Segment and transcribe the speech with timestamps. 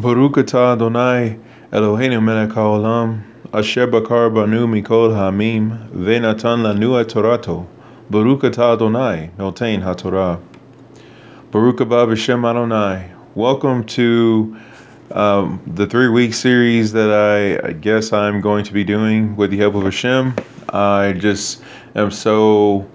[0.00, 1.40] Baruch atah Adonai
[1.72, 7.66] Eloheinu melech haolam asher bakar banu mikol hamim ve'natan lanu et torato
[8.08, 10.40] Baruch atah Adonai haTorah.
[11.50, 13.10] Baruch haba b'shem Adonai.
[13.34, 14.56] Welcome to
[15.10, 19.56] um, the three-week series that I, I guess I'm going to be doing with the
[19.56, 20.32] help of Hashem.
[20.68, 21.60] I just
[21.96, 22.88] am so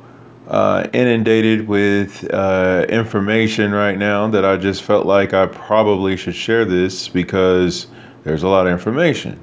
[0.54, 6.36] uh, inundated with uh, information right now that I just felt like I probably should
[6.36, 7.88] share this because
[8.24, 9.40] there's a lot of information.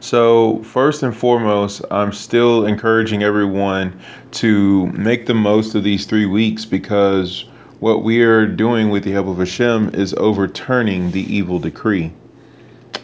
[0.00, 4.00] So, first and foremost, I'm still encouraging everyone
[4.40, 7.44] to make the most of these three weeks because
[7.80, 12.10] what we are doing with the help of Hashem is overturning the evil decree.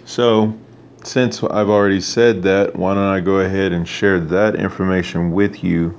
[0.06, 0.54] So,
[1.04, 5.62] since I've already said that, why don't I go ahead and share that information with
[5.62, 5.94] you?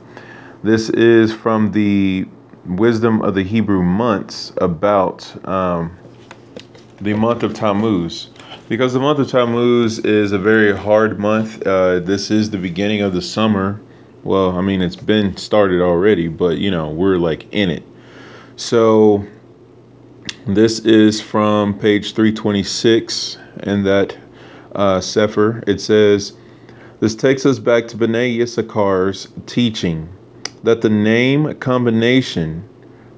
[0.61, 2.27] This is from the
[2.65, 5.97] Wisdom of the Hebrew Months about um,
[6.99, 8.29] the month of Tammuz.
[8.67, 11.65] Because the month of Tammuz is a very hard month.
[11.65, 13.79] Uh, this is the beginning of the summer.
[14.25, 17.83] Well, I mean, it's been started already, but you know, we're like in it.
[18.57, 19.25] So,
[20.45, 24.17] this is from page 326 in that
[24.75, 25.63] uh, Sefer.
[25.67, 26.33] It says,
[26.99, 30.09] This takes us back to B'nai Yissakar's teaching
[30.63, 32.67] that the name combination,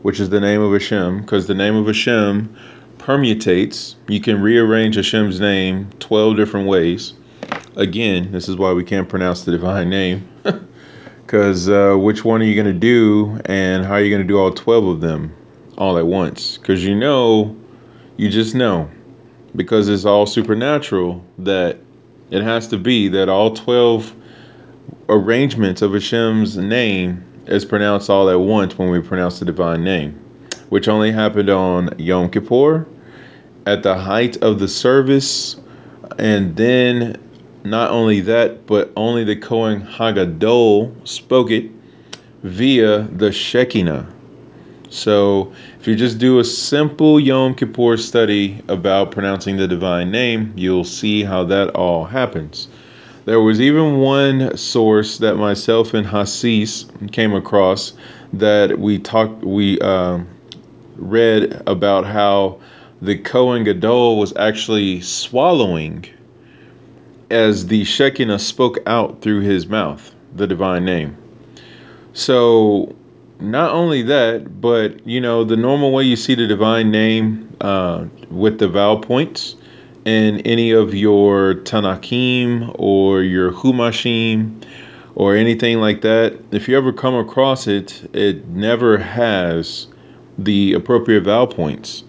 [0.01, 2.55] which is the name of Hashem, because the name of Hashem
[2.97, 7.13] permutates, you can rearrange Hashem's name 12 different ways.
[7.75, 10.29] Again, this is why we can't pronounce the divine name.
[11.25, 14.27] Because uh, which one are you going to do, and how are you going to
[14.27, 15.33] do all 12 of them
[15.77, 16.57] all at once?
[16.57, 17.55] Because you know,
[18.17, 18.91] you just know,
[19.55, 21.77] because it's all supernatural, that
[22.31, 24.13] it has to be that all 12
[25.07, 30.13] arrangements of Hashem's name is pronounced all at once when we pronounce the divine name,
[30.69, 32.87] which only happened on Yom Kippur
[33.65, 35.55] at the height of the service,
[36.17, 37.17] and then
[37.63, 41.69] not only that, but only the Kohen Hagadol spoke it
[42.43, 44.07] via the Shekinah.
[44.89, 50.53] So, if you just do a simple Yom Kippur study about pronouncing the divine name,
[50.57, 52.67] you'll see how that all happens.
[53.25, 57.93] There was even one source that myself and Hasis came across
[58.33, 60.19] that we talked, we uh,
[60.95, 62.59] read about how
[62.99, 66.05] the Kohen Gadol was actually swallowing
[67.29, 71.15] as the Shekinah spoke out through his mouth the divine name.
[72.13, 72.95] So,
[73.39, 78.05] not only that, but you know, the normal way you see the divine name uh,
[78.31, 79.55] with the vowel points
[80.05, 84.63] in any of your Tanakim or your Humashim
[85.15, 89.87] or anything like that, if you ever come across it, it never has
[90.37, 92.03] the appropriate vowel points.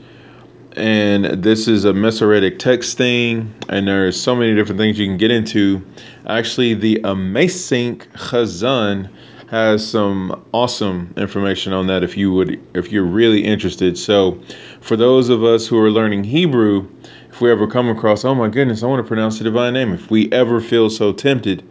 [0.75, 5.19] And this is a Masoretic text thing, and there's so many different things you can
[5.19, 5.85] get into.
[6.27, 9.11] Actually, the Amazing Chazan
[9.53, 13.99] has some awesome information on that if you would if you're really interested.
[13.99, 14.41] So,
[14.81, 16.89] for those of us who are learning Hebrew,
[17.29, 19.93] if we ever come across, oh my goodness, I want to pronounce the divine name,
[19.93, 21.62] if we ever feel so tempted,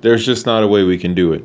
[0.00, 1.44] there's just not a way we can do it.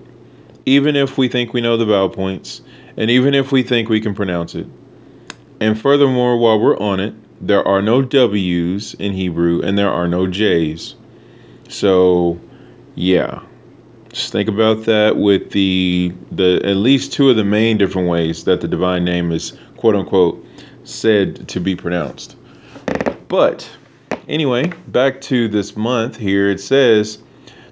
[0.65, 2.61] Even if we think we know the vowel points,
[2.97, 4.65] and even if we think we can pronounce it.
[5.59, 10.07] And furthermore, while we're on it, there are no W's in Hebrew and there are
[10.07, 10.95] no J's.
[11.69, 12.39] So,
[12.95, 13.43] yeah.
[14.15, 18.45] Just think about that with the the at least two of the main different ways
[18.45, 20.41] that the divine name is quote unquote
[20.85, 22.37] said to be pronounced.
[23.27, 23.69] But
[24.29, 27.17] anyway, back to this month here, it says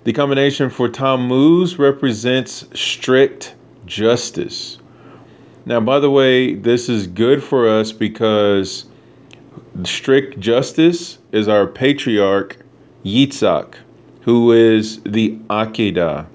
[0.03, 3.55] the combination for Tammuz represents strict
[3.85, 4.79] justice.
[5.65, 8.83] Now, by the way, this is good for us because
[9.85, 12.57] strict justice is our patriarch
[13.05, 13.75] Yitzhak,
[14.23, 16.27] who is the Akedah,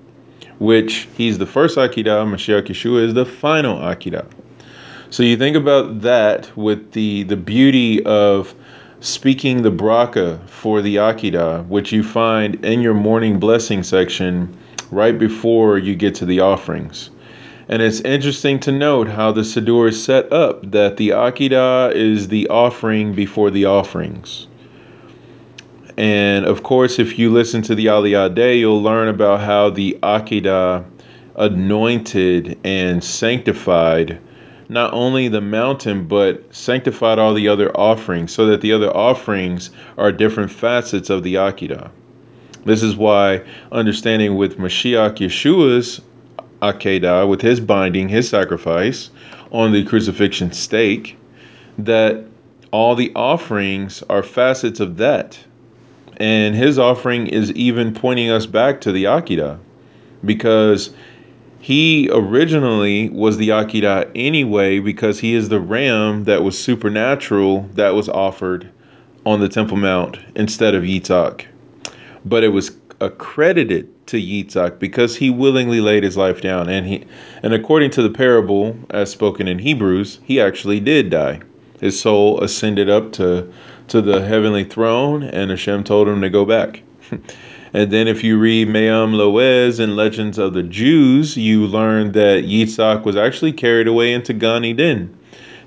[0.59, 4.27] which he's the first Akedah, Mashiach Yeshua is the final Akedah.
[5.11, 8.55] So you think about that with the the beauty of
[9.01, 14.57] speaking the bracha for the Akedah, which you find in your morning blessing section
[14.91, 17.11] right before you get to the offerings.
[17.69, 22.29] And it's interesting to note how the Siddur is set up that the Akedah is
[22.29, 24.47] the offering before the offerings.
[25.99, 29.99] And of course, if you listen to the Aliyah Day, you'll learn about how the
[30.01, 30.85] Akedah
[31.35, 34.21] anointed and sanctified
[34.69, 39.71] not only the mountain, but sanctified all the other offerings, so that the other offerings
[39.97, 41.91] are different facets of the Akedah.
[42.65, 43.43] This is why
[43.73, 46.01] understanding with Mashiach Yeshua's
[46.63, 49.11] Akedah, with his binding, his sacrifice
[49.51, 51.17] on the crucifixion stake,
[51.77, 52.25] that
[52.71, 55.39] all the offerings are facets of that.
[56.19, 59.59] And his offering is even pointing us back to the Akedah
[60.25, 60.91] because
[61.61, 67.95] he originally was the Akedah anyway because he is the ram that was supernatural that
[67.95, 68.69] was offered
[69.25, 71.47] on the Temple Mount instead of Yitzhak.
[72.25, 77.05] But it was accredited to Yitzhak because he willingly laid his life down and he
[77.43, 81.41] and according to the parable as spoken in Hebrews, he actually did die.
[81.81, 83.53] His soul ascended up to
[83.89, 86.83] to the heavenly throne and Hashem told him to go back.
[87.73, 92.45] and then if you read Me'am Loez and Legends of the Jews, you learn that
[92.45, 95.17] Yitzhak was actually carried away into Gan Eden.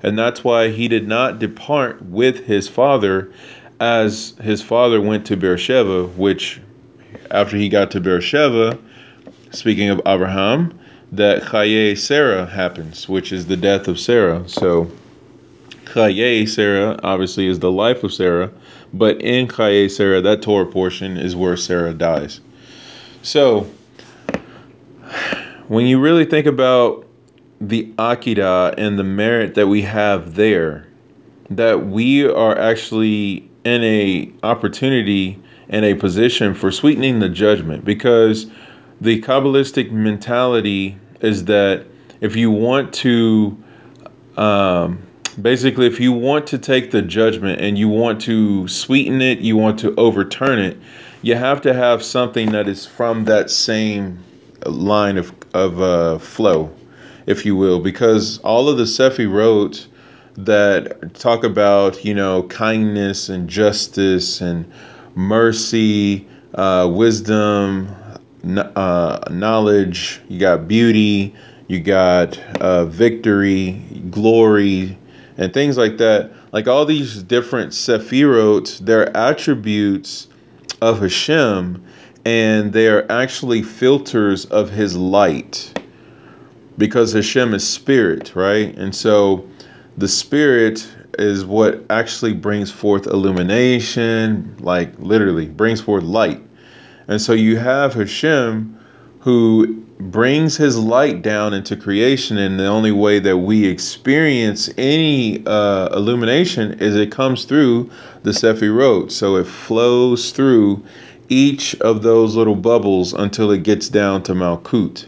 [0.04, 3.32] And that's why he did not depart with his father
[3.80, 6.62] as his father went to Beersheba, which
[7.32, 8.78] after he got to Beersheba,
[9.52, 10.78] speaking of Abraham,
[11.12, 14.48] that Chaye Sarah happens, which is the death of Sarah.
[14.48, 14.90] So
[15.92, 18.50] Chaye Sarah obviously is the life of Sarah,
[18.94, 22.40] but in Chaye Sarah, that Torah portion is where Sarah dies.
[23.24, 23.70] So
[25.68, 27.06] when you really think about
[27.60, 30.88] the Akedah and the merit that we have there,
[31.50, 35.38] that we are actually in a opportunity
[35.70, 38.48] and a position for sweetening the judgment because
[39.02, 41.86] the Kabbalistic mentality is that
[42.22, 43.62] if you want to,
[44.38, 45.02] um,
[45.36, 49.58] basically, if you want to take the judgment and you want to sweeten it, you
[49.58, 50.78] want to overturn it,
[51.22, 54.20] you have to have something that is from that same
[54.66, 56.72] line of, of uh, flow,
[57.26, 59.88] if you will, because all of the Sefirot
[60.36, 64.72] that talk about, you know, kindness and justice and
[65.16, 67.88] mercy, uh, wisdom,
[68.58, 71.36] uh, knowledge, you got beauty,
[71.68, 74.98] you got uh, victory, glory,
[75.42, 76.32] and things like that.
[76.52, 80.28] Like all these different sephirot, they're attributes
[80.82, 81.84] of Hashem,
[82.26, 85.74] and they are actually filters of His light,
[86.78, 88.78] because Hashem is spirit, right?
[88.78, 89.48] And so
[89.98, 96.42] the spirit is what actually brings forth illumination, like literally brings forth light.
[97.08, 98.80] And so you have Hashem
[99.20, 105.46] who brings his light down into creation, and the only way that we experience any
[105.46, 107.90] uh, illumination is it comes through
[108.24, 109.12] the Sefirot.
[109.12, 110.84] So it flows through
[111.30, 115.06] each of those little bubbles until it gets down to Malkut.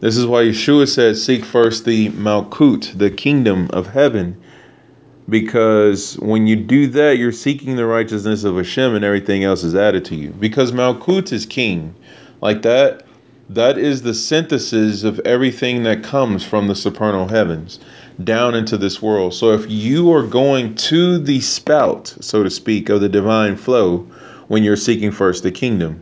[0.00, 4.36] This is why Yeshua said, Seek first the Malkut, the kingdom of heaven
[5.28, 9.74] because when you do that, you're seeking the righteousness of Hashem, and everything else is
[9.74, 10.30] added to you.
[10.30, 11.94] Because Malkut is king,
[12.40, 13.02] like that.
[13.54, 17.80] That is the synthesis of everything that comes from the supernal heavens
[18.24, 19.34] down into this world.
[19.34, 24.06] So if you are going to the spout, so to speak, of the divine flow
[24.48, 26.00] when you're seeking first the kingdom.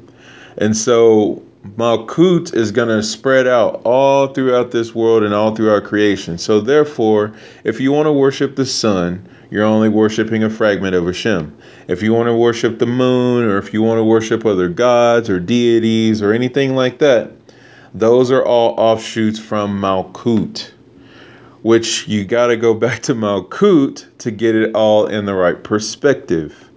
[0.59, 1.43] And so
[1.77, 6.39] Malkut is going to spread out all throughout this world and all throughout creation.
[6.39, 7.33] So, therefore,
[7.65, 11.55] if you want to worship the sun, you're only worshiping a fragment of Hashem.
[11.87, 15.29] If you want to worship the moon, or if you want to worship other gods
[15.29, 17.31] or deities or anything like that,
[17.95, 20.71] those are all offshoots from Malkut,
[21.63, 25.63] which you got to go back to Malkut to get it all in the right
[25.63, 26.71] perspective.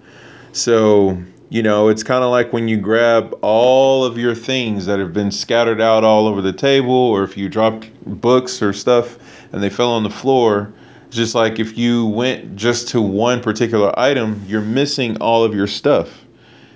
[0.51, 1.18] So,
[1.50, 5.13] you know, it's kind of like when you grab all of your things that have
[5.13, 9.17] been scattered out all over the table, or if you dropped books or stuff
[9.53, 10.74] and they fell on the floor.
[11.10, 15.67] Just like if you went just to one particular item, you're missing all of your
[15.67, 16.25] stuff.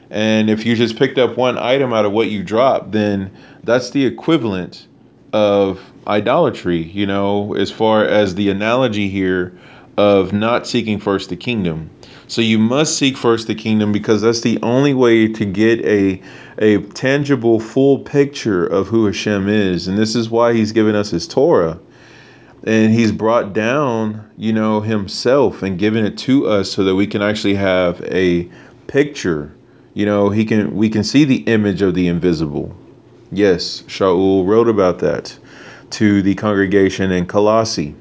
[0.09, 3.31] And if you just picked up one item out of what you dropped, then
[3.67, 4.87] that's the equivalent
[5.33, 9.59] of idolatry, you know, as far as the analogy here
[9.97, 11.89] of not seeking first the kingdom.
[12.27, 16.21] So you must seek first the kingdom because that's the only way to get a
[16.59, 19.87] a tangible full picture of who Hashem is.
[19.87, 21.77] And this is why he's given us his Torah.
[22.63, 27.05] And he's brought down, you know, himself and given it to us so that we
[27.05, 28.49] can actually have a
[28.87, 29.53] picture.
[29.93, 32.75] You know, he can we can see the image of the invisible.
[33.31, 35.37] Yes, Shaul wrote about that
[35.91, 37.95] to the congregation in Colossae.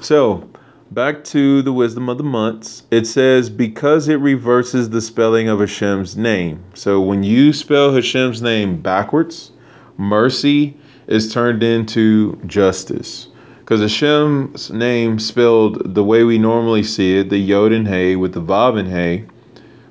[0.00, 0.48] So,
[0.90, 2.82] back to the wisdom of the months.
[2.90, 6.62] It says, because it reverses the spelling of Hashem's name.
[6.74, 9.50] So when you spell Hashem's name backwards,
[9.96, 13.28] mercy is turned into justice.
[13.60, 18.32] Because Hashem's name spelled the way we normally see it, the Yod and Hey with
[18.32, 19.24] the Vav and Hey,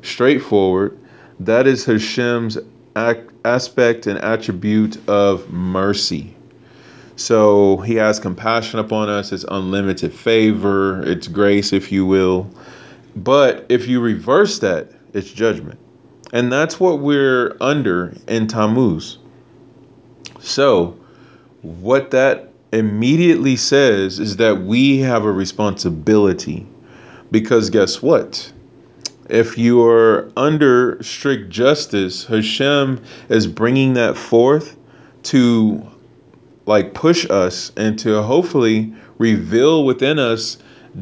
[0.02, 0.98] straightforward,
[1.40, 2.58] that is Hashem's
[3.48, 6.36] aspect and attribute of mercy.
[7.16, 12.48] So he has compassion upon us, it's unlimited favor, it's grace, if you will.
[13.16, 15.80] But if you reverse that, it's judgment.
[16.34, 19.18] And that's what we're under in Tammuz.
[20.40, 20.96] So,
[21.62, 26.68] what that immediately says is that we have a responsibility.
[27.32, 28.52] Because guess what?
[29.30, 34.78] If you are under strict justice, Hashem is bringing that forth
[35.24, 35.86] to
[36.66, 40.58] like push us and to hopefully reveal within us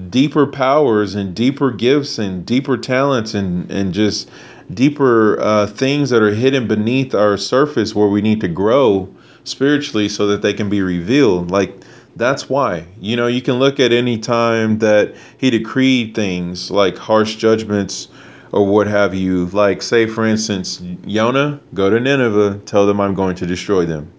[0.09, 4.29] deeper powers and deeper gifts and deeper talents and and just
[4.73, 9.07] deeper uh, things that are hidden beneath our surface where we need to grow
[9.43, 11.51] spiritually so that they can be revealed.
[11.51, 11.75] Like
[12.15, 12.85] that's why.
[12.99, 18.07] You know you can look at any time that he decreed things like harsh judgments
[18.55, 23.13] or what have you like say for instance Yonah go to Nineveh tell them I'm
[23.13, 24.11] going to destroy them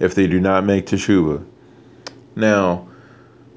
[0.00, 1.42] if they do not make teshuvah
[2.36, 2.88] now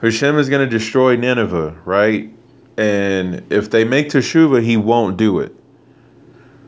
[0.01, 2.31] Hashem is going to destroy Nineveh, right?
[2.77, 5.55] And if they make teshuvah, he won't do it.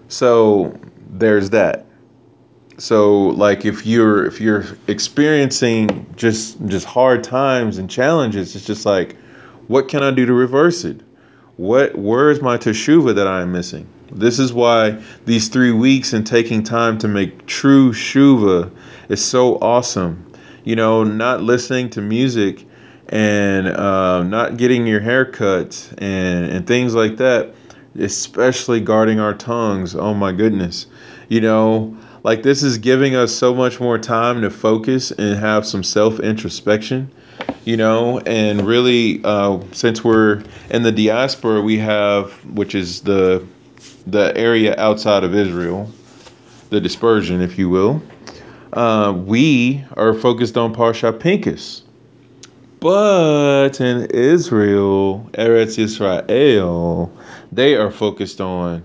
[0.08, 0.76] So
[1.12, 1.86] there's that.
[2.80, 8.86] So like if you're if you're experiencing just just hard times and challenges, it's just
[8.86, 9.16] like,
[9.68, 11.02] what can I do to reverse it?
[11.60, 13.86] What where is my teshuvah that I am missing?
[14.13, 18.72] This is why these three weeks and taking time to make teshuvah
[19.10, 20.25] is so awesome.
[20.63, 22.66] You know, not listening to music
[23.10, 27.54] and uh, not getting your hair cut and, and things like that,
[28.00, 29.96] especially guarding our tongues.
[29.96, 30.86] Oh my goodness.
[31.28, 35.66] You know, like this is giving us so much more time to focus and have
[35.66, 37.12] some self introspection,
[37.66, 43.46] you know, and really, uh, since we're in the diaspora, we have, which is the
[44.08, 45.92] the area outside of Israel,
[46.70, 48.01] the dispersion, if you will.
[48.74, 51.84] Uh, we are focused on Parsha Pinchas
[52.80, 57.12] but in Israel, Eretz Israel,
[57.51, 58.84] they are focused on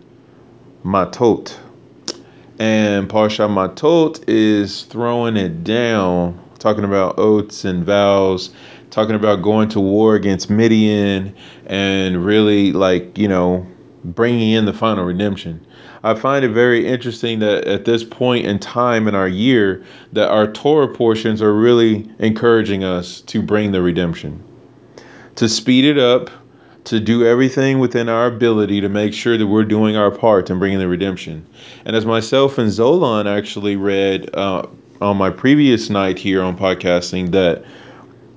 [0.85, 1.57] Matot.
[2.59, 8.49] And Parsha Matot is throwing it down, talking about oaths and vows,
[8.89, 13.67] talking about going to war against Midian, and really like, you know,
[14.03, 15.61] bringing in the final redemption.
[16.03, 20.31] I find it very interesting that at this point in time in our year, that
[20.31, 24.43] our Torah portions are really encouraging us to bring the redemption,
[25.35, 26.31] to speed it up,
[26.85, 30.59] to do everything within our ability to make sure that we're doing our part in
[30.59, 31.47] bringing the redemption.
[31.85, 34.67] And as myself and Zolan actually read uh,
[35.01, 37.65] on my previous night here on podcasting, that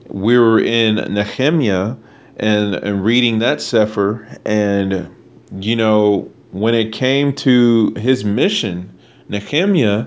[0.08, 1.96] we were in Nehemiah
[2.38, 5.14] and, and reading that Sefer, and
[5.60, 8.98] you know, when it came to his mission,
[9.30, 10.06] Nehemiah,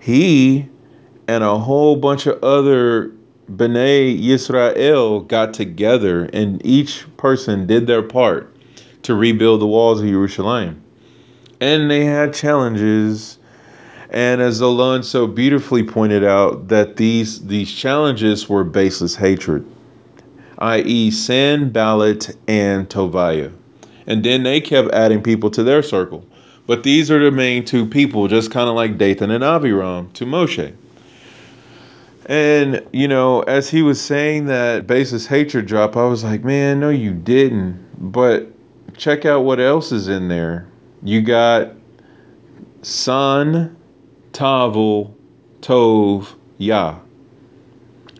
[0.00, 0.68] he
[1.28, 3.10] and a whole bunch of other
[3.50, 8.54] B'nai Yisrael got together and each person did their part
[9.02, 10.82] to rebuild the walls of Jerusalem.
[11.60, 13.38] And they had challenges.
[14.14, 19.66] And as Zolan so beautifully pointed out, that these these challenges were baseless hatred,
[20.58, 23.50] i.e., Sanballat, and Tobiah.
[24.06, 26.24] And then they kept adding people to their circle.
[26.68, 30.24] But these are the main two people, just kind of like Dathan and Aviram to
[30.24, 30.72] Moshe.
[32.26, 36.78] And, you know, as he was saying that baseless hatred drop, I was like, man,
[36.78, 37.84] no, you didn't.
[38.12, 38.46] But
[38.96, 40.68] check out what else is in there.
[41.02, 41.72] You got
[42.82, 43.76] San,
[44.34, 45.14] Tavel,
[45.60, 46.98] Tov, Yah.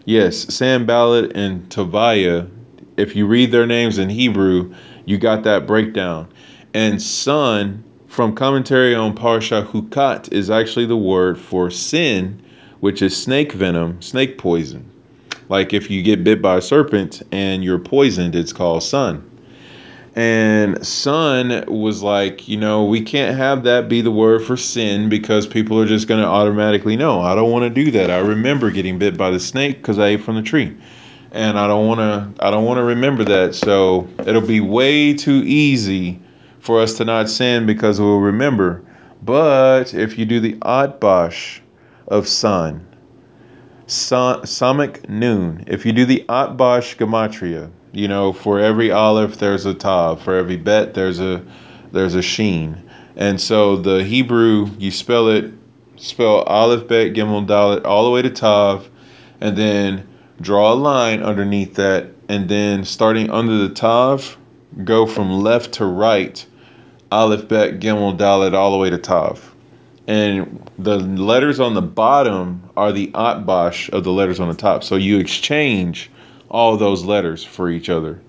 [0.05, 2.47] Yes, Sam Sanballat and Tobiah,
[2.97, 4.73] if you read their names in Hebrew,
[5.07, 6.29] you got that breakdown.
[6.73, 12.41] And sun from commentary on Parsha Hukat is actually the word for sin,
[12.79, 14.89] which is snake venom, snake poison.
[15.49, 19.29] Like if you get bit by a serpent and you're poisoned, it's called sun.
[20.17, 25.09] And sun was like, you know, we can't have that be the word for sin
[25.09, 27.21] because people are just going to automatically know.
[27.21, 28.11] I don't want to do that.
[28.11, 30.77] I remember getting bit by the snake because I ate from the tree
[31.35, 33.57] and I don't want to I don't want to remember that.
[33.57, 36.21] So it'll be way too easy
[36.61, 38.83] for us to not sin because we'll remember.
[39.23, 41.61] But if you do the atbash
[42.07, 42.87] of sun,
[43.87, 49.65] sun samek noon, if you do the atbash gematria, you know, for every aleph there's
[49.67, 51.45] a tav, for every bet there's a
[51.93, 52.83] there's a sheen.
[53.17, 55.53] And so the Hebrew you spell it
[55.97, 58.91] spell aleph bet gimel dalet all the way to tav
[59.41, 60.07] and then
[60.41, 64.37] draw a line underneath that, and then starting under the Tav,
[64.85, 66.45] go from left to right,
[67.13, 69.55] Aleph Bet Gimel Dalet all the way to Tav.
[70.07, 74.85] and the letters on the bottom are the atbash of the letters on the top.
[74.85, 76.11] So you exchange
[76.55, 78.21] all those letters for each other.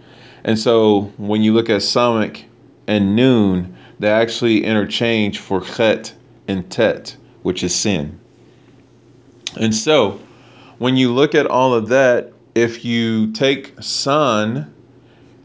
[0.43, 2.45] And so when you look at Samek
[2.87, 6.11] and Noon, they actually interchange for Chet
[6.47, 8.19] and Tet, which is sin.
[9.55, 10.19] And so
[10.79, 14.73] when you look at all of that, if you take San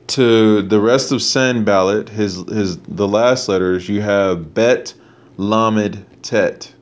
[0.07, 4.95] to the rest of Sanballat, his his the last letters, you have Bet,
[5.37, 6.73] Lamed, Tet,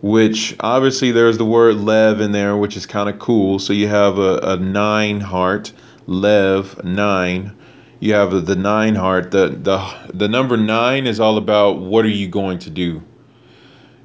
[0.00, 3.58] which obviously there's the word Lev in there, which is kind of cool.
[3.58, 5.72] So you have a, a nine heart,
[6.06, 7.56] Lev nine.
[8.00, 9.30] You have the nine heart.
[9.32, 13.02] The the the number nine is all about what are you going to do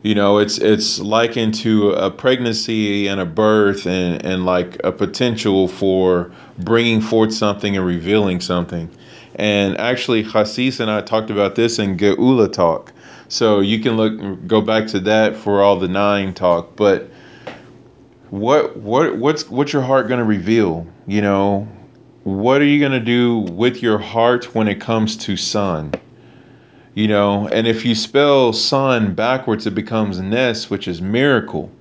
[0.04, 4.92] you know it's it's likened to a pregnancy and a birth and and like a
[4.92, 8.90] potential for bringing forth something and revealing something.
[9.36, 12.92] And actually Hasis and I talked about this in Geula talk.
[13.30, 16.76] So you can look go back to that for all the nine talk.
[16.76, 17.10] But
[18.30, 20.86] what what what's what's your heart going to reveal?
[21.08, 21.68] You know
[22.24, 25.94] what are you going to do with your heart when it comes to son
[26.94, 31.72] you know and if you spell son backwards it becomes nes which is miracle.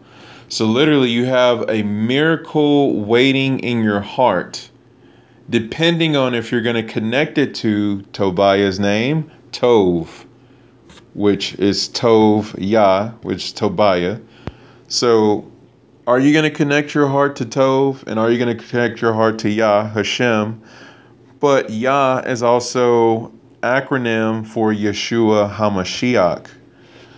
[0.49, 4.71] So literally you have a miracle waiting in your heart
[5.50, 10.09] depending on if you're going to connect it to tobiah's name tov
[11.14, 14.19] which is tov yah which is tobiah.
[14.88, 15.50] So
[16.07, 19.00] are you going to connect your heart to tov and are you going to connect
[19.00, 20.62] your heart to yah hashem?
[21.38, 26.49] But yah is also acronym for Yeshua HaMashiach.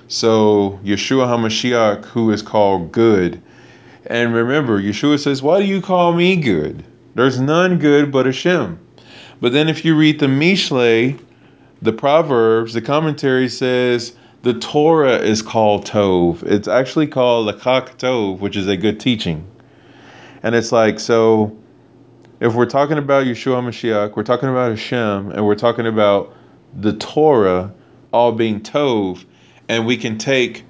[0.09, 3.41] So, Yeshua HaMashiach, who is called good.
[4.07, 6.85] And remember, Yeshua says, Why do you call me good?
[7.15, 8.79] There's none good but Hashem.
[9.41, 11.19] But then if you read the Mishle,
[11.81, 16.43] the Proverbs, the commentary says the Torah is called Tov.
[16.43, 19.47] It's actually called Lekach Tov, which is a good teaching.
[20.43, 21.57] And it's like, so
[22.41, 26.35] if we're talking about Yeshua Mashiach, we're talking about Hashem, and we're talking about
[26.75, 27.73] the Torah
[28.13, 29.25] all being Tov,
[29.69, 30.65] and we can take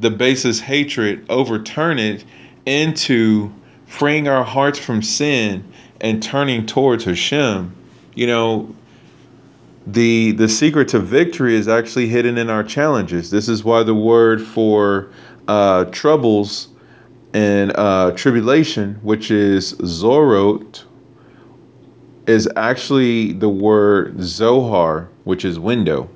[0.00, 2.24] the basis hatred, overturn it
[2.66, 3.52] into
[3.86, 5.64] freeing our hearts from sin
[6.00, 7.74] and turning towards Hashem.
[8.14, 8.74] You know,
[9.86, 13.30] the the secret to victory is actually hidden in our challenges.
[13.30, 15.10] This is why the word for
[15.48, 16.68] uh, troubles
[17.32, 20.84] and uh, tribulation, which is zorot,
[22.26, 26.08] is actually the word Zohar, which is window.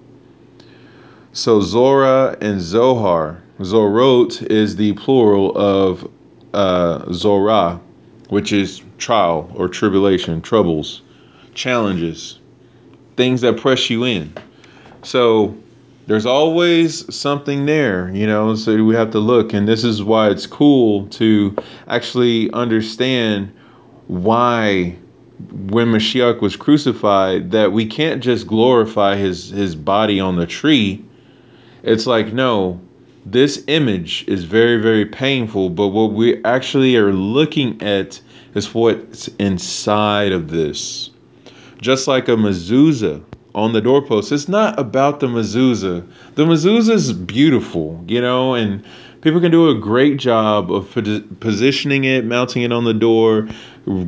[1.32, 6.08] So Zora and Zohar, Zorot is the plural of
[6.52, 7.78] uh,
[8.28, 11.02] which is trial or tribulation, troubles,
[11.54, 12.38] challenges,
[13.16, 14.32] things that press you in.
[15.02, 15.56] So
[16.06, 19.52] there's always something there, you know, so we have to look.
[19.52, 21.56] And this is why it's cool to
[21.88, 23.52] actually understand
[24.06, 24.96] why
[25.50, 31.04] when Mashiach was crucified that we can't just glorify his his body on the tree.
[31.82, 32.80] It's like no,
[33.26, 38.20] this image is very very painful, but what we actually are looking at
[38.54, 41.10] is what's inside of this.
[41.80, 43.22] Just like a mezuzah
[43.54, 46.06] on the doorpost, it's not about the mezuzah.
[46.34, 48.84] The mezuzah is beautiful, you know, and
[49.24, 50.92] people can do a great job of
[51.40, 53.48] positioning it, mounting it on the door,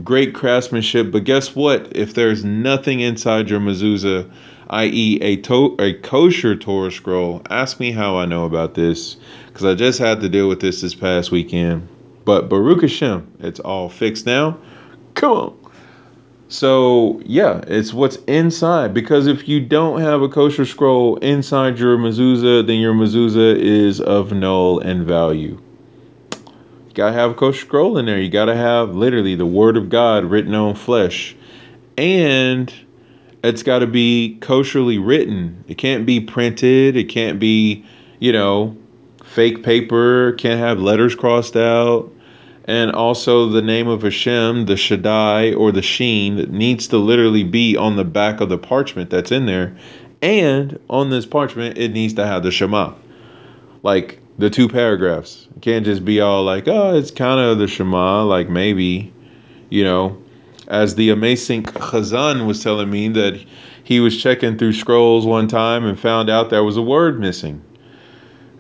[0.04, 1.10] great craftsmanship.
[1.10, 1.96] But guess what?
[1.96, 4.30] If there's nothing inside your mezuzah,
[4.68, 9.64] i.e., a to- a kosher Torah scroll, ask me how I know about this because
[9.64, 11.88] I just had to deal with this this past weekend.
[12.26, 14.58] But Baruch Hashem, it's all fixed now.
[15.14, 15.65] Come on.
[16.48, 18.94] So yeah, it's what's inside.
[18.94, 24.00] Because if you don't have a kosher scroll inside your mezuzah, then your mezuzah is
[24.00, 25.58] of null and value
[26.30, 28.20] You gotta have a kosher scroll in there.
[28.20, 31.34] You gotta have literally the word of God written on flesh.
[31.98, 32.72] And
[33.42, 35.64] it's gotta be kosherly written.
[35.66, 36.96] It can't be printed.
[36.96, 37.84] It can't be,
[38.20, 38.76] you know,
[39.24, 40.32] fake paper.
[40.34, 42.12] Can't have letters crossed out.
[42.66, 47.44] And also the name of Hashem, the Shaddai or the Sheen, that needs to literally
[47.44, 49.76] be on the back of the parchment that's in there.
[50.20, 52.94] And on this parchment, it needs to have the Shema.
[53.82, 55.46] Like the two paragraphs.
[55.56, 59.12] It can't just be all like, oh, it's kind of the Shema, like maybe,
[59.70, 60.18] you know.
[60.68, 63.40] As the amazing Chazan was telling me that
[63.84, 67.62] he was checking through scrolls one time and found out there was a word missing.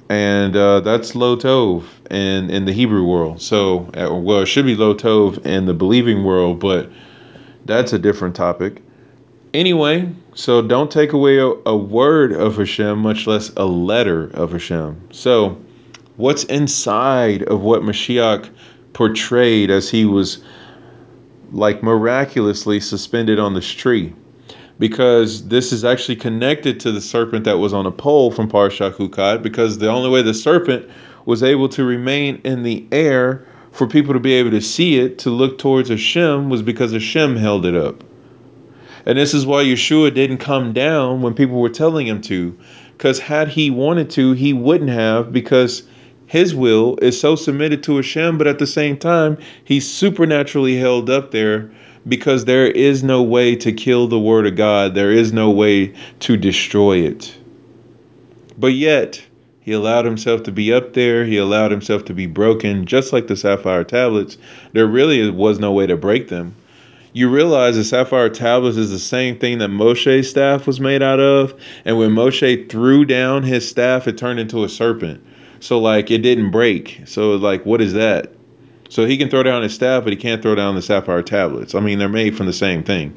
[0.08, 3.42] And uh, that's Lo Tov in, in the Hebrew world.
[3.42, 6.90] So, uh, well, it should be Lo Tov in the believing world, but
[7.64, 8.82] that's a different topic.
[9.52, 14.52] Anyway, so don't take away a, a word of Hashem, much less a letter of
[14.52, 15.08] Hashem.
[15.10, 15.58] So,
[16.16, 18.48] what's inside of what Mashiach
[18.92, 20.42] portrayed as he was
[21.52, 24.14] like miraculously suspended on this tree?
[24.78, 28.92] Because this is actually connected to the serpent that was on a pole from Parsha
[28.92, 30.88] Chukat, because the only way the serpent
[31.24, 35.18] was able to remain in the air for people to be able to see it,
[35.20, 38.04] to look towards Hashem, was because Hashem held it up.
[39.06, 42.58] And this is why Yeshua didn't come down when people were telling him to.
[42.96, 45.84] Because had he wanted to, he wouldn't have, because
[46.26, 51.08] his will is so submitted to Hashem, but at the same time, he's supernaturally held
[51.08, 51.70] up there
[52.08, 54.94] because there is no way to kill the word of God.
[54.94, 57.36] There is no way to destroy it.
[58.58, 59.22] But yet,
[59.60, 61.24] he allowed himself to be up there.
[61.24, 64.38] He allowed himself to be broken, just like the sapphire tablets.
[64.72, 66.54] There really was no way to break them
[67.16, 71.18] you realize the sapphire tablets is the same thing that Moshe's staff was made out
[71.18, 71.58] of.
[71.86, 75.24] And when Moshe threw down his staff, it turned into a serpent.
[75.58, 77.00] So like it didn't break.
[77.06, 78.34] So like what is that?
[78.96, 81.74] So he can throw down his staff, but he can't throw down the sapphire tablets.
[81.74, 83.14] I mean, they're made from the same thing.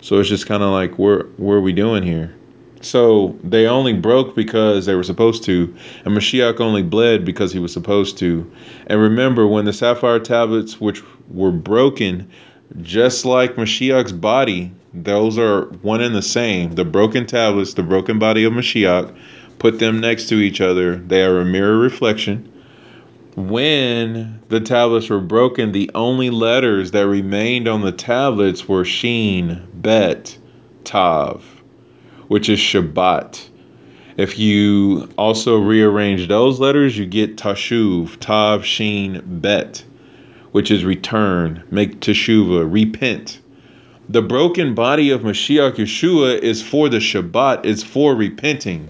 [0.00, 2.32] So it's just kind of like where where are we doing here?
[2.80, 7.58] So they only broke because they were supposed to, and Mashiach only bled because he
[7.58, 8.48] was supposed to.
[8.86, 12.30] And remember, when the sapphire tablets, which were broken,
[12.80, 16.76] just like Mashiach's body, those are one and the same.
[16.76, 19.12] The broken tablets, the broken body of Mashiach,
[19.58, 20.94] put them next to each other.
[20.98, 22.48] They are a mirror reflection.
[23.36, 29.62] When the tablets were broken, the only letters that remained on the tablets were Sheen,
[29.74, 30.38] Bet,
[30.84, 31.44] Tav,
[32.28, 33.48] which is Shabbat.
[34.16, 39.84] If you also rearrange those letters, you get Tashuv, Tav, Sheen, Bet
[40.54, 43.40] which is return, make teshuva, repent.
[44.08, 48.88] The broken body of Mashiach Yeshua is for the Shabbat, it's for repenting.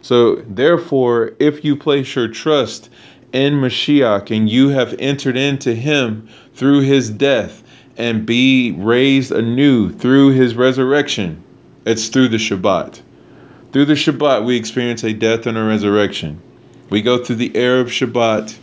[0.00, 2.90] So, therefore, if you place your trust
[3.32, 7.62] in Mashiach and you have entered into him through his death
[7.96, 11.42] and be raised anew through his resurrection,
[11.84, 13.00] it's through the Shabbat.
[13.72, 16.40] Through the Shabbat, we experience a death and a resurrection.
[16.90, 18.56] We go through the air of Shabbat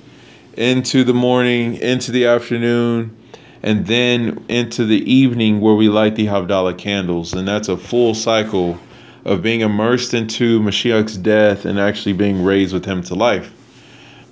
[0.58, 3.16] into the morning, into the afternoon,
[3.62, 7.34] and then into the evening where we light the Havdalah candles.
[7.34, 8.80] And that's a full cycle
[9.26, 13.52] of being immersed into Mashiach's death and actually being raised with him to life.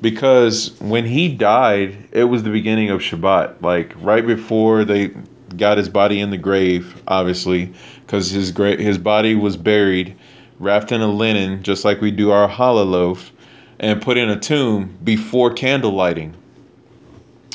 [0.03, 3.61] Because when he died, it was the beginning of Shabbat.
[3.61, 5.11] Like right before they
[5.55, 7.73] got his body in the grave, obviously,
[8.05, 10.13] because his gra- his body was buried,
[10.59, 13.31] wrapped in a linen, just like we do our challah loaf
[13.79, 16.33] and put in a tomb before candle lighting.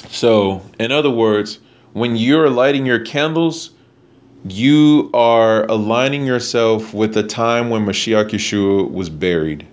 [0.09, 1.59] So, in other words,
[1.93, 3.73] when you're lighting your candles,
[4.49, 9.67] you are aligning yourself with the time when Mashiach Yeshua was buried.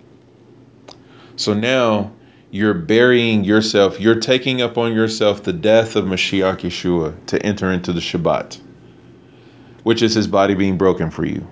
[1.37, 2.11] So now
[2.55, 7.69] you're burying yourself, you're taking up on yourself the death of Mashiach Yeshua to enter
[7.69, 8.57] into the Shabbat,
[9.83, 11.45] which is his body being broken for you.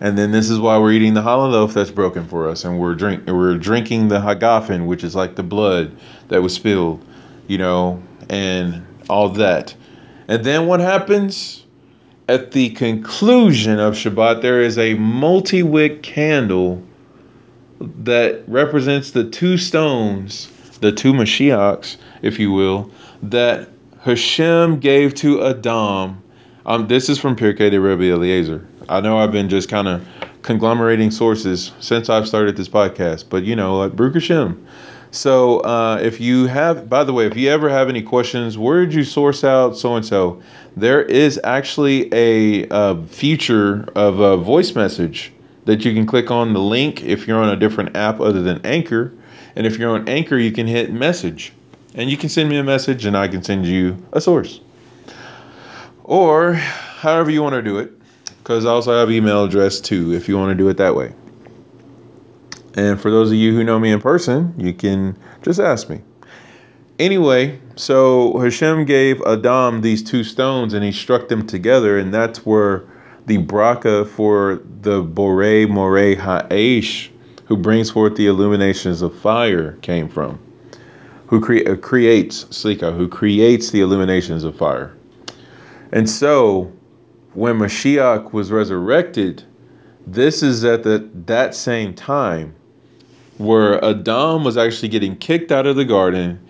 [0.00, 2.80] And then this is why we're eating the challah loaf that's broken for us, and
[2.80, 5.94] we're drink we're drinking the hagafen, which is like the blood
[6.26, 7.04] that was spilled,
[7.46, 9.76] you know, and all that.
[10.26, 11.64] And then what happens?
[12.28, 16.82] At the conclusion of Shabbat, there is a multi wick candle
[17.98, 20.48] that represents the two stones,
[20.80, 22.90] the two Mashiachs, if you will,
[23.22, 23.68] that
[24.00, 26.22] Hashem gave to Adam.
[26.64, 28.66] Um, this is from Pirkei de Rabbi Eliezer.
[28.88, 30.06] I know I've been just kind of
[30.42, 34.66] conglomerating sources since I've started this podcast, but you know, like Baruch Hashem.
[35.12, 38.84] So uh, if you have, by the way, if you ever have any questions, where
[38.84, 40.40] did you source out so and so?
[40.76, 45.32] There is actually a, a feature of a voice message
[45.64, 48.64] that you can click on the link if you're on a different app other than
[48.64, 49.12] Anchor.
[49.54, 51.52] And if you're on Anchor, you can hit message
[51.94, 54.60] and you can send me a message and I can send you a source.
[56.04, 57.92] Or however you want to do it
[58.38, 61.14] because I also have email address too if you want to do it that way.
[62.74, 66.00] And for those of you who know me in person, you can just ask me.
[66.98, 72.46] Anyway, so Hashem gave Adam these two stones and he struck them together, and that's
[72.46, 72.84] where
[73.26, 77.10] the bracha for the Borei Me'orei Ha'esh,
[77.46, 80.40] who brings forth the illuminations of fire, came from.
[81.26, 84.94] Who cre- uh, creates, Slika, who creates the illuminations of fire.
[85.92, 86.72] And so
[87.34, 89.44] when Mashiach was resurrected,
[90.06, 92.54] this is at the, that same time
[93.38, 96.40] where Adam was actually getting kicked out of the garden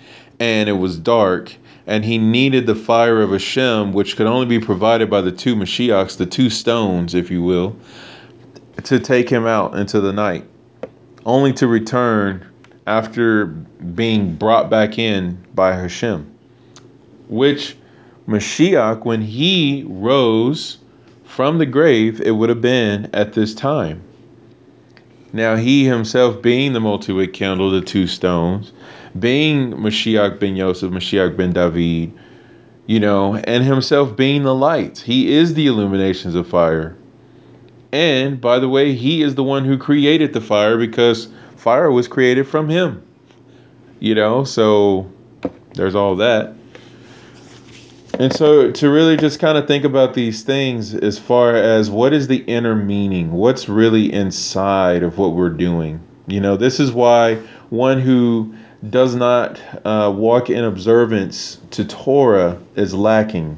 [0.41, 1.55] and it was dark
[1.87, 5.57] and he needed the fire of Hashem, which could only be provided by the two
[5.57, 7.77] Mashiachs, the two stones, if you will,
[8.85, 10.45] to take him out into the night,
[11.27, 12.47] only to return
[12.87, 16.29] after being brought back in by Hashem.
[17.29, 17.77] Which
[18.27, 20.79] Mashiach, when he rose
[21.25, 24.03] from the grave, it would have been at this time.
[25.33, 28.73] Now, he himself being the multi wick candle, the two stones,
[29.18, 32.12] being Mashiach ben Yosef, Mashiach ben David,
[32.87, 34.98] you know, and himself being the light.
[34.98, 36.96] He is the illuminations of fire.
[37.92, 42.09] And by the way, he is the one who created the fire because fire was
[42.09, 43.03] created from him.
[44.01, 45.11] You know, so
[45.75, 46.55] there's all that.
[48.18, 52.12] And so to really just kind of think about these things as far as what
[52.12, 53.33] is the inner meaning?
[53.33, 56.01] What's really inside of what we're doing?
[56.27, 57.37] You know, this is why
[57.70, 58.55] one who
[58.88, 63.57] does not uh, walk in observance to Torah is lacking.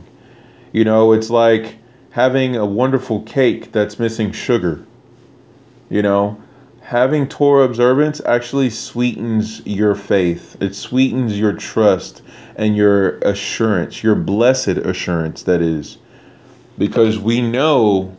[0.72, 1.76] You know, it's like
[2.10, 4.84] having a wonderful cake that's missing sugar.
[5.88, 6.42] You know,
[6.82, 12.22] having Torah observance actually sweetens your faith, it sweetens your trust
[12.56, 15.96] and your assurance, your blessed assurance, that is.
[16.76, 18.14] Because we know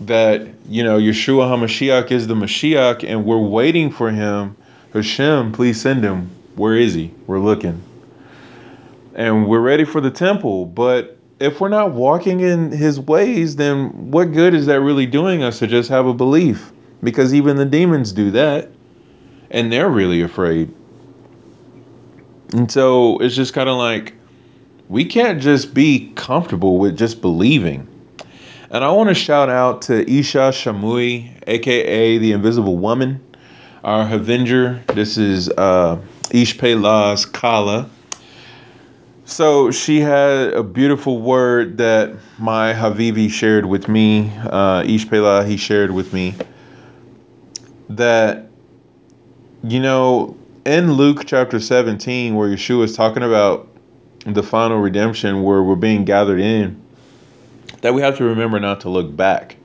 [0.00, 4.56] that, you know, Yeshua HaMashiach is the Mashiach and we're waiting for him.
[4.92, 6.30] Hashem, please send him.
[6.60, 7.10] Where is he?
[7.26, 7.82] We're looking.
[9.14, 10.66] And we're ready for the temple.
[10.66, 15.42] But if we're not walking in his ways, then what good is that really doing
[15.42, 16.70] us to just have a belief?
[17.02, 18.68] Because even the demons do that.
[19.50, 20.70] And they're really afraid.
[22.52, 24.12] And so it's just kind of like
[24.90, 27.88] we can't just be comfortable with just believing.
[28.68, 33.24] And I want to shout out to Isha Shamui, aka the Invisible Woman,
[33.82, 34.82] our Avenger.
[34.88, 35.98] This is uh,
[36.30, 37.88] Ishpelah's Kala.
[39.24, 44.32] So she had a beautiful word that my Havivi shared with me.
[44.42, 46.34] Uh, Ishpelah, he shared with me
[47.90, 48.48] that,
[49.62, 53.68] you know, in Luke chapter 17, where Yeshua is talking about
[54.26, 56.80] the final redemption, where we're being gathered in,
[57.80, 59.56] that we have to remember not to look back.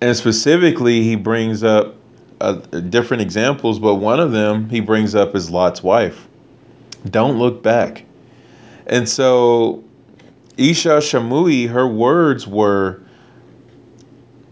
[0.00, 1.96] And specifically, he brings up
[2.40, 2.52] uh,
[2.88, 6.26] different examples, but one of them he brings up is Lot's wife.
[7.10, 8.04] Don't look back.
[8.86, 9.84] And so,
[10.56, 13.02] Isha Shamui, her words were,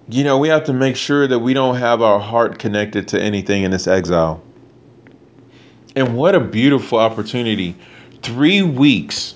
[0.08, 3.20] you know, we have to make sure that we don't have our heart connected to
[3.20, 4.42] anything in this exile.
[5.96, 7.74] And what a beautiful opportunity.
[8.22, 9.34] Three weeks.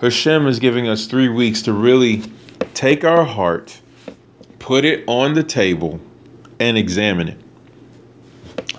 [0.00, 2.22] Hashem is giving us three weeks to really
[2.74, 3.80] take our heart,
[4.58, 5.98] put it on the table,
[6.60, 7.43] and examine it.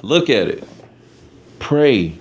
[0.06, 0.64] Look at it.
[1.58, 2.16] Pray.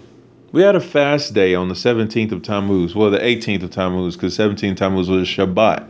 [0.52, 2.94] We had a fast day on the 17th of Tammuz.
[2.94, 5.86] Well, the 18th of Tammuz, because 17th Tammuz was Shabbat.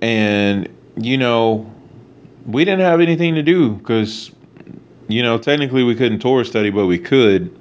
[0.00, 1.68] And, you know,
[2.46, 4.30] we didn't have anything to do because,
[5.08, 7.52] you know, technically we couldn't Torah study, but we could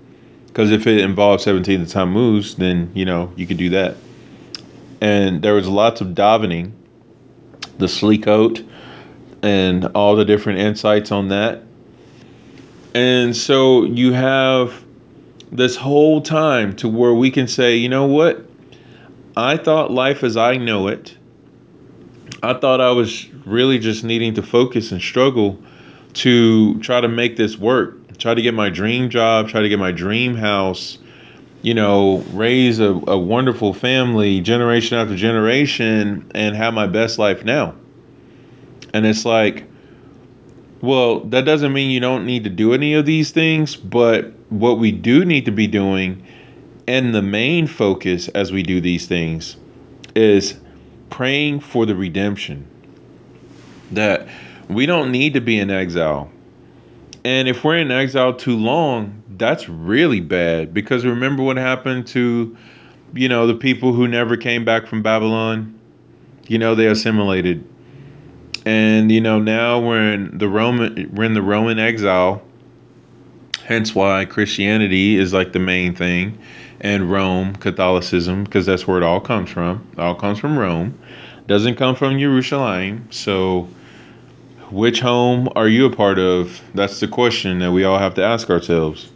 [0.45, 3.97] because if it involved 17 of Tammuz, then, you know, you could do that.
[5.01, 6.73] And there was lots of davening,
[7.79, 8.63] the Slichot,
[9.41, 11.63] and all the different insights on that.
[12.93, 14.83] And so you have
[15.51, 18.45] this whole time to where we can say, you know what?
[19.35, 21.15] I thought life as I know it,
[22.41, 25.61] I thought I was really just needing to focus and struggle
[26.13, 29.79] to try to make this work try to get my dream job, try to get
[29.79, 30.99] my dream house,
[31.61, 37.43] you know, raise a, a wonderful family generation after generation and have my best life
[37.43, 37.73] now.
[38.93, 39.68] And it's like,
[40.81, 44.79] well, that doesn't mean you don't need to do any of these things, but what
[44.79, 46.25] we do need to be doing,
[46.87, 49.57] and the main focus as we do these things,
[50.15, 50.57] is
[51.09, 52.67] praying for the redemption.
[53.91, 54.27] That
[54.69, 56.29] we don't need to be in exile.
[57.25, 62.55] And if we're in exile too long, that's really bad because remember what happened to,
[63.13, 65.77] you know, the people who never came back from Babylon?
[66.47, 67.67] You know, they assimilated.
[68.65, 72.41] And you know, now we're in the Roman we're in the Roman exile.
[73.65, 76.39] Hence why Christianity is like the main thing
[76.81, 79.87] and Rome, Catholicism, because that's where it all comes from.
[79.93, 80.97] It all comes from Rome.
[81.47, 83.07] Doesn't come from Jerusalem.
[83.11, 83.67] So
[84.71, 86.61] which home are you a part of?
[86.73, 89.09] That's the question that we all have to ask ourselves.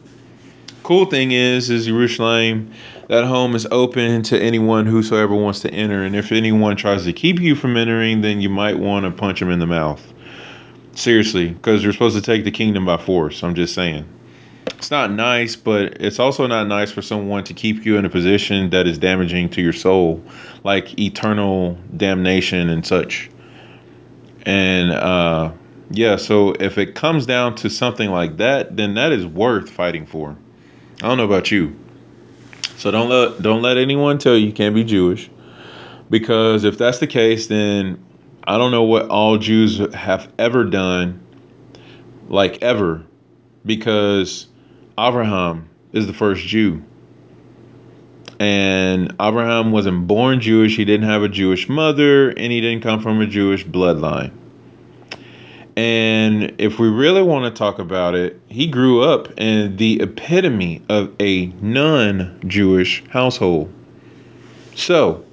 [0.83, 2.71] Cool thing is, is Jerusalem,
[3.07, 6.03] that home is open to anyone whosoever wants to enter.
[6.03, 9.39] And if anyone tries to keep you from entering, then you might want to punch
[9.39, 10.13] them in the mouth.
[10.93, 13.43] Seriously, because you're supposed to take the kingdom by force.
[13.43, 14.05] I'm just saying.
[14.67, 18.09] it's not nice, but it's also not nice for someone to keep you in a
[18.09, 20.21] position that is damaging to your soul,
[20.65, 23.29] like eternal damnation and such.
[24.45, 25.53] And uh,
[25.91, 30.05] yeah, so if it comes down to something like that, then that is worth fighting
[30.05, 30.35] for.
[31.03, 31.75] I don't know about you.
[32.77, 35.29] So don't let don't let anyone tell you you can't be Jewish.
[36.09, 38.01] Because if that's the case, then
[38.45, 41.21] I don't know what all Jews have ever done,
[42.29, 43.03] like ever,
[43.65, 44.47] because
[44.97, 46.83] Abraham is the first Jew.
[48.39, 53.01] And Abraham wasn't born Jewish, he didn't have a Jewish mother, and he didn't come
[53.01, 54.31] from a Jewish bloodline.
[55.75, 60.83] And if we really want to talk about it, he grew up in the epitome
[60.87, 63.73] of a non Jewish household.
[64.75, 65.25] So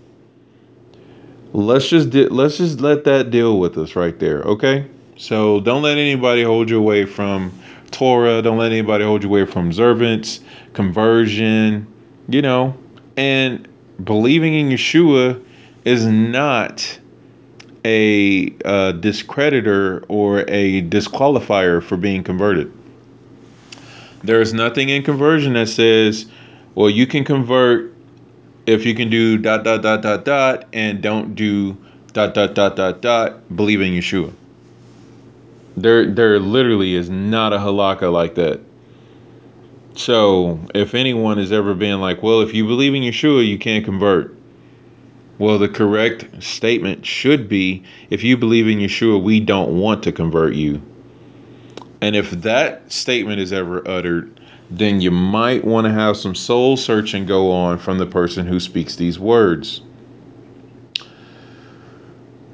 [1.52, 4.86] let's just di- let's just let that deal with us right there, okay?
[5.16, 7.52] So don't let anybody hold you away from
[7.90, 8.40] Torah.
[8.40, 10.40] Don't let anybody hold you away from observance,
[10.72, 11.86] conversion,
[12.28, 12.74] you know,
[13.16, 13.68] and
[14.04, 15.42] believing in Yeshua
[15.84, 16.99] is not
[17.84, 18.50] a
[19.00, 22.72] discreditor or a disqualifier for being converted.
[24.22, 26.26] There is nothing in conversion that says,
[26.74, 27.94] well, you can convert
[28.66, 31.76] if you can do dot dot dot dot dot and don't do
[32.12, 34.32] dot dot dot dot dot believe in Yeshua.
[35.76, 38.60] There there literally is not a halakha like that.
[39.94, 43.84] So if anyone has ever been like, well, if you believe in Yeshua, you can't
[43.84, 44.36] convert.
[45.40, 50.12] Well, the correct statement should be if you believe in Yeshua, we don't want to
[50.12, 50.82] convert you.
[52.02, 54.38] And if that statement is ever uttered,
[54.70, 58.60] then you might want to have some soul searching go on from the person who
[58.60, 59.80] speaks these words.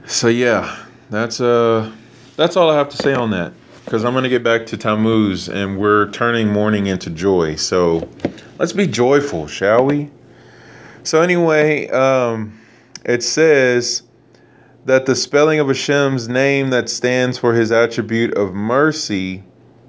[0.05, 1.91] So yeah, that's uh
[2.37, 3.53] that's all I have to say on that
[3.85, 7.57] because I'm going to get back to Tammuz and we're turning mourning into joy.
[7.57, 8.09] So
[8.61, 10.09] let's be joyful, shall we?
[11.03, 12.61] So anyway, um
[13.07, 14.03] it says
[14.85, 19.43] that the spelling of Hashem's name that stands for his attribute of mercy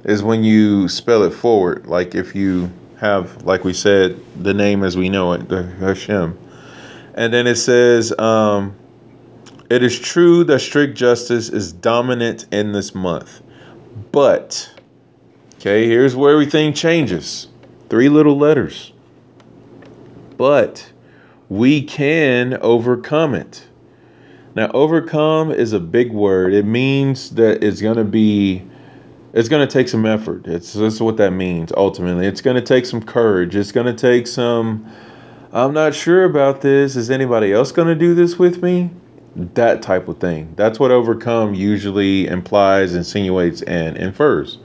[0.04, 1.88] is when you spell it forward.
[1.88, 6.38] Like if you have, like we said, the name as we know it, the Hashem.
[7.16, 8.76] And then it says, um,
[9.70, 13.42] it is true that strict justice is dominant in this month.
[14.12, 14.72] But,
[15.56, 17.48] okay, here's where everything changes.
[17.90, 18.94] Three little letters.
[20.38, 20.88] But
[21.50, 23.66] we can overcome it.
[24.56, 26.54] Now, overcome is a big word.
[26.54, 28.64] It means that it's going to be,
[29.34, 30.48] it's going to take some effort.
[30.48, 32.26] It's that's what that means ultimately.
[32.26, 33.56] It's going to take some courage.
[33.56, 34.92] It's going to take some,
[35.54, 36.96] I'm not sure about this.
[36.96, 38.90] Is anybody else going to do this with me?
[39.54, 40.54] That type of thing.
[40.56, 44.58] That's what overcome usually implies, insinuates, and infers.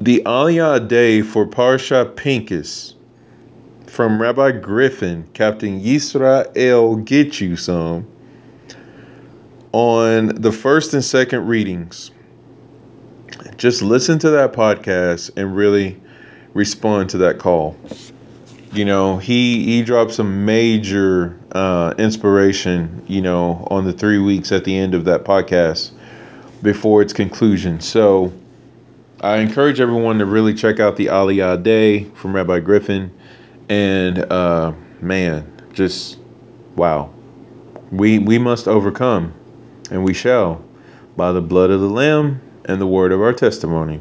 [0.00, 2.94] The Aliyah day for Parsha Pinchas
[3.92, 8.06] from Rabbi Griffin, Captain Yisrael Get You Some,
[9.72, 12.10] on the first and second readings.
[13.58, 16.00] Just listen to that podcast and really
[16.54, 17.76] respond to that call.
[18.72, 23.04] You know, he he dropped some major uh, inspiration.
[23.08, 25.90] You know, on the three weeks at the end of that podcast
[26.62, 27.78] before its conclusion.
[27.80, 28.32] So.
[29.20, 33.12] I encourage everyone to really check out the Aliyah Day from Rabbi Griffin
[33.72, 36.18] and uh, man, just
[36.76, 37.10] wow.
[37.90, 39.32] We we must overcome,
[39.90, 40.62] and we shall,
[41.16, 44.00] by the blood of the Lamb and the word of our testimony.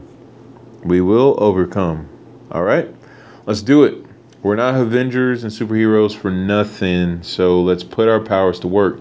[0.84, 2.10] We will overcome.
[2.52, 2.94] All right,
[3.46, 4.06] let's do it.
[4.44, 9.00] We're not Avengers and superheroes for nothing, so let's put our powers to work.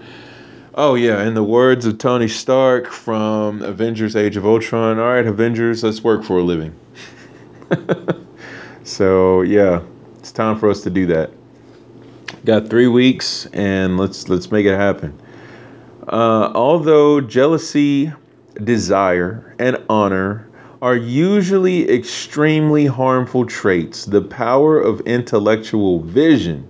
[0.76, 5.00] Oh yeah, in the words of Tony Stark from Avengers: Age of Ultron.
[5.00, 6.72] All right, Avengers, let's work for a living.
[8.84, 9.82] so yeah,
[10.20, 11.30] it's time for us to do that.
[12.44, 15.18] Got three weeks, and let's let's make it happen.
[16.06, 18.12] Uh, although jealousy,
[18.62, 20.46] desire, and honor
[20.82, 26.68] are usually extremely harmful traits, the power of intellectual vision,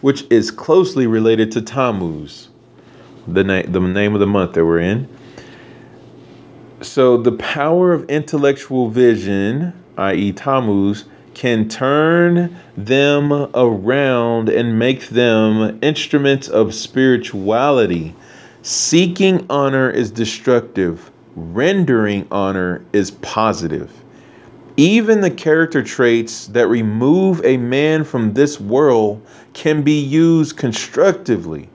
[0.00, 2.48] which is closely related to Tammuz,
[3.28, 5.08] the, na- the name of the month that we're in.
[6.82, 11.04] So, the power of intellectual vision, i.e., Tammuz,
[11.36, 18.14] can turn them around and make them instruments of spirituality.
[18.62, 23.92] Seeking honor is destructive, rendering honor is positive.
[24.78, 29.20] Even the character traits that remove a man from this world
[29.52, 31.68] can be used constructively.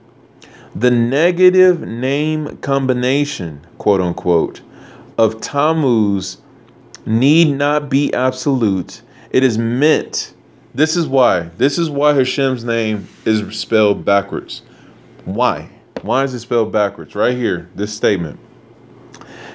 [0.74, 4.62] The negative name combination, quote unquote,
[5.20, 6.38] of Tammuz
[7.06, 9.04] need not be absolute.
[9.32, 10.34] It is meant.
[10.76, 11.50] This is why.
[11.58, 14.62] This is why Hashem's name is spelled backwards.
[15.26, 15.70] Why?
[16.02, 17.16] Why is it spelled backwards?
[17.16, 18.40] Right here, this statement.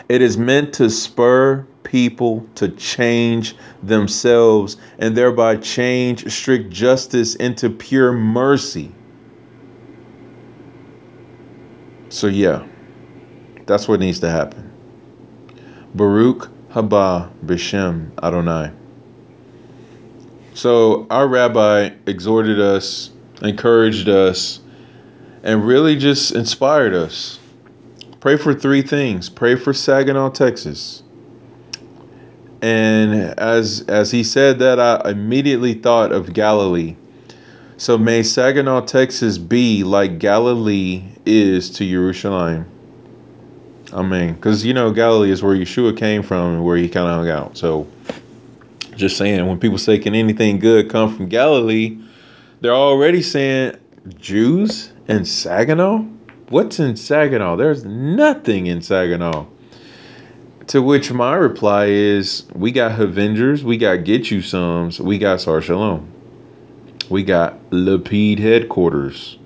[0.08, 7.68] It is meant to spur people to change themselves and thereby change strict justice into
[7.70, 8.92] pure mercy.
[12.08, 12.66] So, yeah,
[13.66, 14.70] that's what needs to happen.
[15.94, 18.70] Baruch haba b'shem Adonai.
[20.57, 23.11] So, our rabbi exhorted us,
[23.42, 24.61] encouraged us,
[25.42, 27.38] and really just inspired us.
[28.20, 29.28] Pray for three things.
[29.28, 31.02] Pray for Saginaw, Texas.
[32.62, 36.96] And as as he said that, I immediately thought of Galilee.
[37.76, 42.64] So may Saginaw, Texas be like Galilee is to Jerusalem.
[43.92, 44.32] Amen.
[44.32, 47.59] Because you know Galilee is where Yeshua came from where he kind of hung out.
[47.59, 47.86] So
[48.97, 51.99] just saying, when people say, "Can anything good come from Galilee?"
[52.61, 53.76] They're already saying
[54.18, 56.05] Jews and Saginaw.
[56.49, 57.57] What's in Saginaw?
[57.57, 59.47] There's nothing in Saginaw.
[60.68, 65.40] To which my reply is, we got Avengers, we got Get You Sums, we got
[65.40, 66.11] Sar Shalom.
[67.09, 69.38] We got Lapid headquarters.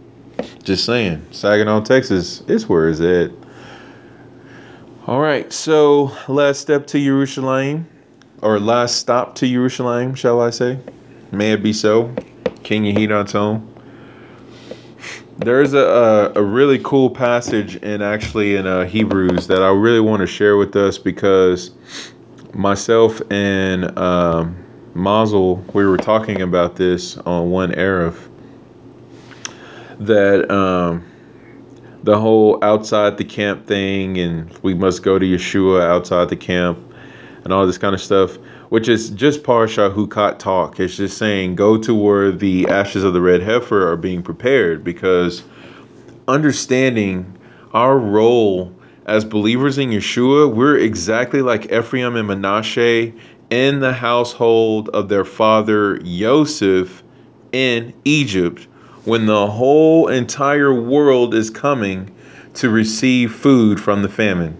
[0.62, 3.30] Just saying, Saginaw, Texas is where is at.
[5.06, 7.86] All right, so last step to Jerusalem,
[8.42, 10.78] or last stop to Jerusalem, shall I say?
[11.32, 12.14] May it be so.
[12.62, 13.66] King Yehid tone.
[15.38, 20.00] There's a, a, a really cool passage in actually in uh, Hebrews that I really
[20.00, 21.70] want to share with us because
[22.52, 24.56] myself and um,
[24.94, 28.28] Mazel we were talking about this on one Erev
[30.00, 31.04] that um,
[32.02, 36.78] the whole outside the camp thing and we must go to Yeshua outside the camp
[37.44, 38.38] and all this kind of stuff
[38.70, 40.78] which is just Parsha Hukat talk.
[40.80, 44.82] It's just saying go to where the ashes of the red heifer are being prepared
[44.82, 45.42] because
[46.28, 47.36] understanding
[47.74, 48.72] our role
[49.06, 53.12] as believers in Yeshua, we're exactly like Ephraim and Manasseh
[53.50, 57.02] in the household of their father Joseph
[57.50, 58.68] in Egypt
[59.04, 62.14] when the whole entire world is coming
[62.54, 64.56] to receive food from the famine,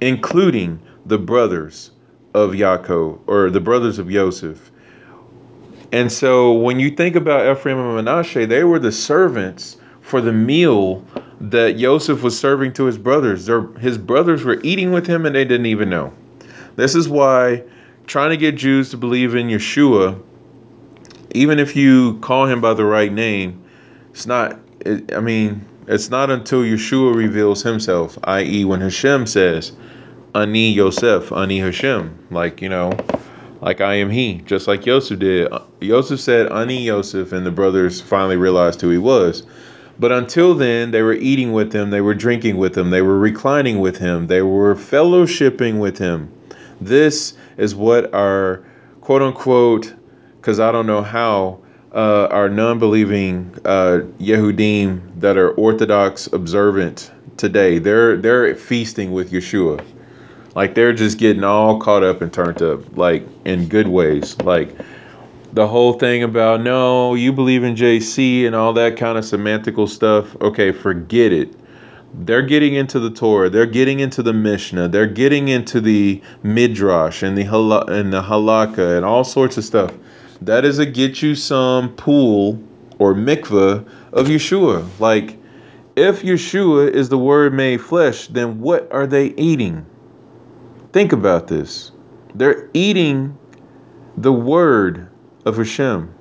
[0.00, 0.80] including
[1.10, 1.90] the brothers
[2.32, 4.70] of Yaakov or the brothers of Joseph.
[5.92, 10.32] And so when you think about Ephraim and Manasseh, they were the servants for the
[10.32, 11.04] meal
[11.40, 13.46] that Joseph was serving to his brothers.
[13.46, 16.12] Their, his brothers were eating with him and they didn't even know.
[16.76, 17.64] This is why
[18.06, 20.20] trying to get Jews to believe in Yeshua,
[21.32, 23.62] even if you call him by the right name,
[24.10, 29.72] it's not, it, I mean, it's not until Yeshua reveals himself, i.e., when Hashem says,
[30.34, 32.26] Ani Yosef, Ani Hashem.
[32.30, 32.92] Like, you know,
[33.60, 35.52] like I am he, just like Yosef did.
[35.80, 39.44] Yosef said, Ani Yosef, and the brothers finally realized who he was.
[39.98, 43.18] But until then, they were eating with him, they were drinking with him, they were
[43.18, 46.32] reclining with him, they were fellowshipping with him.
[46.80, 48.64] This is what our
[49.02, 49.92] quote unquote,
[50.36, 51.58] because I don't know how,
[51.92, 59.32] uh, our non believing uh, Yehudim that are Orthodox observant today, they're, they're feasting with
[59.32, 59.84] Yeshua.
[60.54, 64.38] Like they're just getting all caught up and turned up, like in good ways.
[64.40, 64.76] Like
[65.52, 69.88] the whole thing about no, you believe in JC and all that kind of semantical
[69.88, 70.34] stuff.
[70.40, 71.54] Okay, forget it.
[72.12, 73.48] They're getting into the Torah.
[73.48, 74.88] They're getting into the Mishnah.
[74.88, 79.64] They're getting into the Midrash and the Hal- and the Halakha and all sorts of
[79.64, 79.92] stuff.
[80.42, 82.60] That is a get you some pool
[82.98, 84.86] or mikvah of Yeshua.
[84.98, 85.36] Like,
[85.94, 89.86] if Yeshua is the Word made flesh, then what are they eating?
[90.92, 91.92] Think about this.
[92.34, 93.38] They're eating
[94.16, 95.08] the word
[95.44, 96.12] of Hashem,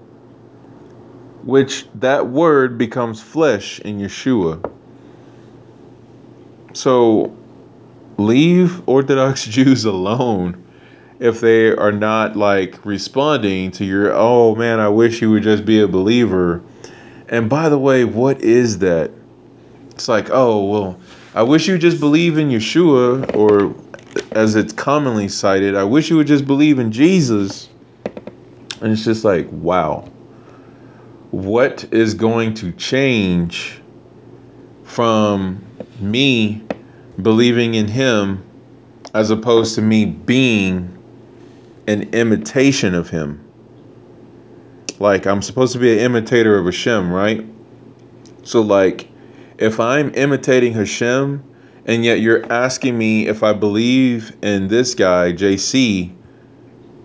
[1.43, 4.71] which that word becomes flesh in Yeshua.
[6.73, 7.35] So
[8.17, 10.63] leave Orthodox Jews alone
[11.19, 15.65] if they are not like responding to your, oh man, I wish you would just
[15.65, 16.61] be a believer.
[17.27, 19.11] And by the way, what is that?
[19.91, 20.99] It's like, oh, well,
[21.35, 23.75] I wish you just believe in Yeshua or
[24.31, 27.69] as it's commonly cited, I wish you would just believe in Jesus.
[28.81, 30.09] And it's just like, wow.
[31.31, 33.81] What is going to change
[34.83, 35.63] from
[35.99, 36.63] me
[37.21, 38.43] believing in him
[39.13, 40.97] as opposed to me being
[41.87, 43.45] an imitation of him?
[44.99, 47.45] Like, I'm supposed to be an imitator of Hashem, right?
[48.43, 49.07] So, like,
[49.57, 51.43] if I'm imitating Hashem,
[51.85, 56.13] and yet you're asking me if I believe in this guy, JC,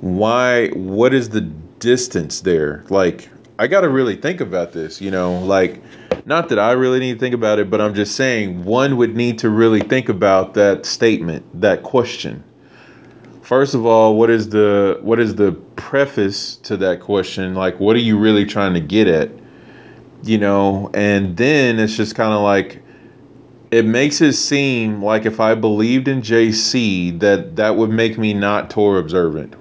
[0.01, 2.85] why what is the distance there?
[2.91, 5.83] Like I got to really think about this, you know, like
[6.27, 9.17] not that I really need to think about it, but I'm just saying one would
[9.17, 12.43] need to really think about that statement, that question.
[13.43, 17.55] First of all, what is the what is the preface to that question?
[17.55, 19.31] Like what are you really trying to get at?
[20.23, 22.83] You know, and then it's just kind of like
[23.75, 28.33] it makes it seem like if I believed in JC that that would make me
[28.33, 29.55] not Torah observant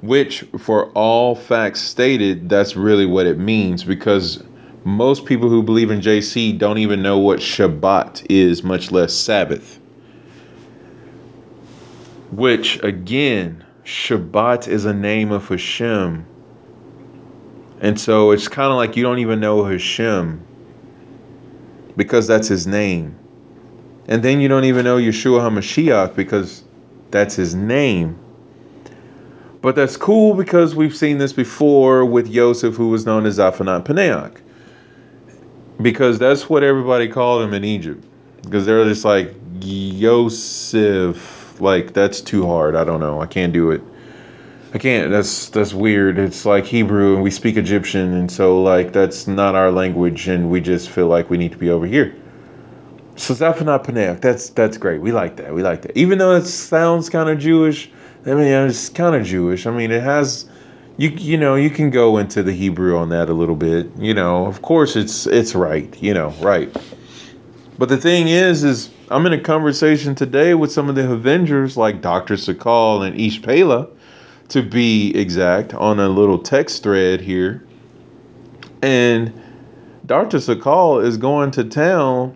[0.00, 4.42] which for all facts stated that's really what it means because
[4.84, 9.78] most people who believe in JC don't even know what Shabbat is much less Sabbath.
[12.30, 16.24] Which again Shabbat is a name of Hashem.
[17.82, 20.46] And so it's kind of like you don't even know Hashem
[21.94, 23.19] because that's his name
[24.08, 26.64] and then you don't even know Yeshua HaMashiach because
[27.10, 28.18] that's his name
[29.62, 33.84] but that's cool because we've seen this before with Yosef, who was known as Zaphanat
[33.84, 34.36] Paneach.
[35.82, 38.04] Because that's what everybody called him in Egypt.
[38.42, 42.74] Because they're just like, Yosef, like, that's too hard.
[42.74, 43.20] I don't know.
[43.20, 43.82] I can't do it.
[44.72, 45.10] I can't.
[45.10, 46.16] That's that's weird.
[46.16, 50.48] It's like Hebrew and we speak Egyptian, and so like that's not our language, and
[50.48, 52.14] we just feel like we need to be over here.
[53.20, 55.02] So Paneach, that's that's great.
[55.02, 55.54] We like that.
[55.54, 55.94] We like that.
[55.94, 57.90] Even though it sounds kind of Jewish,
[58.24, 59.66] I mean, it's kind of Jewish.
[59.66, 60.48] I mean, it has
[60.96, 63.94] you you know you can go into the Hebrew on that a little bit.
[63.98, 65.94] You know, of course it's it's right.
[66.02, 66.74] You know, right.
[67.76, 71.76] But the thing is, is I'm in a conversation today with some of the Avengers,
[71.76, 72.36] like Dr.
[72.36, 73.86] Sakal and Ish Pela,
[74.48, 77.66] to be exact, on a little text thread here.
[78.80, 79.30] And
[80.06, 80.38] Dr.
[80.38, 82.34] Sakal is going to town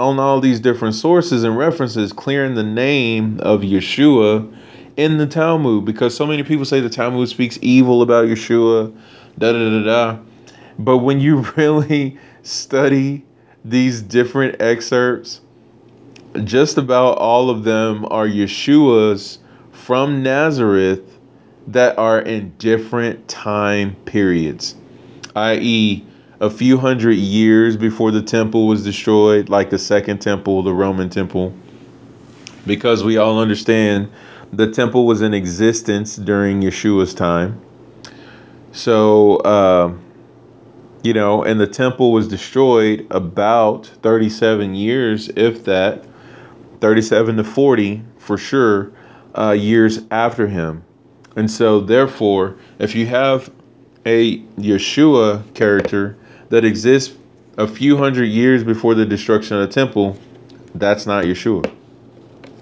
[0.00, 4.50] on all these different sources and references, clearing the name of Yeshua
[4.96, 8.92] in the Talmud because so many people say the Talmud speaks evil about Yeshua,
[9.38, 10.18] da da da da.
[10.78, 13.24] But when you really study
[13.64, 15.42] these different excerpts,
[16.44, 19.38] just about all of them are Yeshua's
[19.72, 21.18] from Nazareth
[21.66, 24.76] that are in different time periods,
[25.36, 26.04] i.e.,
[26.40, 31.10] a few hundred years before the temple was destroyed, like the second temple, the Roman
[31.10, 31.54] temple,
[32.66, 34.10] because we all understand
[34.52, 37.60] the temple was in existence during Yeshua's time.
[38.72, 39.92] So, uh,
[41.02, 46.04] you know, and the temple was destroyed about 37 years, if that,
[46.80, 48.92] 37 to 40 for sure,
[49.36, 50.84] uh, years after him.
[51.36, 53.52] And so, therefore, if you have
[54.06, 56.16] a Yeshua character
[56.50, 57.16] that exists
[57.56, 60.16] a few hundred years before the destruction of the temple,
[60.74, 61.72] that's not Yeshua.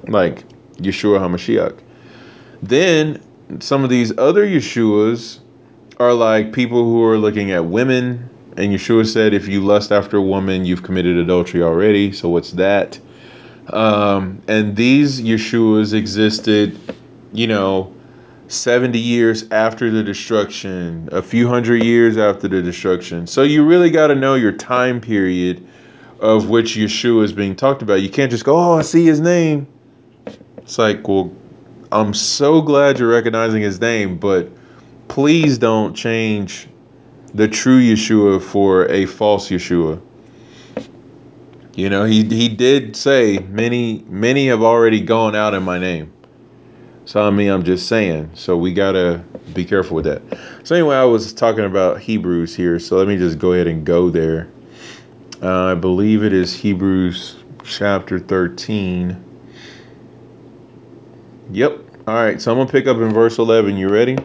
[0.06, 0.44] Like,
[0.76, 1.78] Yeshua HaMashiach.
[2.62, 3.22] Then
[3.60, 5.40] some of these other Yeshuas
[5.98, 8.30] are like people who are looking at women.
[8.56, 12.12] And Yeshua said, if you lust after a woman, you've committed adultery already.
[12.12, 12.98] So what's that?
[13.68, 16.78] Um, and these Yeshuas existed,
[17.32, 17.94] you know,
[18.48, 23.26] 70 years after the destruction, a few hundred years after the destruction.
[23.26, 25.66] So you really got to know your time period
[26.20, 28.00] of which Yeshua is being talked about.
[28.00, 29.66] You can't just go, oh, I see his name.
[30.56, 31.32] It's like, well,
[31.92, 34.50] I'm so glad you're recognizing his name, but
[35.08, 36.68] please don't change
[37.34, 40.00] the true Yeshua for a false Yeshua.
[41.74, 46.12] You know, he he did say many many have already gone out in my name.
[47.08, 48.32] So I mean, I'm just saying.
[48.34, 50.20] So we gotta be careful with that.
[50.62, 52.78] So anyway, I was talking about Hebrews here.
[52.78, 54.46] So let me just go ahead and go there.
[55.42, 59.24] Uh, I believe it is Hebrews chapter 13.
[61.50, 61.78] Yep.
[62.06, 62.42] All right.
[62.42, 63.78] So I'm to pick up in verse 11.
[63.78, 64.18] You ready?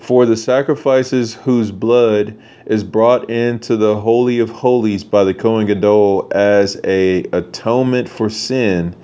[0.00, 2.36] For the sacrifices whose blood
[2.66, 8.28] is brought into the holy of holies by the Kohen Gadol as a atonement for
[8.28, 8.96] sin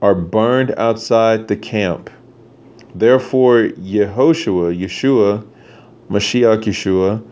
[0.00, 2.08] are burned outside the camp.
[2.94, 5.46] Therefore, Yehoshua, Yeshua,
[6.10, 7.22] Mashiach Yeshua,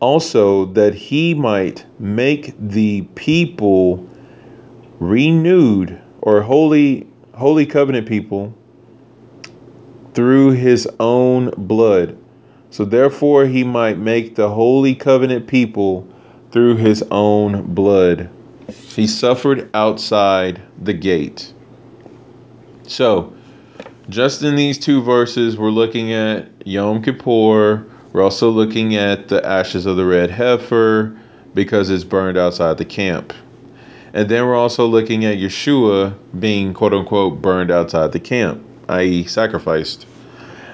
[0.00, 4.08] also that he might make the people
[5.00, 8.54] renewed or holy holy covenant people
[10.14, 12.16] through his own blood.
[12.70, 16.06] So therefore he might make the holy covenant people
[16.50, 18.28] through his own blood.
[18.94, 21.52] He suffered outside the gate.
[22.86, 23.32] So,
[24.08, 27.84] just in these two verses, we're looking at Yom Kippur.
[28.12, 31.14] We're also looking at the ashes of the red heifer
[31.54, 33.34] because it's burned outside the camp.
[34.14, 39.24] And then we're also looking at Yeshua being quote unquote burned outside the camp, i.e.,
[39.24, 40.06] sacrificed.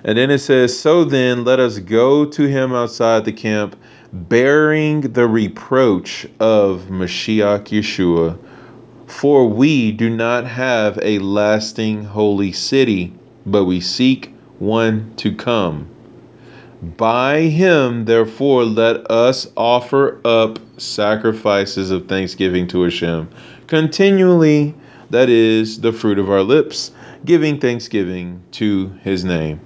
[0.05, 3.75] And then it says, So then let us go to him outside the camp,
[4.13, 8.39] bearing the reproach of Mashiach Yeshua.
[9.09, 13.13] For we do not have a lasting holy city,
[13.47, 15.89] but we seek one to come.
[16.83, 23.29] By him, therefore, let us offer up sacrifices of thanksgiving to Hashem
[23.67, 24.75] continually,
[25.11, 26.93] that is, the fruit of our lips,
[27.25, 29.61] giving thanksgiving to his name.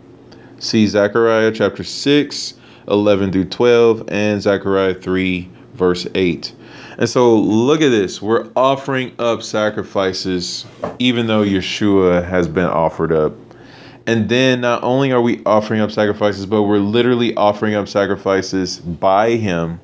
[0.59, 2.55] See Zechariah chapter 6,
[2.89, 6.55] 11 through 12, and Zechariah 3, verse 8.
[6.99, 8.20] And so look at this.
[8.20, 10.66] We're offering up sacrifices
[10.99, 13.33] even though Yeshua has been offered up.
[14.09, 18.78] And then not only are we offering up sacrifices, but we're literally offering up sacrifices
[18.78, 19.78] by Him,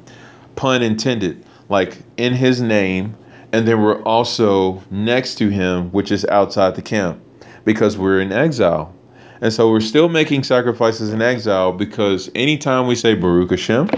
[0.57, 3.15] pun intended, like in His name.
[3.53, 7.21] And then we're also next to Him, which is outside the camp,
[7.67, 8.95] because we're in exile.
[9.43, 13.91] And so we're still making sacrifices in exile because anytime we say Baruch Hashem,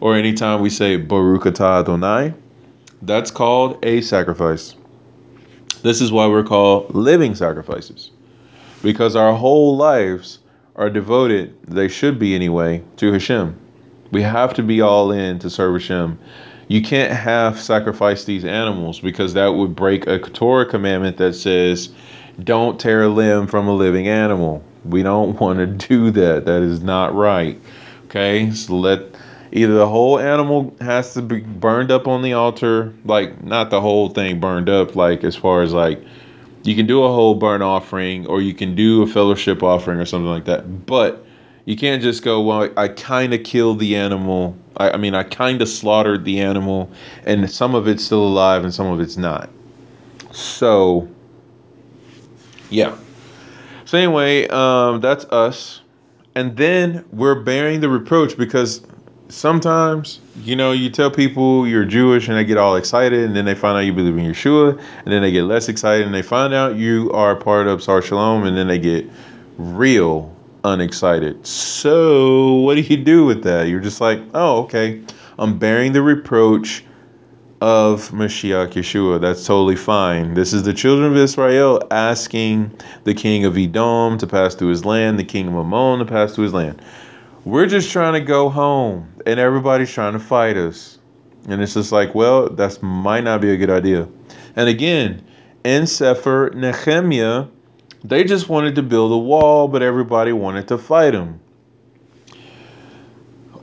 [0.00, 2.34] or anytime we say Baruch Atah Adonai,
[3.02, 4.74] that's called a sacrifice.
[5.84, 8.10] This is why we're called living sacrifices
[8.82, 10.38] because our whole lives
[10.76, 13.58] are devoted, they should be anyway, to Hashem.
[14.10, 16.18] We have to be all in to serve Hashem.
[16.68, 21.90] You can't half sacrifice these animals because that would break a Torah commandment that says,
[22.42, 24.62] don't tear a limb from a living animal.
[24.84, 26.44] We don't want to do that.
[26.44, 27.60] That is not right.
[28.06, 29.02] Okay, so let
[29.52, 33.80] either the whole animal has to be burned up on the altar, like not the
[33.80, 36.02] whole thing burned up, like as far as like
[36.68, 40.04] you can do a whole burnt offering or you can do a fellowship offering or
[40.04, 40.86] something like that.
[40.86, 41.24] But
[41.64, 44.56] you can't just go, well, I kind of killed the animal.
[44.78, 46.90] I, I mean, I kind of slaughtered the animal,
[47.26, 49.50] and some of it's still alive and some of it's not.
[50.32, 51.08] So,
[52.70, 52.96] yeah.
[53.84, 55.82] So, anyway, um, that's us.
[56.34, 58.80] And then we're bearing the reproach because
[59.28, 63.44] sometimes, you know, you tell people you're Jewish and they get all excited, and then
[63.44, 66.22] they find out you believe in Yeshua, and then they get less excited, and they
[66.22, 69.08] find out you are part of Sar Shalom, and then they get
[69.58, 71.46] real unexcited.
[71.46, 73.68] So, what do you do with that?
[73.68, 75.02] You're just like, oh, okay,
[75.38, 76.84] I'm bearing the reproach
[77.60, 79.20] of Mashiach Yeshua.
[79.20, 80.34] That's totally fine.
[80.34, 82.72] This is the children of Israel asking
[83.04, 86.34] the king of Edom to pass through his land, the king of Ammon to pass
[86.34, 86.80] through his land.
[87.44, 90.98] We're just trying to go home, and everybody's trying to fight us.
[91.48, 94.08] And it's just like, well, that might not be a good idea.
[94.56, 95.22] And again,
[95.64, 97.44] in Sefer Nehemiah,
[98.02, 101.40] they just wanted to build a wall, but everybody wanted to fight them.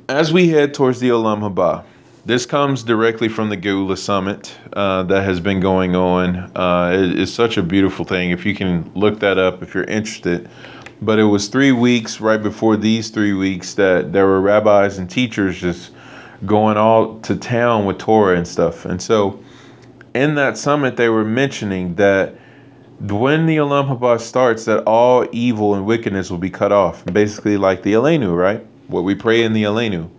[0.07, 1.83] As we head towards the Olam Haba,
[2.27, 6.51] this comes directly from the Geula Summit uh, that has been going on.
[6.55, 8.29] Uh, it, it's such a beautiful thing.
[8.29, 10.47] If you can look that up, if you're interested.
[11.01, 15.09] But it was three weeks right before these three weeks that there were rabbis and
[15.09, 15.91] teachers just
[16.45, 18.85] going all to town with Torah and stuff.
[18.85, 19.39] And so
[20.13, 22.35] in that summit, they were mentioning that
[23.01, 27.03] when the Olam Haba starts, that all evil and wickedness will be cut off.
[27.05, 28.65] Basically, like the Aleinu, right?
[28.87, 30.09] What we pray in the Aleinu.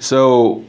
[0.00, 0.64] So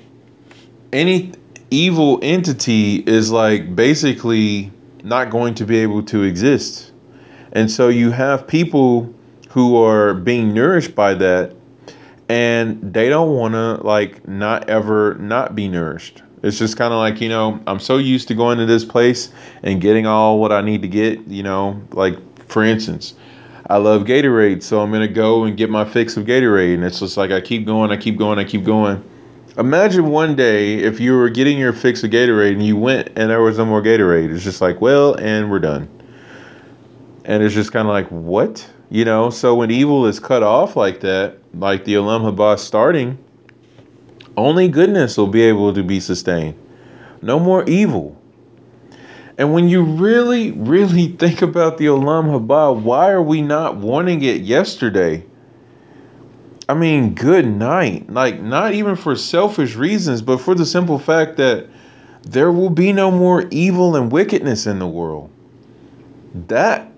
[0.94, 1.34] any
[1.70, 4.72] evil entity is like basically
[5.04, 6.89] not going to be able to exist.
[7.52, 9.14] And so you have people
[9.50, 11.56] who are being nourished by that
[12.30, 16.22] and they don't want to like not ever not be nourished.
[16.44, 19.30] It's just kind of like, you know, I'm so used to going to this place
[19.64, 22.16] and getting all what I need to get, you know, like
[22.48, 23.16] for instance,
[23.70, 26.84] I love Gatorade, so I'm going to go and get my fix of Gatorade and
[26.84, 29.04] it's just like I keep going, I keep going, I keep going.
[29.58, 33.30] Imagine one day if you were getting your fix of Gatorade and you went and
[33.30, 34.34] there was no more Gatorade.
[34.34, 35.90] It's just like, well, and we're done.
[37.30, 38.68] And it's just kind of like, what?
[38.90, 43.20] You know, so when evil is cut off like that, like the Haba starting,
[44.36, 46.58] only goodness will be able to be sustained.
[47.22, 48.20] No more evil.
[49.38, 54.42] And when you really, really think about the Haba, why are we not wanting it
[54.42, 55.24] yesterday?
[56.68, 58.10] I mean, good night.
[58.10, 61.68] Like, not even for selfish reasons, but for the simple fact that
[62.24, 65.30] there will be no more evil and wickedness in the world.
[66.48, 66.89] That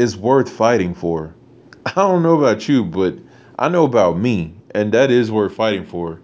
[0.00, 1.34] is worth fighting for.
[1.86, 3.14] I don't know about you, but
[3.58, 6.20] I know about me, and that is worth fighting for.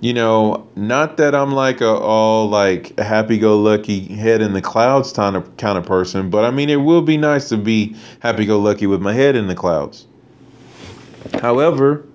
[0.00, 5.34] You know, not that I'm like a all like happy-go-lucky head in the clouds kind
[5.34, 9.00] of kind of person, but I mean it will be nice to be happy-go-lucky with
[9.00, 10.06] my head in the clouds.
[11.40, 12.06] However,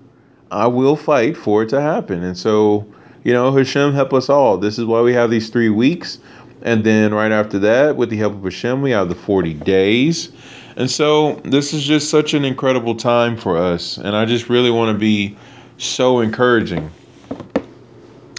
[0.50, 2.86] I will fight for it to happen, and so
[3.22, 4.56] you know, Hashem help us all.
[4.56, 6.18] This is why we have these three weeks,
[6.62, 10.30] and then right after that, with the help of Hashem, we have the forty days
[10.76, 13.96] And so this is just such an incredible time for us.
[13.96, 15.36] And I just really want to be
[15.78, 16.90] so encouraging.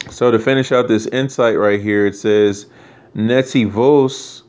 [0.10, 2.68] So to finish out this insight right here, it says
[3.16, 4.44] netivos,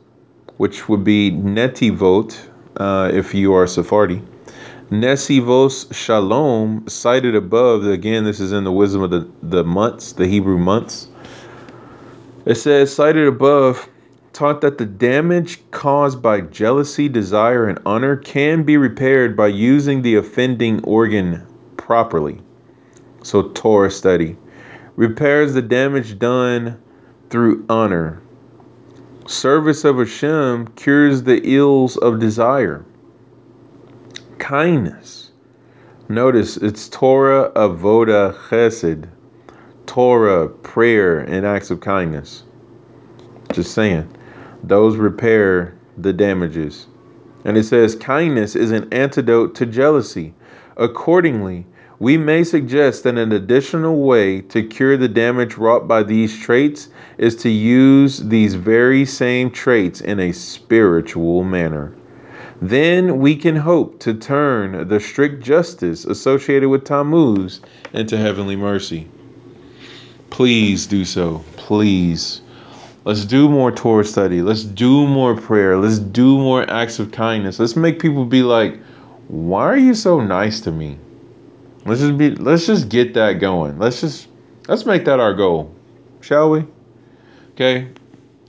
[0.57, 2.37] which would be netivot
[2.77, 4.21] uh, if you are Sephardi.
[4.89, 7.85] Nesivos Shalom, cited above.
[7.85, 11.09] Again, this is in the wisdom of the, the months, the Hebrew months.
[12.45, 13.89] It says, cited above,
[14.37, 20.03] taught that the damage caused by jealousy, desire, and honor can be repaired by using
[20.03, 21.43] the offending organ
[21.75, 22.39] properly.
[23.23, 24.37] So, Torah study
[24.95, 26.79] repairs the damage done
[27.31, 28.21] through honor.
[29.25, 32.85] Service of Hashem cures the ills of desire.
[34.37, 35.31] Kindness.
[36.09, 39.09] Notice it's Torah, Avoda, Chesed.
[39.87, 42.43] Torah, prayer, and acts of kindness.
[43.51, 44.07] Just saying.
[44.67, 46.87] Those repair the damages.
[47.45, 50.33] And it says, kindness is an antidote to jealousy.
[50.75, 51.65] Accordingly,
[51.99, 56.89] we may suggest that an additional way to cure the damage wrought by these traits
[57.17, 61.95] is to use these very same traits in a spiritual manner.
[62.61, 67.61] Then we can hope to turn the strict justice associated with Tammuz
[67.93, 69.07] into heavenly mercy.
[70.29, 71.43] Please do so.
[71.55, 72.41] Please.
[73.07, 74.41] Let's do more Torah study.
[74.41, 75.77] Let's do more prayer.
[75.77, 77.57] Let's do more acts of kindness.
[77.57, 78.81] Let's make people be like,
[79.29, 80.97] why are you so nice to me?
[81.85, 83.79] Let's just be let's just get that going.
[83.79, 84.27] Let's just
[84.67, 85.73] let's make that our goal.
[86.19, 86.65] Shall we?
[87.51, 87.87] Okay.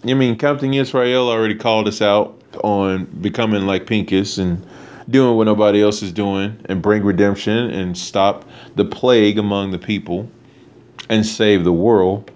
[0.02, 4.66] I mean Captain Israel already called us out on becoming like Pinchas and
[5.08, 8.44] doing what nobody else is doing and bring redemption and stop
[8.74, 10.28] the plague among the people
[11.08, 12.32] and save the world.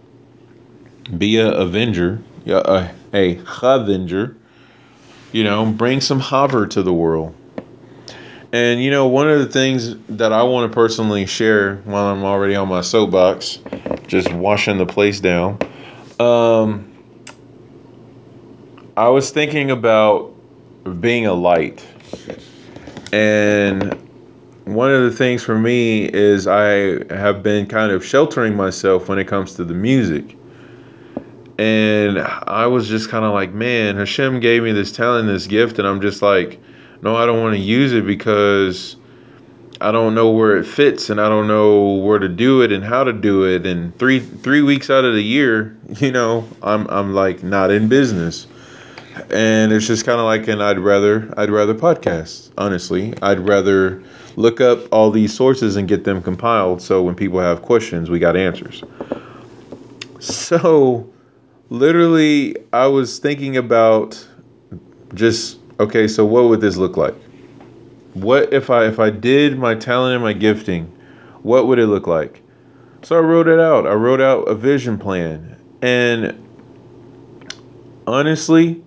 [1.16, 4.36] Be a avenger, a, a avenger.
[5.32, 7.34] You know, bring some hover to the world.
[8.52, 12.22] And you know, one of the things that I want to personally share while I'm
[12.22, 13.58] already on my soapbox,
[14.06, 15.58] just washing the place down.
[16.20, 16.92] Um,
[18.94, 20.34] I was thinking about
[21.00, 21.82] being a light.
[23.10, 23.94] And
[24.64, 29.18] one of the things for me is I have been kind of sheltering myself when
[29.18, 30.36] it comes to the music.
[31.58, 35.78] And I was just kind of like, man, Hashem gave me this talent, this gift,
[35.78, 36.60] and I'm just like,
[37.02, 38.96] no, I don't want to use it because
[39.80, 42.82] I don't know where it fits and I don't know where to do it and
[42.82, 43.66] how to do it.
[43.66, 47.88] And three three weeks out of the year, you know, I'm I'm like not in
[47.88, 48.46] business
[49.30, 52.50] and it's just kind of like an I'd rather I'd rather podcast.
[52.56, 54.02] Honestly, I'd rather
[54.36, 56.80] look up all these sources and get them compiled.
[56.80, 58.82] So when people have questions, we got answers.
[60.20, 61.10] So,
[61.72, 64.28] literally, I was thinking about
[65.14, 66.06] just okay.
[66.06, 67.14] So what would this look like?
[68.14, 70.86] What if I if I did my talent and my gifting?
[71.42, 72.42] What would it look like?
[73.02, 73.86] So I wrote it out.
[73.86, 76.38] I wrote out a vision plan, and
[78.06, 78.82] honestly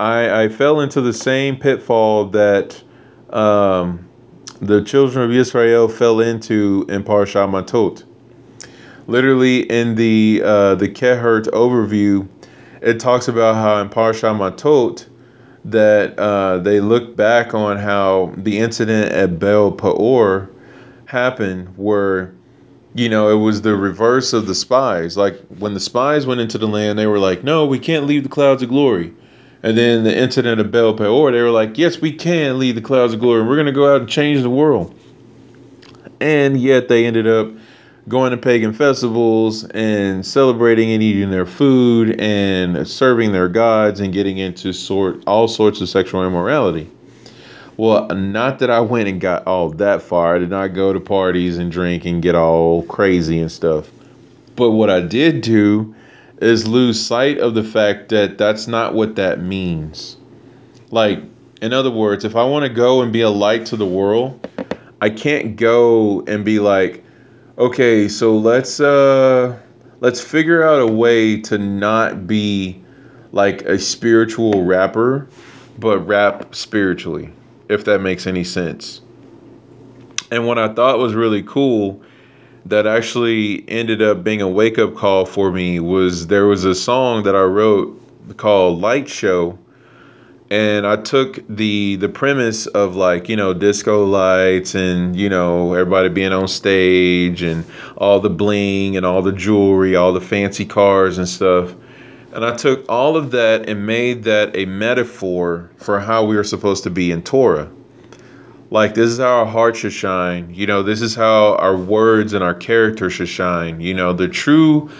[0.00, 2.82] I, I fell into the same pitfall that
[3.30, 4.08] um,
[4.60, 8.04] the children of Israel fell into in Parashat Matot.
[9.10, 12.28] Literally in the uh, the Kehot overview,
[12.80, 15.04] it talks about how in Parsha Matot
[15.64, 20.48] that uh, they look back on how the incident at Baal Peor
[21.06, 22.32] happened, where
[22.94, 25.16] you know, it was the reverse of the spies.
[25.16, 28.22] Like when the spies went into the land, they were like, "No, we can't leave
[28.22, 29.12] the clouds of glory."
[29.64, 32.80] And then the incident of Baal Peor, they were like, yes, we can leave the
[32.80, 33.42] clouds of glory.
[33.42, 34.94] We're going to go out and change the world.
[36.20, 37.50] And yet they ended up
[38.08, 44.12] going to pagan festivals and celebrating and eating their food and serving their gods and
[44.12, 46.90] getting into sort all sorts of sexual immorality.
[47.76, 50.36] Well, not that I went and got all that far.
[50.36, 53.90] I did not go to parties and drink and get all crazy and stuff.
[54.56, 55.94] But what I did do
[56.42, 60.16] is lose sight of the fact that that's not what that means.
[60.90, 61.20] Like,
[61.62, 64.46] in other words, if I want to go and be a light to the world,
[65.00, 67.04] I can't go and be like,
[67.60, 69.56] okay, so let's uh
[70.00, 72.82] let's figure out a way to not be
[73.32, 75.28] like a spiritual rapper,
[75.78, 77.32] but rap spiritually,
[77.68, 79.02] if that makes any sense.
[80.32, 82.02] And what I thought was really cool
[82.66, 86.74] that actually ended up being a wake up call for me was there was a
[86.74, 87.96] song that I wrote
[88.36, 89.58] called Light Show
[90.50, 95.74] and I took the the premise of like you know disco lights and you know
[95.74, 97.64] everybody being on stage and
[97.96, 101.74] all the bling and all the jewelry, all the fancy cars and stuff,
[102.32, 106.44] And I took all of that and made that a metaphor for how we are
[106.44, 107.70] supposed to be in Torah.
[108.70, 110.48] Like, this is how our heart should shine.
[110.54, 113.80] You know, this is how our words and our character should shine.
[113.80, 114.90] You know, the true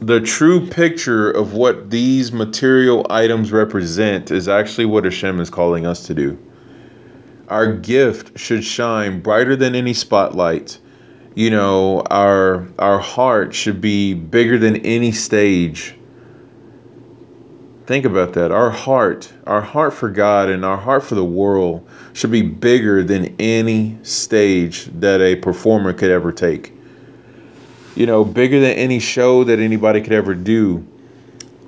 [0.00, 5.84] the true picture of what these material items represent is actually what Hashem is calling
[5.84, 6.38] us to do.
[7.48, 10.78] Our gift should shine brighter than any spotlight.
[11.34, 15.96] You know, our our heart should be bigger than any stage.
[17.86, 18.50] Think about that.
[18.50, 23.02] Our heart, our heart for God and our heart for the world should be bigger
[23.02, 26.72] than any stage that a performer could ever take
[27.94, 30.86] you know, bigger than any show that anybody could ever do.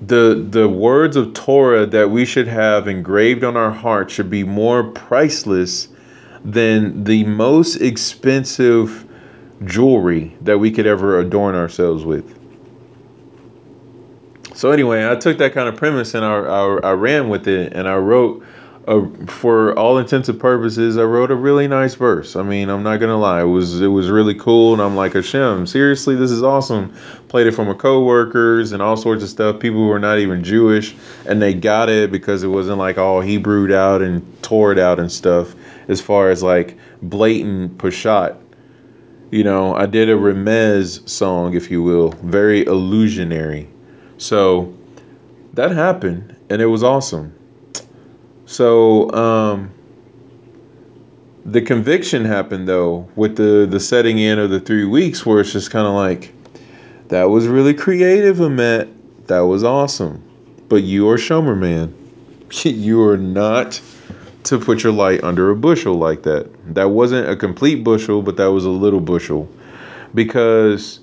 [0.02, 4.44] The the words of Torah that we should have engraved on our heart should be
[4.44, 5.88] more priceless
[6.44, 9.06] than the most expensive
[9.64, 12.38] jewelry that we could ever adorn ourselves with.
[14.54, 17.72] So anyway, I took that kind of premise and I, I, I ran with it
[17.72, 18.42] and I wrote
[19.26, 22.36] for all intents and purposes, I wrote a really nice verse.
[22.36, 25.14] I mean, I'm not gonna lie, it was it was really cool, and I'm like,
[25.14, 26.94] Hashem, seriously, this is awesome.
[27.26, 29.58] Played it for my coworkers and all sorts of stuff.
[29.58, 30.94] People who are not even Jewish,
[31.26, 35.00] and they got it because it wasn't like all Hebrewed out and tore it out
[35.00, 35.56] and stuff.
[35.88, 38.36] As far as like blatant Peshat,
[39.32, 43.68] you know, I did a Remez song, if you will, very illusionary.
[44.18, 44.72] So
[45.54, 47.32] that happened, and it was awesome
[48.46, 49.70] so um,
[51.44, 55.52] the conviction happened though with the the setting in of the three weeks, where it's
[55.52, 56.32] just kind of like
[57.08, 58.88] that was really creative, Amet.
[59.26, 60.22] That was awesome,
[60.68, 61.94] but you are Shomer man.
[62.64, 63.80] you are not
[64.44, 66.48] to put your light under a bushel like that.
[66.74, 69.48] That wasn't a complete bushel, but that was a little bushel.
[70.14, 71.00] Because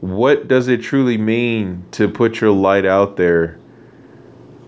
[0.00, 3.58] what does it truly mean to put your light out there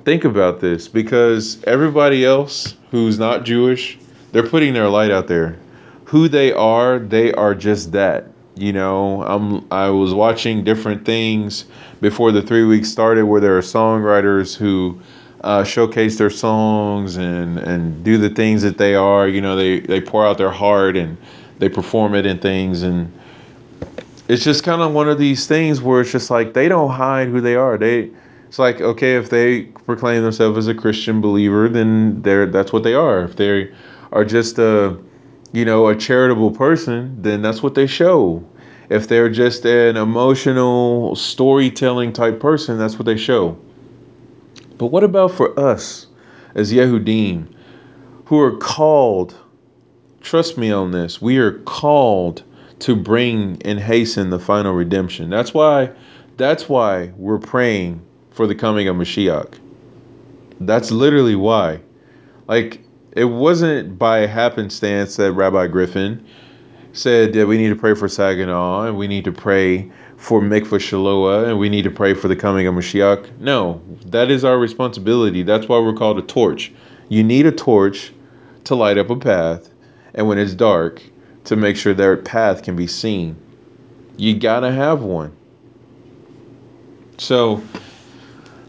[0.04, 3.98] think about this because everybody else who's not Jewish,
[4.32, 5.58] they're putting their light out there.
[6.06, 8.28] Who they are, they are just that.
[8.54, 11.64] You know, I'm I was watching different things
[12.02, 15.00] before the three weeks started where there are songwriters who
[15.42, 19.26] uh, showcase their songs and and do the things that they are.
[19.26, 21.16] You know, they they pour out their heart and
[21.60, 23.10] they perform it in things and
[24.28, 27.28] it's just kind of one of these things where it's just like they don't hide
[27.28, 27.76] who they are.
[27.78, 28.10] They
[28.52, 32.82] it's like okay, if they proclaim themselves as a Christian believer, then they're that's what
[32.82, 33.24] they are.
[33.24, 33.70] If they
[34.12, 35.00] are just a
[35.52, 38.46] you know a charitable person, then that's what they show.
[38.90, 43.56] If they're just an emotional storytelling type person, that's what they show.
[44.76, 46.08] But what about for us
[46.54, 47.54] as Yehudim
[48.26, 49.34] who are called?
[50.20, 51.22] Trust me on this.
[51.22, 52.42] We are called
[52.80, 55.30] to bring and hasten the final redemption.
[55.30, 55.92] That's why
[56.36, 58.02] that's why we're praying
[58.32, 59.58] for the coming of Mashiach.
[60.60, 61.80] That's literally why.
[62.48, 62.80] Like,
[63.12, 66.24] it wasn't by happenstance that Rabbi Griffin
[66.92, 70.78] said that we need to pray for Saginaw and we need to pray for Mikvah
[70.78, 73.38] Shiloah and we need to pray for the coming of Mashiach.
[73.38, 75.42] No, that is our responsibility.
[75.42, 76.72] That's why we're called a torch.
[77.08, 78.12] You need a torch
[78.64, 79.68] to light up a path,
[80.14, 81.02] and when it's dark,
[81.44, 83.36] to make sure that path can be seen.
[84.16, 85.36] You gotta have one.
[87.18, 87.62] So,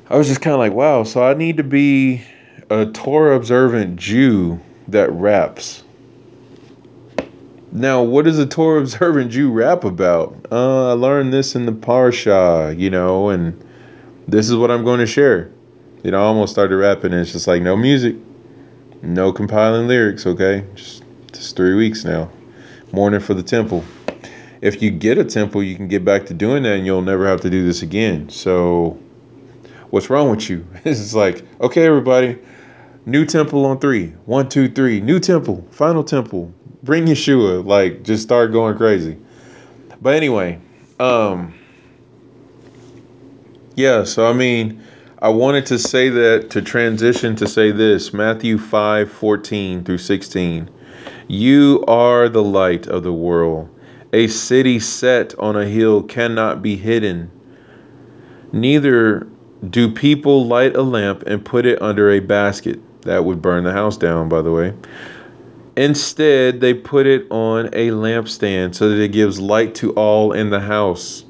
[0.10, 2.22] I was just kind of like, wow, so I need to be
[2.70, 5.84] a Torah observant Jew that raps.
[7.72, 10.48] Now, what does a Torah observant Jew rap about?
[10.52, 13.60] Uh, I learned this in the Parsha, you know, and
[14.28, 15.52] this is what I'm going to share.
[16.04, 18.18] You know, I almost started rapping, and it's just like no music,
[19.02, 20.66] no compiling lyrics, okay?
[20.76, 22.30] Just, just three weeks now.
[22.92, 23.86] Mourning for the temple.
[24.62, 27.26] If you get a temple, you can get back to doing that, and you'll never
[27.26, 28.30] have to do this again.
[28.30, 29.00] So,
[29.94, 30.66] what's wrong with you?
[30.86, 32.40] it's like, okay, everybody,
[33.06, 34.08] new temple on three.
[34.26, 35.00] One, two, three.
[35.00, 36.52] New temple, final temple.
[36.82, 37.64] Bring Yeshua.
[37.64, 39.20] Like, just start going crazy.
[40.02, 40.60] But anyway,
[41.00, 41.54] um,
[43.76, 44.82] yeah, so I mean,
[45.22, 50.72] I wanted to say that to transition to say this Matthew 5 14 through 16.
[51.28, 53.70] You are the light of the world.
[54.12, 57.30] A city set on a hill cannot be hidden.
[58.52, 59.28] Neither
[59.70, 62.80] do people light a lamp and put it under a basket?
[63.04, 64.74] That would burn the house down, by the way.
[65.76, 70.50] Instead, they put it on a lampstand so that it gives light to all in
[70.50, 71.26] the house.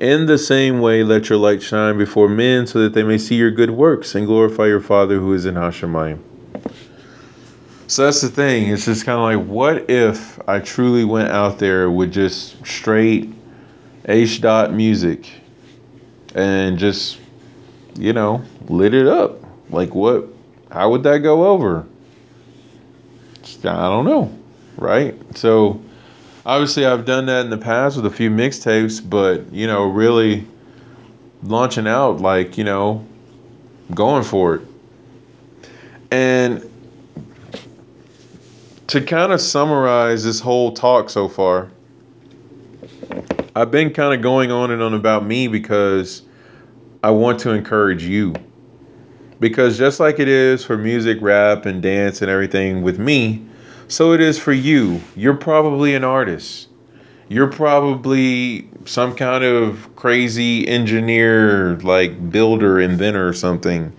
[0.00, 3.34] In the same way, let your light shine before men so that they may see
[3.34, 6.18] your good works and glorify your Father who is in Hashemayim.
[7.88, 8.68] So that's the thing.
[8.68, 13.32] It's just kind of like, what if I truly went out there with just straight
[14.04, 15.28] H dot music
[16.38, 17.18] and just,
[17.98, 19.42] you know, lit it up.
[19.70, 20.28] Like, what?
[20.70, 21.84] How would that go over?
[23.64, 24.32] I don't know,
[24.76, 25.16] right?
[25.36, 25.82] So,
[26.46, 30.46] obviously, I've done that in the past with a few mixtapes, but, you know, really
[31.42, 33.04] launching out, like, you know,
[33.94, 34.62] going for it.
[36.12, 36.70] And
[38.86, 41.68] to kind of summarize this whole talk so far,
[43.56, 46.22] I've been kind of going on and on about me because
[47.02, 48.34] I want to encourage you.
[49.40, 53.46] Because just like it is for music, rap, and dance and everything with me,
[53.86, 55.00] so it is for you.
[55.14, 56.68] You're probably an artist.
[57.28, 63.92] You're probably some kind of crazy engineer, like builder, inventor, or something.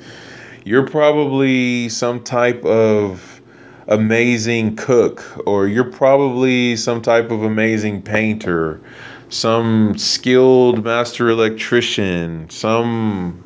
[0.65, 3.41] You're probably some type of
[3.87, 8.81] amazing cook, or you're probably some type of amazing painter,
[9.29, 13.43] some skilled master electrician, some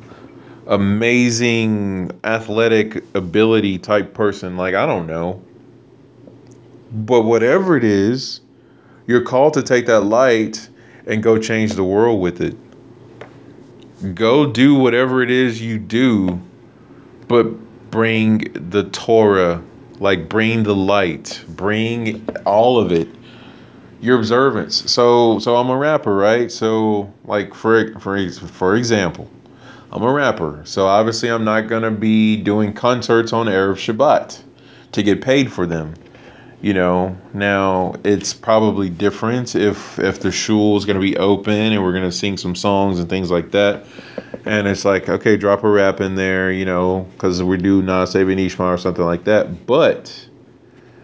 [0.66, 4.56] amazing athletic ability type person.
[4.56, 5.42] Like, I don't know.
[6.90, 8.40] But whatever it is,
[9.06, 10.68] you're called to take that light
[11.06, 12.56] and go change the world with it.
[14.14, 16.40] Go do whatever it is you do,
[17.28, 17.44] but
[17.90, 19.62] bring the Torah,
[19.98, 23.08] like bring the light, bring all of it
[24.04, 24.90] your observance.
[24.90, 26.52] So so I'm a rapper, right?
[26.52, 29.30] So like for for for example,
[29.90, 30.60] I'm a rapper.
[30.64, 34.42] So obviously I'm not gonna be doing concerts on Erev Shabbat
[34.92, 35.94] to get paid for them.
[36.60, 41.82] You know, now it's probably different if if the shul is gonna be open and
[41.82, 43.86] we're gonna sing some songs and things like that.
[44.44, 48.26] And it's like, okay, drop a rap in there, you know, because we do Na'aseh
[48.26, 49.66] V'Nishma or something like that.
[49.66, 50.28] But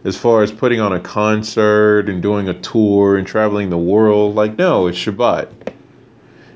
[0.05, 4.34] as far as putting on a concert and doing a tour and traveling the world.
[4.34, 5.74] Like, no, it's Shabbat.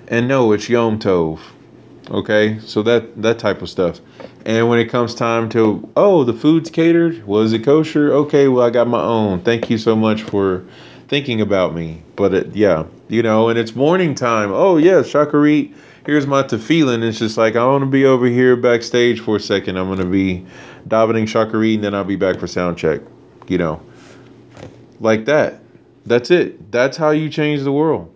[0.08, 1.40] And no, it's Yom Tov.
[2.10, 4.00] Okay, so that that type of stuff.
[4.44, 7.26] And when it comes time to, oh, the food's catered.
[7.26, 8.12] Was it kosher?
[8.12, 9.40] Okay, well, I got my own.
[9.40, 10.64] Thank you so much for
[11.08, 12.02] thinking about me.
[12.14, 14.52] But it, yeah, you know, and it's morning time.
[14.52, 15.72] Oh yeah, shacharit.
[16.04, 17.02] Here's my tefillin.
[17.02, 19.78] It's just like I want to be over here backstage for a second.
[19.78, 20.44] I'm gonna be
[20.86, 23.00] davening shacharit, and then I'll be back for sound check
[23.48, 23.80] you know,
[25.00, 25.60] like that.
[26.06, 26.70] That's it.
[26.70, 28.12] That's how you change the world.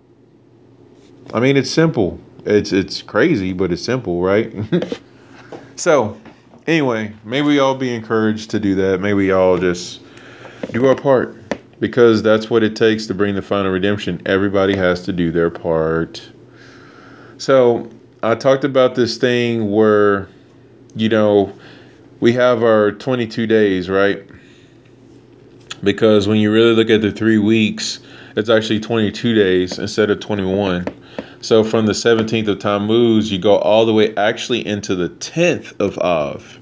[1.33, 2.19] I mean, it's simple.
[2.45, 4.55] It's it's crazy, but it's simple, right?
[5.77, 6.19] so,
[6.67, 9.01] anyway, may we all be encouraged to do that.
[9.01, 10.01] May we all just
[10.71, 11.37] do our part
[11.81, 14.21] because that's what it takes to bring the final redemption.
[14.27, 16.31] Everybody has to do their part.
[17.39, 17.91] So,
[18.23, 20.29] I talked about this thing where
[20.99, 21.53] you know,
[22.21, 24.25] we have our 22 days, right?
[25.83, 28.01] Because when you really look at the three weeks,
[28.37, 30.87] it's actually 22 days instead of 21.
[31.41, 35.79] So from the 17th of Tammuz, you go all the way actually into the 10th
[35.81, 36.59] of Av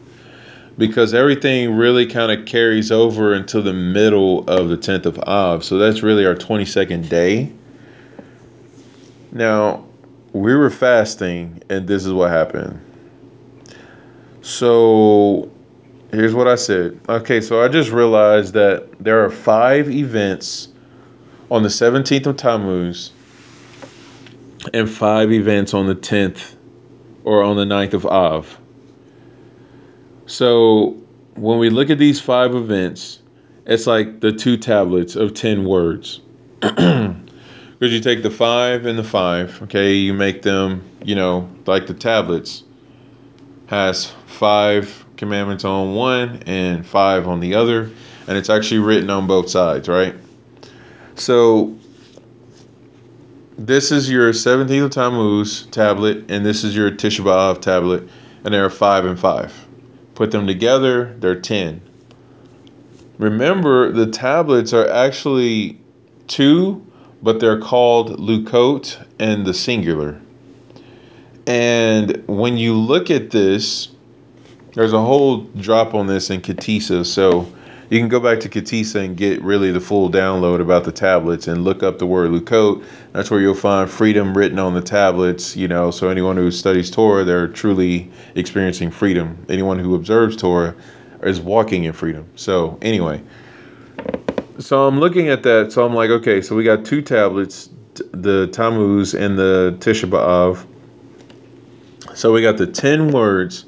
[0.78, 5.64] because everything really kind of carries over until the middle of the 10th of Av.
[5.64, 7.52] So that's really our 22nd day.
[9.32, 9.84] Now,
[10.32, 12.80] we were fasting, and this is what happened.
[14.42, 15.50] So
[16.10, 17.00] Here's what I said.
[17.08, 20.68] Okay, so I just realized that there are five events
[21.50, 23.12] on the 17th of Tammuz
[24.72, 26.54] and five events on the 10th
[27.24, 28.58] or on the 9th of Av.
[30.26, 30.96] So
[31.34, 33.20] when we look at these five events,
[33.66, 36.20] it's like the two tablets of 10 words.
[37.78, 41.86] Because you take the five and the five, okay, you make them, you know, like
[41.86, 42.64] the tablets
[43.66, 47.90] has five commandments on one and five on the other,
[48.26, 50.14] and it's actually written on both sides, right?
[51.14, 51.76] So
[53.58, 58.08] this is your 17th of Tammuz tablet, and this is your Tisha B'Av tablet,
[58.44, 59.66] and there are five and five.
[60.14, 61.80] Put them together, they're 10.
[63.18, 65.80] Remember, the tablets are actually
[66.26, 66.84] two,
[67.22, 70.20] but they're called Lukot and the singular.
[71.46, 73.88] And when you look at this,
[74.76, 77.50] there's a whole drop on this in Ki Tisa, so
[77.88, 80.92] you can go back to Ki Tisa and get really the full download about the
[80.92, 82.84] tablets and look up the word Lukot.
[83.12, 85.56] That's where you'll find freedom written on the tablets.
[85.56, 89.46] You know, so anyone who studies Torah, they're truly experiencing freedom.
[89.48, 90.74] Anyone who observes Torah
[91.22, 92.28] is walking in freedom.
[92.36, 93.22] So anyway,
[94.58, 95.72] so I'm looking at that.
[95.72, 100.66] So I'm like, okay, so we got two tablets, the Tammuz and the Tisha B'av.
[102.14, 103.64] So we got the ten words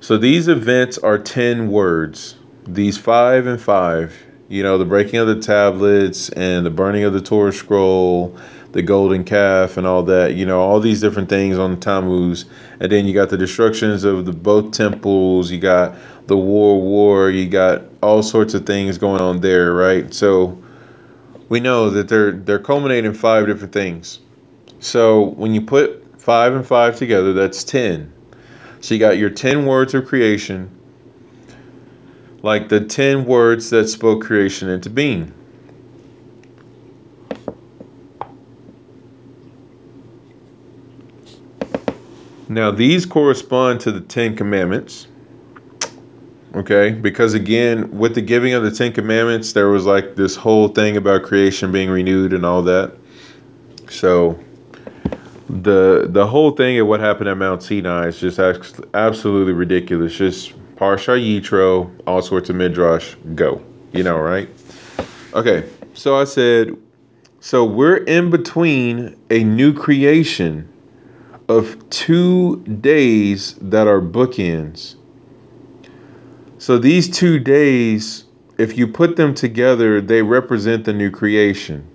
[0.00, 2.36] so these events are 10 words.
[2.66, 4.14] These five and five,
[4.48, 8.36] You know, the breaking of the tablets and the burning of the Torah scroll,
[8.72, 10.34] the golden calf and all that.
[10.34, 12.46] You know, all these different things on the Tammuz.
[12.80, 15.50] And then you got the destructions of the both temples.
[15.50, 15.96] You got
[16.28, 17.30] the war war.
[17.30, 20.12] You got all sorts of things going on there, right?
[20.14, 20.58] So
[21.48, 24.20] we know that they're they're culminating five different things.
[24.80, 28.12] So when you put five and five together, that's ten.
[28.80, 30.70] So you got your ten words of creation,
[32.42, 35.32] like the ten words that spoke creation into being.
[42.48, 45.06] Now these correspond to the Ten Commandments.
[46.54, 50.68] Okay, because again, with the giving of the Ten Commandments, there was like this whole
[50.68, 52.94] thing about creation being renewed and all that.
[53.90, 54.38] So
[55.48, 58.38] the the whole thing of what happened at Mount Sinai is just
[58.94, 60.14] absolutely ridiculous.
[60.14, 63.62] Just Parsha Yitro, all sorts of midrash, go.
[63.92, 64.48] You know, right?
[65.34, 66.76] Okay, so I said,
[67.40, 70.68] so we're in between a new creation
[71.48, 74.96] of two days that are bookends.
[76.58, 78.24] So these two days,
[78.58, 81.86] if you put them together, they represent the new creation.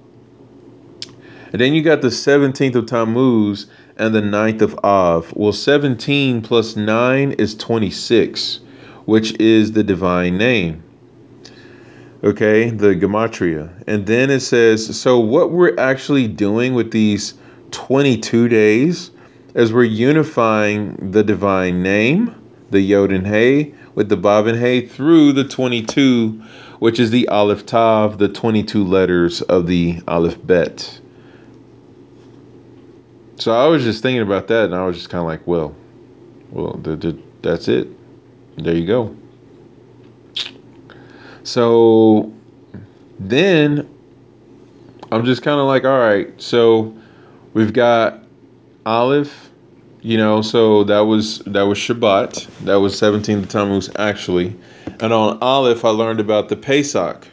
[1.54, 5.32] And then you got the 17th of Tammuz and the 9th of Av.
[5.36, 8.60] Well, 17 plus 9 is 26,
[9.06, 10.82] which is the divine name.
[12.24, 13.72] Okay, the Gematria.
[13.86, 17.36] And then it says, so what we're actually doing with these
[17.70, 19.12] 22 days
[19.54, 22.34] is we're unifying the divine name,
[22.72, 26.42] the Yod and Hey, with the Vav and Hey through the 22,
[26.80, 31.00] which is the Aleph Tav, the 22 letters of the Aleph Bet.
[33.44, 35.76] So I was just thinking about that, and I was just kind of like, well,
[36.52, 36.80] well,
[37.42, 37.90] that's it.
[38.56, 39.14] There you go.
[41.44, 42.32] So
[43.20, 43.94] then
[45.12, 46.96] I'm just kind of like, all right, so
[47.54, 48.24] we've got
[48.86, 49.52] Aleph,
[50.02, 52.48] you know, so that was that was Shabbat.
[52.62, 54.56] That was 17th of Tammuz actually.
[55.02, 57.28] And on Aleph I learned about the Pesach.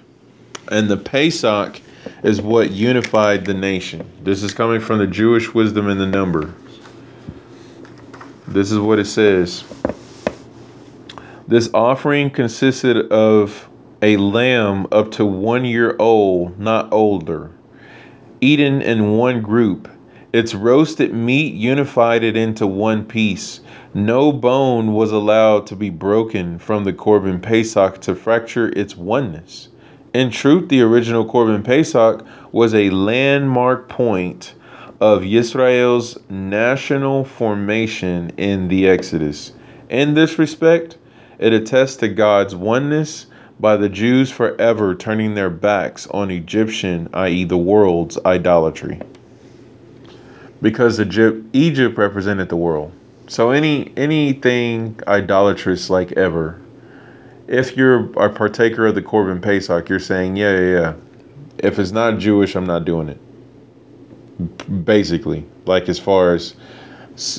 [0.73, 1.81] And the Pesach
[2.23, 4.09] is what unified the nation.
[4.23, 6.55] This is coming from the Jewish wisdom in the number.
[8.49, 9.65] This is what it says.
[11.49, 13.69] This offering consisted of
[14.03, 17.51] a lamb up to one year old, not older,
[18.41, 19.89] eaten in one group
[20.33, 23.61] its roasted meat unified it into one piece.
[23.95, 29.70] No bone was allowed to be broken from the Korban Pesach to fracture its oneness.
[30.13, 34.55] In truth, the original Korban Pesach was a landmark point
[35.01, 39.53] of Israel's national formation in the Exodus.
[39.89, 40.97] In this respect,
[41.39, 43.27] it attests to God's oneness
[43.61, 49.01] by the Jews forever turning their backs on Egyptian, i.e., the world's idolatry
[50.63, 52.93] because Egypt, Egypt represented the world.
[53.29, 56.61] So any anything idolatrous like ever,
[57.51, 60.95] if you're a partaker of the Korban Pesach, you're saying, yeah, yeah, yeah.
[61.59, 64.85] If it's not Jewish, I'm not doing it.
[64.85, 66.55] Basically, like as far as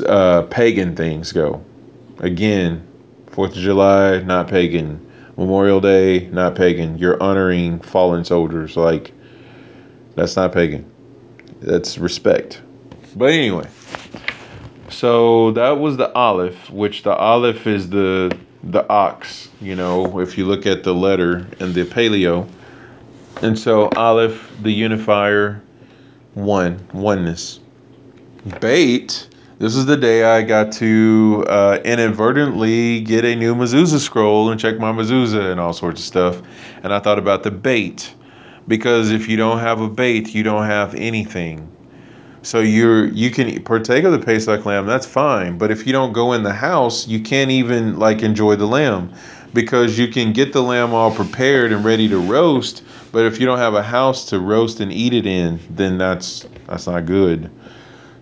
[0.06, 1.64] uh, pagan things go.
[2.20, 2.86] Again,
[3.32, 5.08] Fourth of July, not pagan.
[5.38, 6.98] Memorial Day, not pagan.
[6.98, 8.76] You're honoring fallen soldiers.
[8.76, 9.14] Like
[10.16, 10.86] that's not pagan.
[11.62, 12.62] That's respect.
[13.16, 13.68] But anyway,
[14.90, 19.48] so that was the Aleph, which the Aleph is the the ox.
[19.62, 22.50] You know, if you look at the letter and the paleo,
[23.44, 25.62] and so Aleph, the unifier,
[26.34, 27.60] one oneness.
[28.60, 29.28] Bait.
[29.60, 34.60] This is the day I got to uh, inadvertently get a new mezuzah scroll and
[34.60, 36.42] check my mezuzah and all sorts of stuff.
[36.82, 38.16] And I thought about the bait
[38.68, 41.68] because if you don't have a bait, you don't have anything.
[42.42, 45.60] So you're you can partake of the Pesach lamb, that's fine.
[45.60, 49.14] But if you don't go in the house, you can't even like enjoy the lamb
[49.54, 53.46] because you can get the lamb all prepared and ready to roast, but if you
[53.46, 57.52] don't have a house to roast and eat it in, then that's that's not good.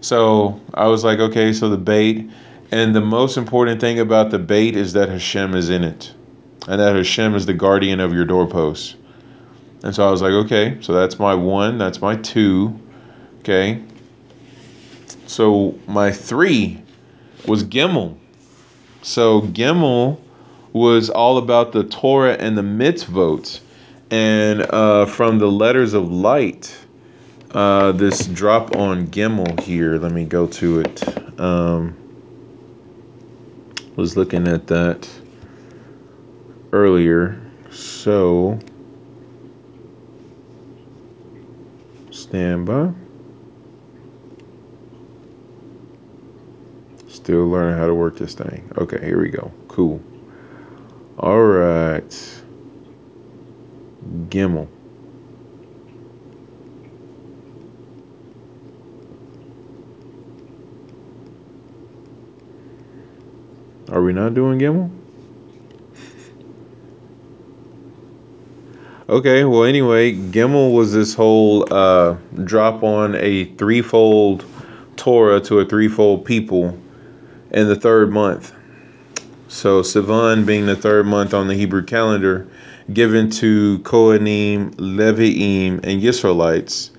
[0.01, 2.30] So I was like, okay, so the bait,
[2.72, 6.14] and the most important thing about the bait is that Hashem is in it,
[6.68, 8.95] and that Hashem is the guardian of your doorposts.
[9.84, 12.77] And so I was like, okay, so that's my one, that's my two,
[13.39, 13.81] okay.
[15.27, 16.81] So my three
[17.45, 18.18] was Gimel.
[19.01, 20.19] So Gimel
[20.74, 23.60] was all about the Torah and the mitzvot.
[24.12, 26.76] And uh, from the letters of light,
[27.52, 31.40] uh, this drop on Gimel here, let me go to it.
[31.40, 31.96] Um,
[33.96, 35.10] was looking at that
[36.72, 37.41] earlier.
[37.72, 38.60] So
[42.30, 42.91] Stand by.
[47.08, 48.72] Still learning how to work this thing.
[48.78, 49.52] Okay, here we go.
[49.68, 50.00] Cool.
[51.20, 52.41] All right.
[54.30, 54.70] Gimel.
[63.91, 64.90] Are we not doing Gimel?
[69.10, 74.46] Okay, well, anyway, Gimel was this whole uh, drop on a threefold
[74.98, 76.80] Torah to a threefold people
[77.50, 78.54] in the third month.
[79.50, 82.48] So, Sivan being the third month on the Hebrew calendar,
[82.94, 86.92] given to Kohanim, Leviim, and Yisraelites.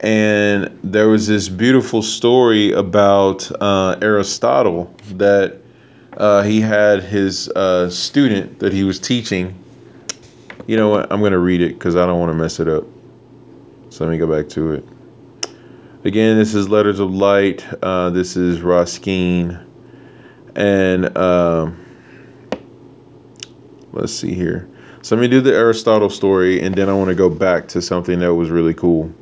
[0.00, 5.56] And there was this beautiful story about uh, Aristotle that
[6.18, 9.54] uh, he had his uh, student that he was teaching.
[10.66, 11.10] You know what?
[11.10, 12.84] I'm going to read it because I don't want to mess it up.
[13.88, 14.84] So let me go back to it.
[16.04, 17.66] Again, this is Letters of Light.
[17.82, 19.67] Uh, this is Raskin.
[20.54, 21.84] And um,
[23.92, 24.68] let's see here.
[25.02, 27.80] So let me do the Aristotle story, and then I want to go back to
[27.80, 29.12] something that was really cool.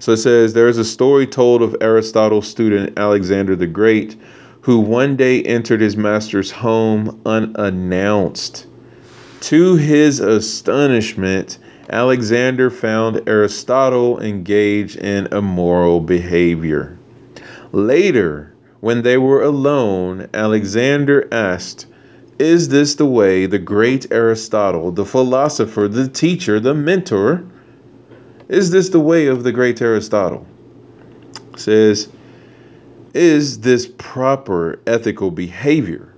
[0.00, 4.16] So it says there is a story told of Aristotle's student Alexander the Great
[4.62, 8.66] who one day entered his master's home unannounced.
[9.42, 11.58] To his astonishment,
[11.88, 16.98] Alexander found Aristotle engaged in immoral behavior.
[17.72, 21.86] Later, when they were alone, Alexander asked,
[22.38, 27.44] Is this the way the great Aristotle, the philosopher, the teacher, the mentor,
[28.48, 30.46] is this the way of the great Aristotle?
[31.56, 32.08] Says,
[33.14, 36.14] is this proper ethical behavior?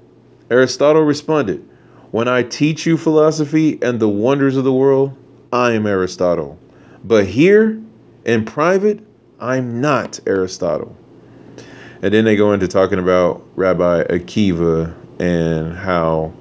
[0.51, 1.67] Aristotle responded,
[2.11, 5.17] When I teach you philosophy and the wonders of the world,
[5.53, 6.59] I am Aristotle.
[7.03, 7.81] But here,
[8.27, 9.01] in private,
[9.41, 10.95] I'm not Aristotle.
[12.03, 16.33] And then they go into talking about Rabbi Akiva and how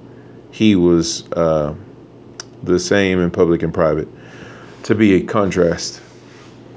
[0.50, 1.76] he was uh,
[2.64, 4.08] the same in public and private
[4.84, 6.02] to be a contrast.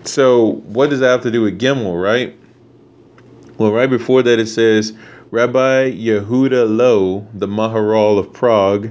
[0.05, 2.37] So, what does that have to do with Gimel, right?
[3.57, 4.93] Well, right before that, it says
[5.31, 8.91] Rabbi Yehuda Loew, the Maharal of Prague,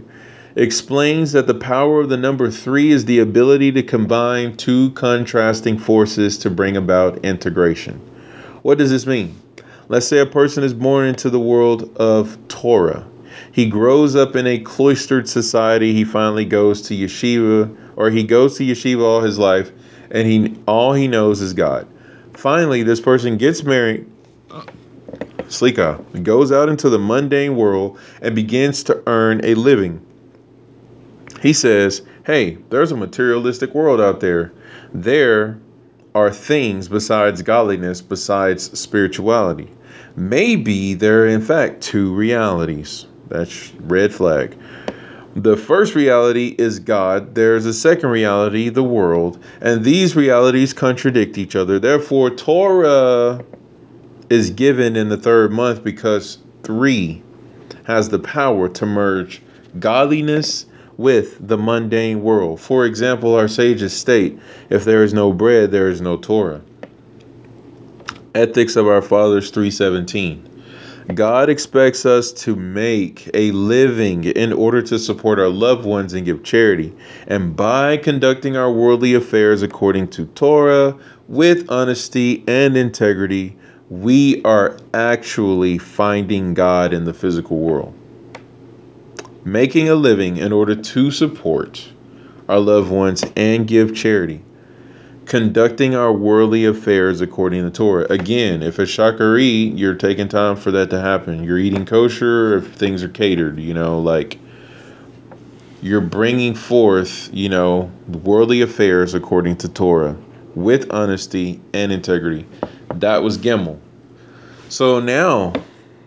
[0.56, 5.78] explains that the power of the number three is the ability to combine two contrasting
[5.78, 8.00] forces to bring about integration.
[8.64, 9.36] What does this mean?
[9.90, 13.06] Let's say a person is born into the world of Torah.
[13.52, 15.94] He grows up in a cloistered society.
[15.94, 19.72] He finally goes to yeshiva, or he goes to yeshiva all his life,
[20.10, 21.88] and he all he knows is God.
[22.34, 24.10] Finally, this person gets married,
[25.54, 30.04] Slika goes out into the mundane world and begins to earn a living.
[31.42, 34.52] He says, Hey, there's a materialistic world out there.
[34.94, 35.60] There
[36.16, 39.72] are things besides godliness, besides spirituality.
[40.16, 43.06] Maybe there are, in fact, two realities.
[43.30, 44.56] That's red flag.
[45.36, 47.34] The first reality is God.
[47.34, 49.44] There's a second reality, the world.
[49.62, 51.80] And these realities contradict each other.
[51.80, 53.44] Therefore, Torah
[54.30, 57.24] is given in the third month because three
[57.86, 59.42] has the power to merge
[59.80, 60.68] godliness
[60.98, 62.60] with the mundane world.
[62.60, 64.40] For example, our sages state
[64.70, 66.62] if there is no bread, there is no Torah.
[68.36, 70.50] Ethics of Our Fathers 317.
[71.14, 76.26] God expects us to make a living in order to support our loved ones and
[76.26, 76.96] give charity.
[77.28, 80.98] And by conducting our worldly affairs according to Torah
[81.28, 83.58] with honesty and integrity,
[83.90, 87.94] we are actually finding God in the physical world.
[89.46, 91.90] Making a living in order to support
[92.48, 94.42] our loved ones and give charity.
[95.26, 98.06] Conducting our worldly affairs according to Torah.
[98.10, 101.44] Again, if it's shacharit, you're taking time for that to happen.
[101.44, 104.40] You're eating kosher if things are catered, you know, like
[105.82, 110.16] you're bringing forth, you know, worldly affairs according to Torah
[110.56, 112.46] with honesty and integrity.
[112.96, 113.80] That was Gimel.
[114.70, 115.54] So now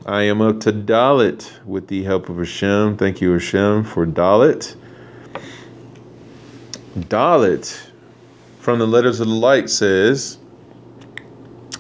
[0.09, 2.97] I am up to Dalet with the help of Hashem.
[2.97, 4.77] Thank you, Hashem, for Dalet.
[6.97, 7.77] Dalet
[8.61, 10.39] from the letters of the light says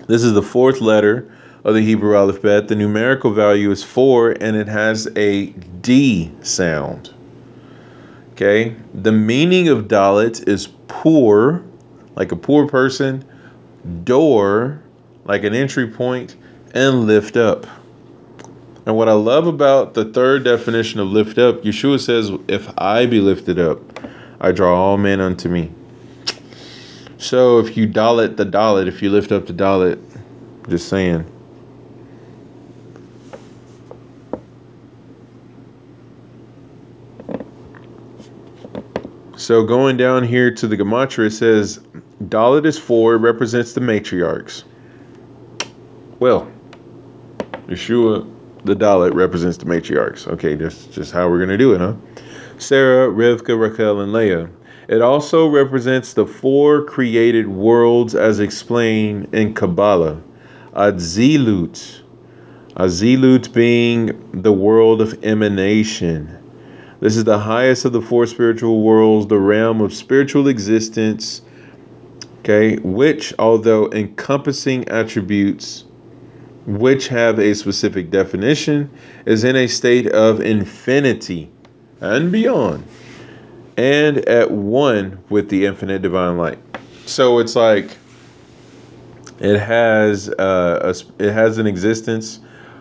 [0.08, 1.32] this is the fourth letter
[1.62, 2.66] of the Hebrew alphabet.
[2.66, 7.14] The numerical value is four and it has a D sound.
[8.32, 11.64] Okay, the meaning of Dalet is poor,
[12.16, 13.24] like a poor person,
[14.02, 14.82] door,
[15.24, 16.34] like an entry point,
[16.74, 17.68] and lift up.
[18.86, 23.06] And what I love about the third definition of lift up, Yeshua says, If I
[23.06, 23.80] be lifted up,
[24.40, 25.72] I draw all men unto me.
[27.18, 30.00] So if you dalet the dalet, if you lift up the dalet,
[30.68, 31.24] just saying.
[39.36, 41.80] So going down here to the Gematria, it says
[42.22, 44.62] Dalet is four, represents the matriarchs.
[46.20, 46.50] Well,
[47.66, 48.35] Yeshua,
[48.66, 50.26] the Dalet, represents the matriarchs.
[50.28, 51.94] Okay, that's just how we're going to do it, huh?
[52.58, 54.48] Sarah, Rivka, Rachel, and Leah.
[54.88, 60.20] It also represents the four created worlds as explained in Kabbalah.
[60.74, 62.02] Atzilut.
[62.76, 66.38] Atzilut being the world of emanation.
[67.00, 71.42] This is the highest of the four spiritual worlds, the realm of spiritual existence,
[72.40, 75.85] okay, which, although encompassing attributes
[76.66, 78.90] which have a specific definition,
[79.24, 81.50] is in a state of infinity
[82.00, 82.84] and beyond,
[83.76, 86.58] and at one with the infinite divine light.
[87.06, 87.96] So it's like
[89.38, 92.40] it has uh, a, it has an existence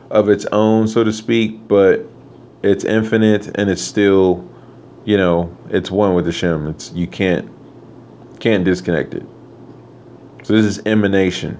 [0.09, 2.05] of its own, so to speak, but
[2.63, 4.47] it's infinite and it's still,
[5.05, 6.67] you know, it's one with the Shem.
[6.67, 7.49] It's you can't
[8.39, 9.23] can't disconnect it.
[10.43, 11.57] So this is emanation.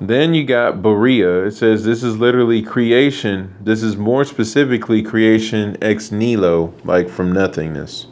[0.00, 1.46] Then you got Beriah.
[1.46, 3.54] It says this is literally creation.
[3.62, 8.06] This is more specifically creation ex nihilo, like from nothingness.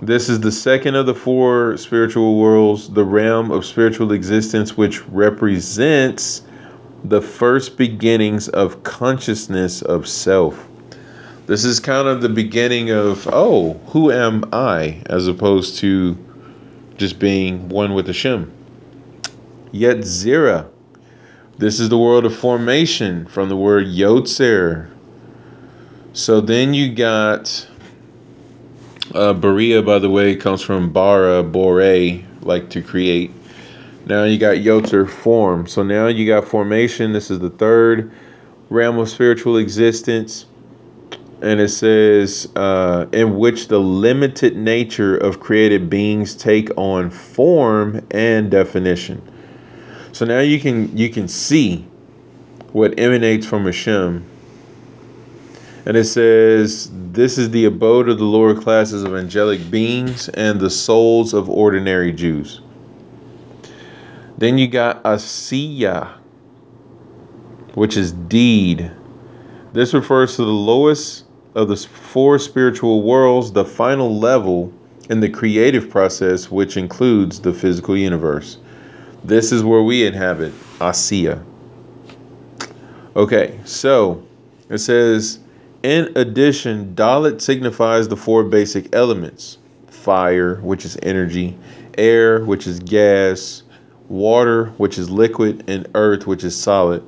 [0.00, 5.06] This is the second of the four spiritual worlds, the realm of spiritual existence, which
[5.08, 6.42] represents
[7.04, 10.68] the first beginnings of consciousness of self.
[11.46, 16.16] This is kind of the beginning of, oh, who am I, as opposed to
[16.96, 18.55] just being one with Hashem.
[19.80, 20.68] Yetzirah.
[21.58, 24.90] This is the world of formation from the word Yotzer.
[26.12, 27.66] So then you got
[29.14, 33.30] uh, Beriah, by the way, comes from Bara, Bore, like to create.
[34.06, 35.66] Now you got Yotzer form.
[35.66, 37.12] So now you got formation.
[37.12, 38.10] This is the third
[38.70, 40.46] realm of spiritual existence.
[41.42, 48.06] And it says, uh, in which the limited nature of created beings take on form
[48.10, 49.22] and definition.
[50.16, 51.86] So now you can you can see
[52.72, 54.24] what emanates from Hashem.
[55.84, 60.58] And it says, This is the abode of the lower classes of angelic beings and
[60.58, 62.62] the souls of ordinary Jews.
[64.38, 66.14] Then you got Asiya,
[67.74, 68.90] which is deed.
[69.74, 74.72] This refers to the lowest of the four spiritual worlds, the final level
[75.10, 78.56] in the creative process, which includes the physical universe.
[79.26, 81.42] This is where we inhabit Asiya.
[83.16, 84.22] Okay, so
[84.68, 85.40] it says,
[85.82, 89.58] in addition, Dalet signifies the four basic elements
[89.88, 91.58] fire, which is energy,
[91.98, 93.64] air, which is gas,
[94.08, 97.02] water, which is liquid, and earth, which is solid.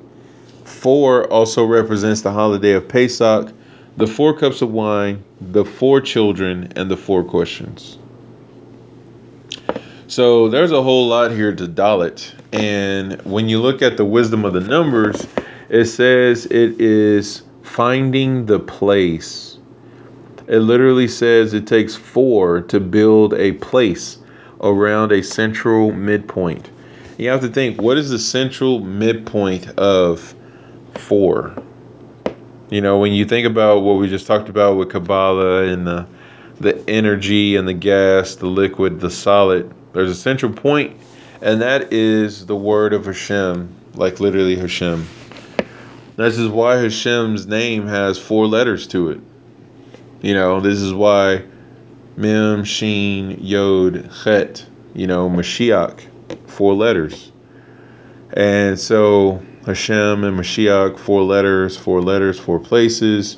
[0.65, 3.53] Four also represents the holiday of Pesach,
[3.95, 7.97] the four cups of wine, the four children, and the four questions.
[10.09, 12.33] So there's a whole lot here to Dalet.
[12.51, 15.27] And when you look at the wisdom of the numbers,
[15.69, 19.59] it says it is finding the place.
[20.47, 24.17] It literally says it takes four to build a place
[24.61, 26.71] around a central midpoint.
[27.19, 30.33] You have to think what is the central midpoint of
[30.95, 31.53] four?
[32.71, 36.07] You know, when you think about what we just talked about with Kabbalah and the
[36.59, 40.97] the energy and the gas, the liquid, the solid, there's a central point,
[41.41, 45.07] and that is the word of Hashem, like literally Hashem.
[46.15, 49.21] This is why Hashem's name has four letters to it.
[50.21, 51.45] You know, this is why
[52.17, 56.01] Mem, Shin, Yod, Chet, you know, Mashiach,
[56.47, 57.31] four letters.
[58.33, 63.37] And so Hashem and Mashiach, four letters, four letters, four places,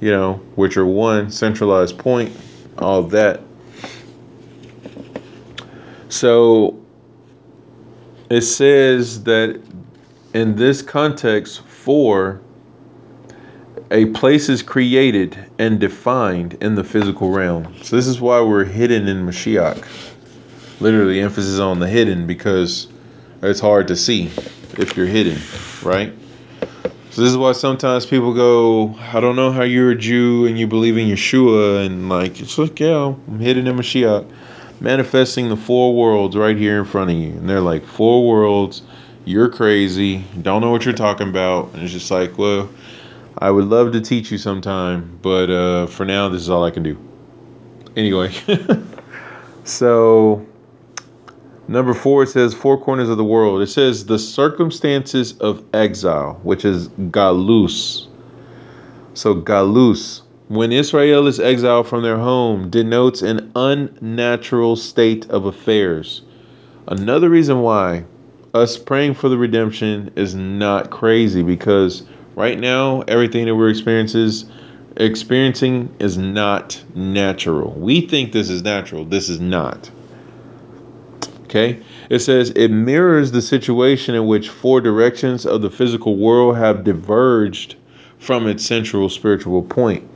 [0.00, 2.36] you know, which are one centralized point,
[2.78, 3.40] all that.
[6.08, 6.78] So
[8.30, 9.60] it says that
[10.34, 12.40] in this context, for
[13.90, 17.72] a place is created and defined in the physical realm.
[17.82, 19.86] So this is why we're hidden in Mashiach.
[20.80, 22.88] Literally, emphasis on the hidden because
[23.42, 24.26] it's hard to see
[24.78, 25.40] if you're hidden,
[25.82, 26.12] right?
[27.10, 30.58] So this is why sometimes people go, I don't know how you're a Jew and
[30.58, 34.30] you believe in Yeshua, and like it's like, yeah, I'm hidden in Mashiach,
[34.80, 38.82] manifesting the four worlds right here in front of you, and they're like four worlds.
[39.24, 40.24] You're crazy.
[40.42, 41.72] Don't know what you're talking about.
[41.74, 42.70] And it's just like, well,
[43.38, 46.70] I would love to teach you sometime, but uh, for now, this is all I
[46.70, 46.96] can do.
[47.96, 48.32] Anyway,
[49.66, 50.46] So,
[51.66, 53.62] number four, it says four corners of the world.
[53.62, 58.06] It says the circumstances of exile, which is galus.
[59.14, 66.22] So, galus, when Israel is exiled from their home, denotes an unnatural state of affairs.
[66.86, 68.04] Another reason why
[68.54, 72.04] us praying for the redemption is not crazy because
[72.36, 74.30] right now everything that we're experiencing
[74.96, 77.72] experiencing is not natural.
[77.72, 79.04] We think this is natural.
[79.04, 79.90] This is not.
[81.44, 81.82] Okay?
[82.08, 86.84] It says it mirrors the situation in which four directions of the physical world have
[86.84, 87.74] diverged
[88.18, 90.08] from its central spiritual point.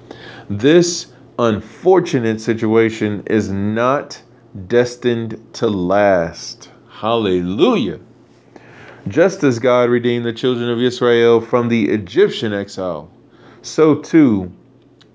[0.51, 1.07] This
[1.39, 4.21] unfortunate situation is not
[4.67, 6.73] destined to last.
[6.89, 8.01] Hallelujah.
[9.07, 13.09] Just as God redeemed the children of Israel from the Egyptian exile,
[13.63, 14.51] so too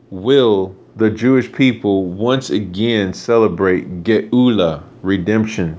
[0.09, 5.77] will the Jewish people once again celebrate Geula, redemption.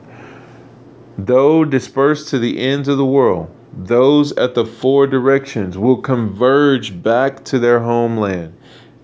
[1.17, 7.03] Though dispersed to the ends of the world, those at the four directions will converge
[7.03, 8.53] back to their homeland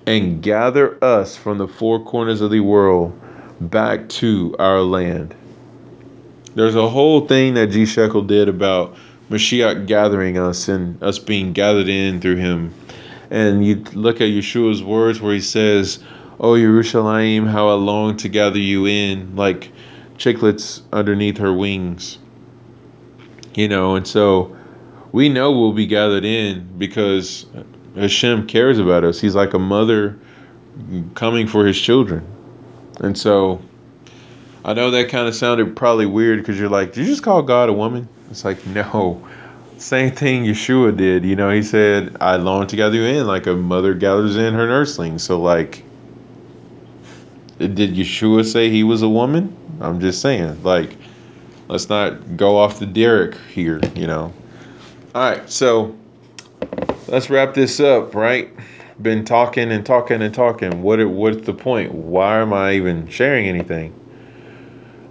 [0.07, 3.19] and gather us from the four corners of the world
[3.61, 5.35] back to our land.
[6.55, 7.87] There's a whole thing that G.
[7.87, 8.97] Shekel did about
[9.31, 12.75] Mashiach gathering us and us being gathered in through him.
[13.31, 16.01] And you look at Yeshua's words where he says,
[16.39, 19.71] Oh, Yerushalayim, how I long to gather you in, like
[20.19, 22.19] chicklets underneath her wings.
[23.55, 24.55] You know, and so
[25.13, 27.47] we know we'll be gathered in because
[27.97, 29.21] Hashem cares about us.
[29.21, 30.19] He's like a mother
[31.15, 32.27] coming for his children.
[33.01, 33.61] And so
[34.65, 37.43] I know that kind of sounded probably weird because you're like, did you just call
[37.43, 38.09] God a woman?
[38.31, 39.27] It's like, no.
[39.77, 41.25] Same thing Yeshua did.
[41.25, 44.55] You know, he said, I long to gather you in like a mother gathers in
[44.55, 45.19] her nursling.
[45.19, 45.83] So, like,
[47.59, 49.57] did Yeshua say he was a woman?
[49.81, 50.97] I'm just saying, like,
[51.69, 54.33] let's not go off the derrick here, you know.
[55.15, 55.97] All right, so
[57.13, 58.51] let's wrap this up, right?
[59.03, 60.83] Been talking and talking and talking.
[60.83, 61.95] What what's the point?
[61.95, 63.99] Why am I even sharing anything?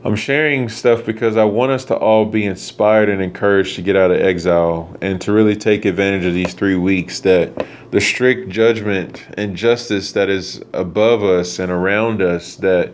[0.03, 3.95] I'm sharing stuff because I want us to all be inspired and encouraged to get
[3.95, 8.49] out of exile and to really take advantage of these three weeks that the strict
[8.49, 12.91] judgment and justice that is above us and around us that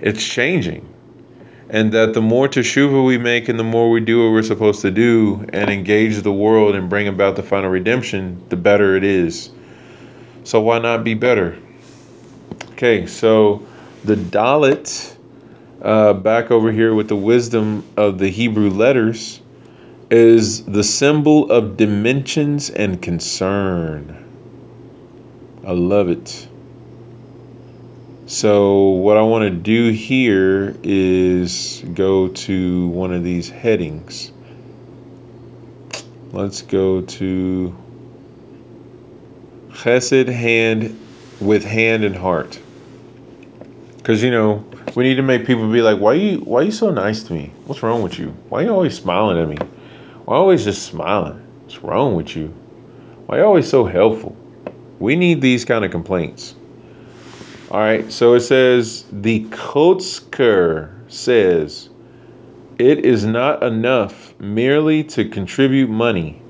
[0.00, 0.84] it's changing
[1.70, 4.82] and that the more teshuva we make and the more we do what we're supposed
[4.82, 9.04] to do and engage the world and bring about the final redemption the better it
[9.04, 9.50] is
[10.44, 11.58] so why not be better
[12.72, 13.62] okay so
[14.04, 15.14] the dalet
[15.84, 19.40] uh, back over here with the wisdom of the Hebrew letters
[20.10, 24.24] is the symbol of dimensions and concern.
[25.66, 26.48] I love it.
[28.26, 34.32] So, what I want to do here is go to one of these headings.
[36.32, 37.76] Let's go to
[39.72, 40.98] Chesed hand
[41.38, 42.58] with hand and heart.
[43.98, 44.64] Because, you know,
[44.94, 47.52] we need to make people be like, why you why you so nice to me?
[47.66, 48.30] What's wrong with you?
[48.48, 49.58] Why are you always smiling at me?
[50.24, 51.46] Why always just smiling?
[51.64, 52.46] What's wrong with you?
[53.26, 54.34] Why you always so helpful?
[54.98, 56.54] We need these kind of complaints.
[57.70, 61.88] All right, so it says the Kotzker says
[62.78, 66.42] it is not enough merely to contribute money.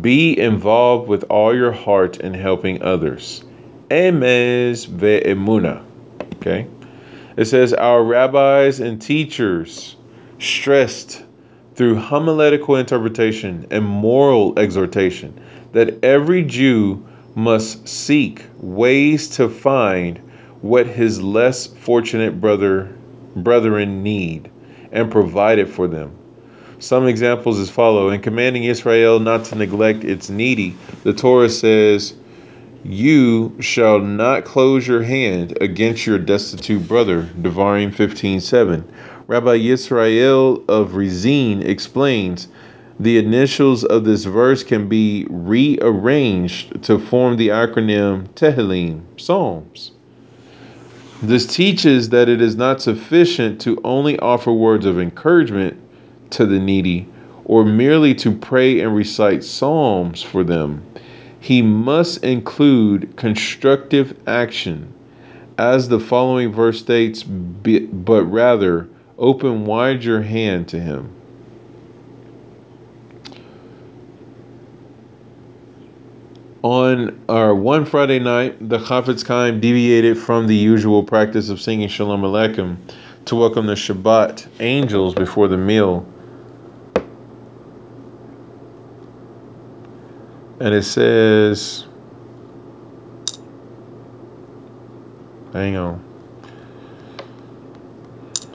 [0.00, 3.44] Be involved with all your heart in helping others.
[3.90, 5.82] Emes ve'emuna.
[6.36, 6.66] Okay.
[7.36, 9.96] It says, Our rabbis and teachers
[10.38, 11.24] stressed
[11.74, 15.40] through homiletical interpretation and moral exhortation
[15.72, 17.04] that every Jew
[17.34, 20.20] must seek ways to find
[20.64, 22.90] what his less fortunate brother
[23.36, 24.50] brethren need
[24.92, 26.10] and provide it for them.
[26.78, 28.08] Some examples as follow.
[28.08, 32.14] In commanding Israel not to neglect its needy, the Torah says,
[32.82, 37.28] you shall not close your hand against your destitute brother.
[37.42, 38.84] Devarim 15:7.
[39.26, 42.48] Rabbi Yisrael of Ruzhin explains
[42.98, 49.93] the initials of this verse can be rearranged to form the acronym Tehillim, Psalms.
[51.26, 55.76] This teaches that it is not sufficient to only offer words of encouragement
[56.30, 57.06] to the needy
[57.44, 60.82] or merely to pray and recite psalms for them
[61.44, 64.88] he must include constructive action,
[65.58, 68.88] as the following verse states, but rather
[69.18, 71.13] open wide your hand to him.
[76.64, 81.88] On our one Friday night, the Chafetz Chaim deviated from the usual practice of singing
[81.88, 82.78] Shalom Aleichem
[83.26, 86.06] to welcome the Shabbat angels before the meal.
[90.58, 91.84] And it says,
[95.52, 96.02] hang on.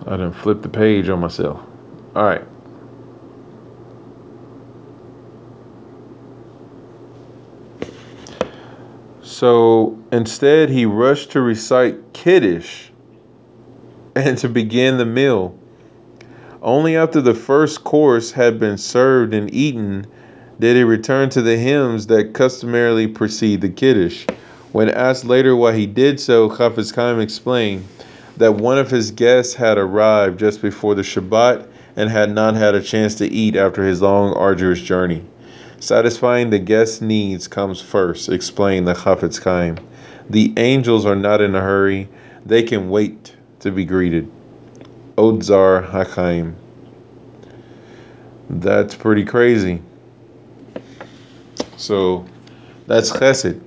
[0.07, 1.61] I didn't flip the page on myself.
[2.15, 2.43] All right.
[9.39, 12.89] So instead, he rushed to recite Kiddush
[14.13, 15.55] and to begin the meal.
[16.61, 20.07] Only after the first course had been served and eaten
[20.59, 24.25] did he return to the hymns that customarily precede the Kiddush.
[24.73, 27.85] When asked later why he did so, Chafetz Chaim explained
[28.35, 32.75] that one of his guests had arrived just before the Shabbat and had not had
[32.75, 35.23] a chance to eat after his long, arduous journey.
[35.79, 39.77] Satisfying the guest's needs comes first, explained the Chafetz Chaim.
[40.29, 42.09] The angels are not in a hurry,
[42.45, 44.29] they can wait to be greeted.
[45.17, 46.53] Otzar Hachaim.
[48.49, 49.81] That's pretty crazy.
[51.77, 52.25] So
[52.87, 53.61] that's chesed.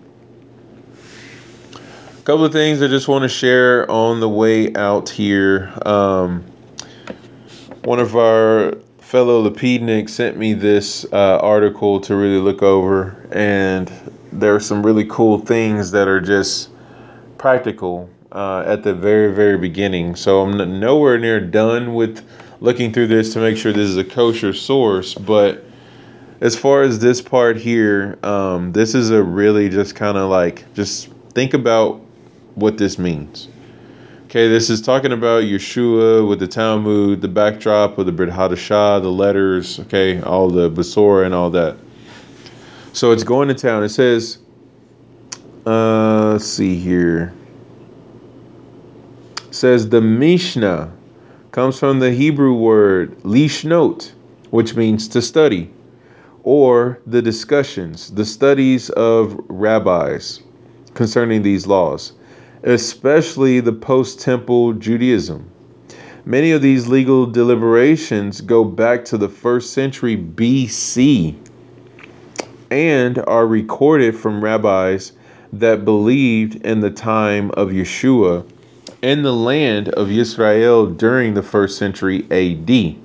[1.74, 5.72] A couple of things I just want to share on the way out here.
[5.86, 6.44] Um,
[7.84, 8.74] one of our
[9.12, 13.92] fellow Lapidniks sent me this uh, article to really look over, and
[14.32, 16.70] there are some really cool things that are just
[17.36, 20.16] practical uh, at the very, very beginning.
[20.16, 22.26] So I'm nowhere near done with
[22.60, 25.62] looking through this to make sure this is a kosher source, but
[26.40, 30.64] as far as this part here, um, this is a really just kind of like
[30.72, 32.00] just think about
[32.54, 33.48] what this means.
[34.32, 39.02] Okay, this is talking about Yeshua with the Talmud, the backdrop of the Brit Hadashah,
[39.02, 41.76] the letters, okay, all the Besorah and all that.
[42.94, 43.84] So it's going to town.
[43.84, 44.38] It says,
[45.66, 47.34] uh, let's see here.
[49.48, 50.90] It says the Mishnah
[51.50, 54.12] comes from the Hebrew word lishnot,
[54.48, 55.70] which means to study,
[56.42, 60.40] or the discussions, the studies of rabbis
[60.94, 62.14] concerning these laws
[62.62, 65.48] especially the post temple Judaism.
[66.24, 71.34] Many of these legal deliberations go back to the first century BC
[72.70, 75.12] and are recorded from rabbis
[75.52, 78.44] that believed in the time of Yeshua
[79.02, 82.96] in the land of Israel during the first century AD.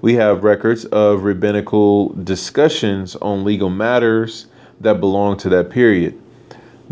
[0.00, 4.46] We have records of rabbinical discussions on legal matters
[4.80, 6.18] that belong to that period.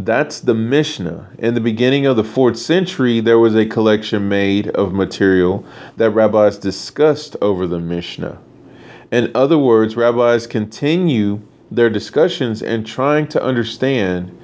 [0.05, 1.28] That's the Mishnah.
[1.39, 5.62] In the beginning of the fourth century, there was a collection made of material
[5.98, 8.39] that rabbis discussed over the Mishnah.
[9.12, 14.35] In other words, rabbis continue their discussions and trying to understand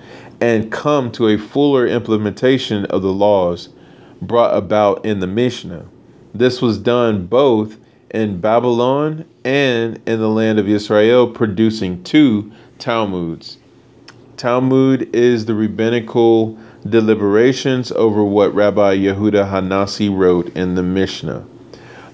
[0.43, 3.71] and come to a fuller implementation of the laws
[4.21, 5.87] brought about in the Mishnah.
[6.35, 7.79] This was done both
[8.11, 13.57] in Babylon and in the land of Israel, producing two Talmuds.
[14.37, 21.43] Talmud is the rabbinical deliberations over what Rabbi Yehuda Hanasi wrote in the Mishnah.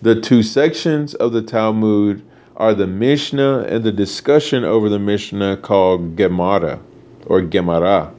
[0.03, 2.23] The two sections of the Talmud
[2.57, 6.79] are the Mishnah and the discussion over the Mishnah called Gemara
[7.27, 8.13] or Gemara.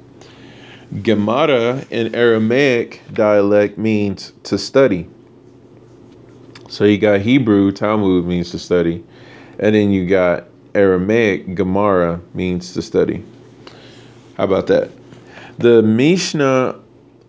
[1.01, 5.07] Gemara in Aramaic dialect means to study.
[6.67, 9.01] So you got Hebrew, Talmud means to study,
[9.59, 10.43] and then you got
[10.75, 13.23] Aramaic, Gemara means to study.
[14.37, 14.89] How about that?
[15.59, 16.79] The Mishnah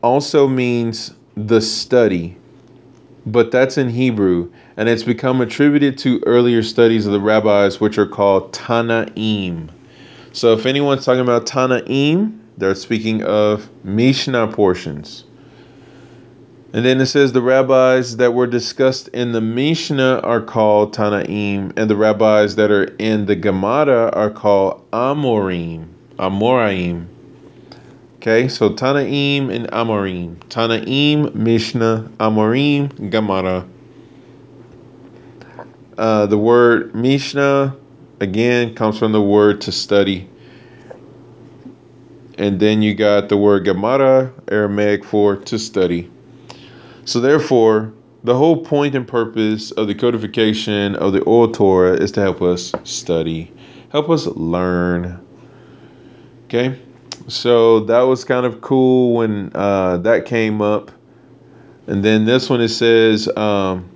[0.03, 2.37] also means the study,
[3.27, 7.99] but that's in Hebrew, and it's become attributed to earlier studies of the rabbis, which
[7.99, 9.69] are called Tanaim.
[10.33, 15.25] So if anyone's talking about Tanaim, they're speaking of Mishnah portions.
[16.73, 21.73] And then it says the rabbis that were discussed in the Mishnah are called Tanaim,
[21.77, 25.94] and the rabbis that are in the Gemara are called Amorim.
[26.19, 27.07] Amoraim.
[28.17, 30.37] Okay, so Tanaim and Amorim.
[30.49, 33.67] Tanaim, Mishnah, Amorim, Gemara.
[35.99, 37.77] Uh, the word Mishnah,
[38.21, 40.29] again, comes from the word to study.
[42.39, 46.11] And then you got the word Gemara, Aramaic for to study.
[47.05, 47.93] So, therefore,
[48.25, 52.41] the whole point and purpose of the codification of the Oral Torah is to help
[52.41, 53.53] us study,
[53.91, 55.24] help us learn,
[56.55, 56.81] Okay,
[57.27, 60.93] so that was kind of cool when uh, that came up.
[61.89, 63.91] And then this one it says, um,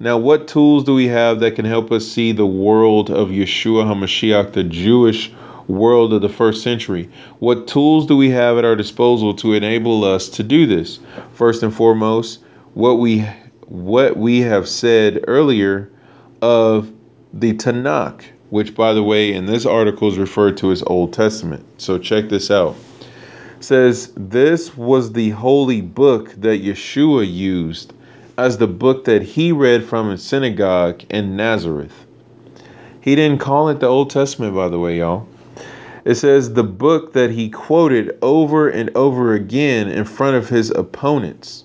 [0.00, 3.84] now what tools do we have that can help us see the world of Yeshua
[3.84, 5.32] HaMashiach, the Jewish
[5.68, 7.08] world of the first century?
[7.38, 10.98] What tools do we have at our disposal to enable us to do this?
[11.34, 12.42] First and foremost,
[12.74, 13.20] what we
[13.68, 15.88] what we have said earlier
[16.40, 16.92] of
[17.32, 21.64] the Tanakh, which, by the way, in this article is referred to as Old Testament.
[21.78, 22.76] So check this out.
[23.56, 27.94] It says this was the holy book that Yeshua used
[28.36, 32.04] as the book that he read from in synagogue in Nazareth.
[33.00, 35.26] He didn't call it the Old Testament, by the way, y'all.
[36.04, 40.70] It says the book that he quoted over and over again in front of his
[40.72, 41.64] opponents.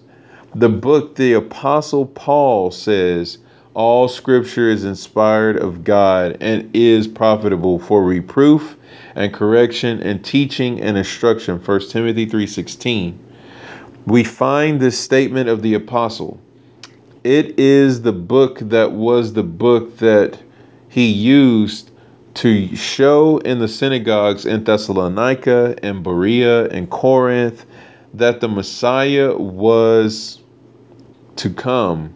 [0.56, 3.40] The book the Apostle Paul says
[3.78, 8.76] all scripture is inspired of God and is profitable for reproof
[9.14, 11.60] and correction and teaching and instruction.
[11.60, 13.20] 1 Timothy 3:16.
[14.08, 16.40] We find this statement of the apostle.
[17.24, 20.40] It is the book that was the book that
[20.90, 21.92] he used
[22.34, 27.68] to show in the synagogues in Thessalonica and Berea and Corinth
[28.16, 30.42] that the Messiah was
[31.36, 32.16] to come.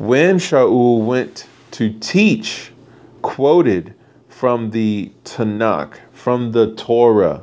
[0.00, 2.72] When Shaul went to teach,
[3.20, 3.92] quoted
[4.30, 7.42] from the Tanakh, from the Torah,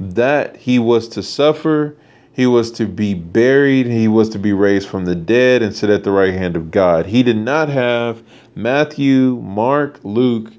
[0.00, 1.94] that he was to suffer,
[2.32, 5.90] he was to be buried, he was to be raised from the dead and sit
[5.90, 7.04] at the right hand of God.
[7.04, 8.22] He did not have
[8.54, 10.50] Matthew, Mark, Luke,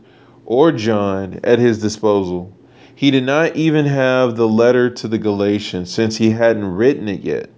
[0.46, 2.54] or John at his disposal.
[2.94, 7.22] He did not even have the letter to the Galatians since he hadn't written it
[7.22, 7.50] yet.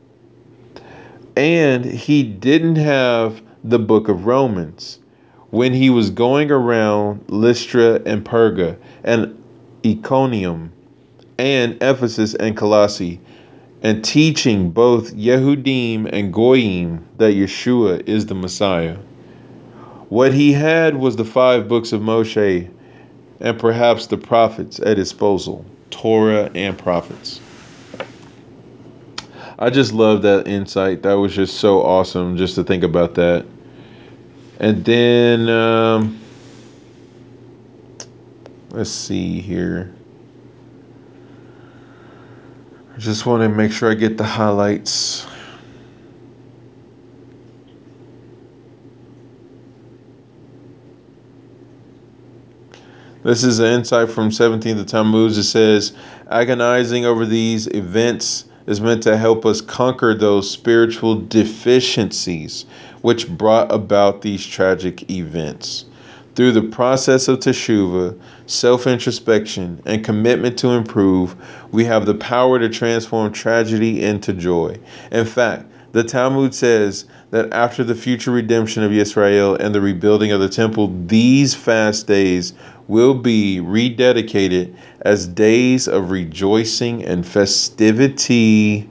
[1.36, 5.00] And he didn't have the book of Romans
[5.50, 9.38] when he was going around Lystra and Perga and
[9.86, 10.72] Iconium
[11.38, 13.20] and Ephesus and Colossae
[13.84, 18.98] and teaching both Yehudim and Goyim that Yeshua is the Messiah.
[20.10, 22.70] What he had was the five books of Moshe
[23.40, 27.41] and perhaps the prophets at his disposal, Torah and prophets.
[29.62, 31.04] I just love that insight.
[31.04, 33.46] That was just so awesome just to think about that.
[34.60, 36.20] And then um,
[38.72, 39.94] let's see here.
[42.96, 45.28] I just want to make sure I get the highlights.
[53.22, 55.38] This is an insight from 17th of Tammuz.
[55.38, 55.94] It says,
[56.32, 62.66] agonizing over these events is meant to help us conquer those spiritual deficiencies
[63.02, 65.84] which brought about these tragic events.
[66.36, 71.36] Through the process of teshuvah, self introspection, and commitment to improve,
[71.74, 74.80] we have the power to transform tragedy into joy.
[75.12, 80.32] In fact, the Talmud says that after the future redemption of Israel and the rebuilding
[80.32, 82.54] of the temple, these fast days
[82.88, 88.90] will be rededicated as days of rejoicing and festivity.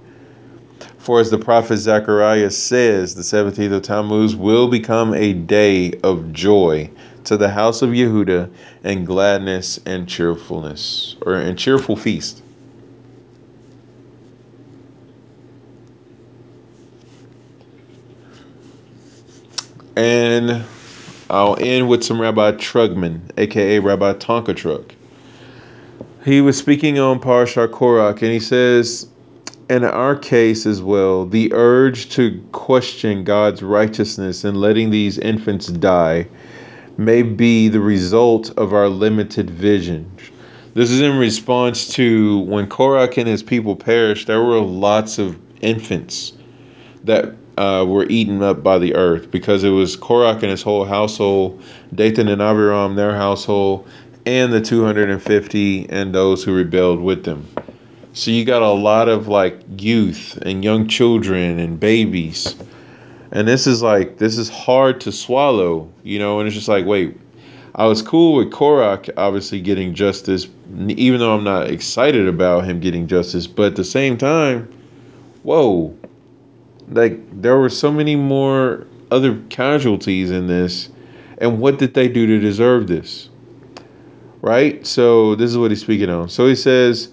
[0.99, 6.33] For as the prophet Zechariah says, the 17th of Tammuz will become a day of
[6.33, 6.91] joy
[7.25, 8.51] to the house of Yehuda
[8.85, 12.43] and gladness and cheerfulness, or and cheerful feast.
[19.97, 20.65] And
[21.31, 24.95] I'll end with some Rabbi Trugman, aka Rabbi Tonka Truck.
[26.25, 29.07] He was speaking on Parashah Korach, and he says,
[29.69, 35.69] in our case as well, the urge to question God's righteousness and letting these infants
[35.69, 36.27] die
[36.99, 40.11] may be the result of our limited vision.
[40.75, 45.39] This is in response to when Korach and his people perished, there were lots of
[45.61, 46.33] infants
[47.05, 50.85] that uh, were eaten up by the earth because it was Korach and his whole
[50.85, 51.63] household,
[51.95, 53.89] Dathan and Abiram, their household,
[54.27, 57.47] and the 250 and those who rebelled with them.
[58.13, 62.57] So you got a lot of like youth and young children and babies.
[63.33, 66.87] And this is like this is hard to swallow, you know, and it's just like,
[66.87, 67.17] wait,
[67.77, 70.49] I was cool with Korach obviously getting justice,
[70.89, 74.69] even though I'm not excited about him getting justice, but at the same time,
[75.45, 75.97] whoa,
[76.91, 80.91] like there were so many more other casualties in this,
[81.39, 83.31] and what did they do to deserve this?
[84.43, 84.87] Right?
[84.87, 86.29] So this is what he's speaking on.
[86.29, 87.11] So he says,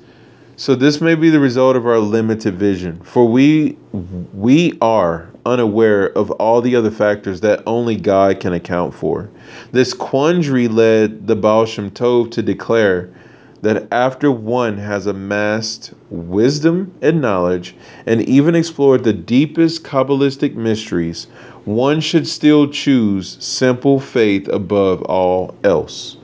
[0.55, 3.77] so this may be the result of our limited vision, for we
[4.33, 9.29] we are unaware of all the other factors that only God can account for.
[9.71, 13.13] This quandary led the Baal Shem Tov to declare
[13.61, 17.75] that after one has amassed wisdom and knowledge
[18.05, 21.27] and even explored the deepest Kabbalistic mysteries,
[21.65, 26.17] one should still choose simple faith above all else.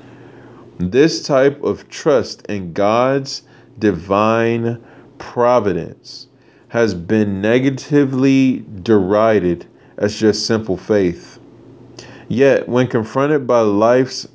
[0.77, 3.43] This type of trust in God's
[3.79, 4.81] divine
[5.17, 6.27] providence
[6.69, 9.65] has been negatively derided
[9.97, 11.39] as just simple faith.
[12.27, 14.27] Yet, when confronted by life's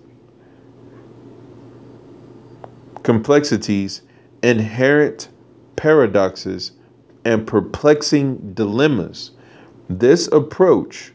[3.08, 4.02] complexities,
[4.42, 5.30] inherent
[5.76, 6.72] paradoxes,
[7.24, 9.30] and perplexing dilemmas,
[9.88, 11.14] this approach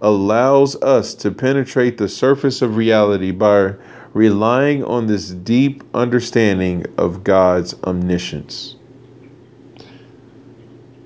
[0.00, 3.74] allows us to penetrate the surface of reality by
[4.14, 8.76] relying on this deep understanding of God's omniscience.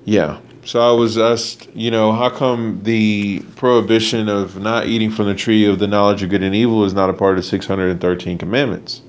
[0.04, 0.38] Yeah.
[0.64, 5.34] So I was asked, you know, how come the prohibition of not eating from the
[5.34, 9.02] tree of the knowledge of good and evil is not a part of 613 commandments?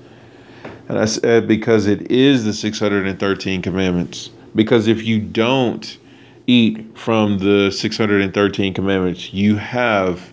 [0.92, 4.28] And I said, because it is the 613 commandments.
[4.54, 5.96] Because if you don't
[6.46, 10.30] eat from the 613 commandments, you have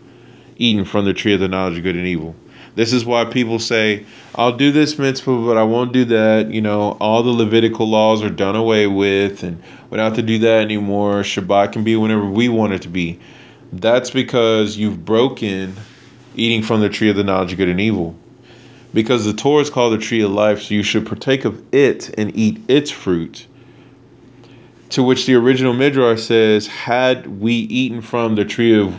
[0.57, 2.36] eaten from the tree of the knowledge of good and evil.
[2.76, 4.06] This is why people say,
[4.36, 6.52] I'll do this mitzvah, but I won't do that.
[6.52, 10.22] You know, all the Levitical laws are done away with, and we don't have to
[10.22, 11.22] do that anymore.
[11.22, 13.18] Shabbat can be whenever we want it to be.
[13.72, 15.77] That's because you've broken
[16.36, 18.14] eating from the tree of the knowledge of good and evil.
[18.94, 22.10] Because the Torah is called the tree of life, so you should partake of it
[22.18, 23.45] and eat its fruit.
[24.90, 28.95] To which the original Midrash says, had we eaten from the tree of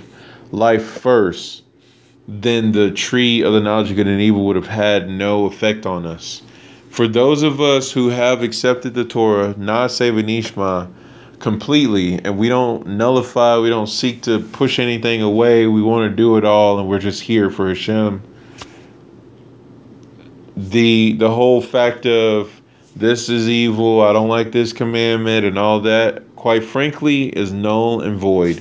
[0.52, 1.62] life first,
[2.28, 5.86] then the tree of the knowledge of good and evil would have had no effect
[5.86, 6.42] on us.
[6.90, 10.88] For those of us who have accepted the Torah, Naaseh V'Nishma,
[11.40, 16.14] completely, and we don't nullify, we don't seek to push anything away, we want to
[16.14, 18.22] do it all, and we're just here for Hashem.
[20.68, 22.60] The the whole fact of
[22.94, 28.02] this is evil, I don't like this commandment, and all that, quite frankly, is null
[28.02, 28.60] and void.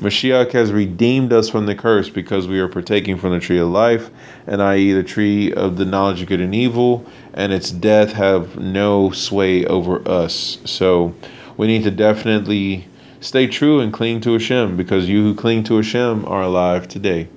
[0.00, 3.68] Mashiach has redeemed us from the curse because we are partaking from the tree of
[3.68, 4.10] life,
[4.46, 7.04] and i.e., the tree of the knowledge of good and evil,
[7.34, 10.58] and its death have no sway over us.
[10.64, 11.12] So
[11.56, 12.86] we need to definitely
[13.20, 17.28] stay true and cling to Hashem because you who cling to Hashem are alive today.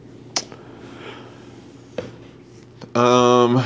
[2.94, 3.64] Um,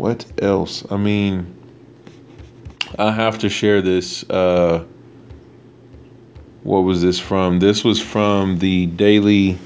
[0.00, 0.82] what else?
[0.90, 1.54] I mean,
[2.98, 4.24] I have to share this.
[4.30, 4.86] Uh,
[6.62, 7.58] what was this from?
[7.58, 9.58] This was from the daily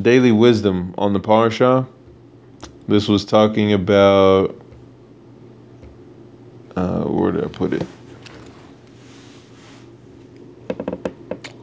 [0.00, 1.84] daily wisdom on the parsha.
[2.86, 4.54] This was talking about
[6.76, 7.86] uh, where did I put it?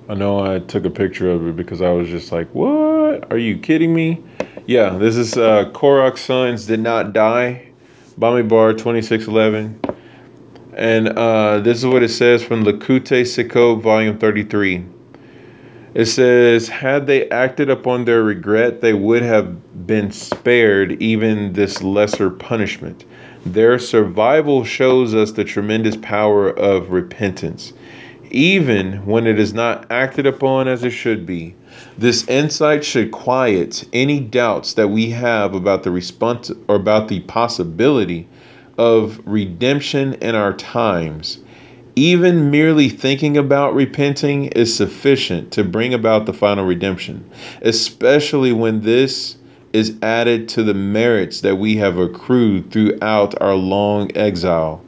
[0.10, 3.32] I know I took a picture of it because I was just like, "What?
[3.32, 4.22] Are you kidding me?"
[4.66, 7.73] Yeah, this is uh, Korach's sons did not die.
[8.18, 9.80] Twenty six eleven.
[10.76, 14.84] And uh, this is what it says from Likutei Sichot, volume 33.
[15.94, 21.84] It says, Had they acted upon their regret, they would have been spared even this
[21.84, 23.06] lesser punishment.
[23.46, 27.74] Their survival shows us the tremendous power of repentance,
[28.32, 31.54] even when it is not acted upon as it should be.
[31.96, 37.20] This insight should quiet any doubts that we have about the response or about the
[37.20, 38.28] possibility
[38.80, 41.38] of redemption in our times.
[41.96, 47.24] Even merely thinking about repenting is sufficient to bring about the final redemption,
[47.62, 49.36] especially when this
[49.72, 54.82] is added to the merits that we have accrued throughout our long exile.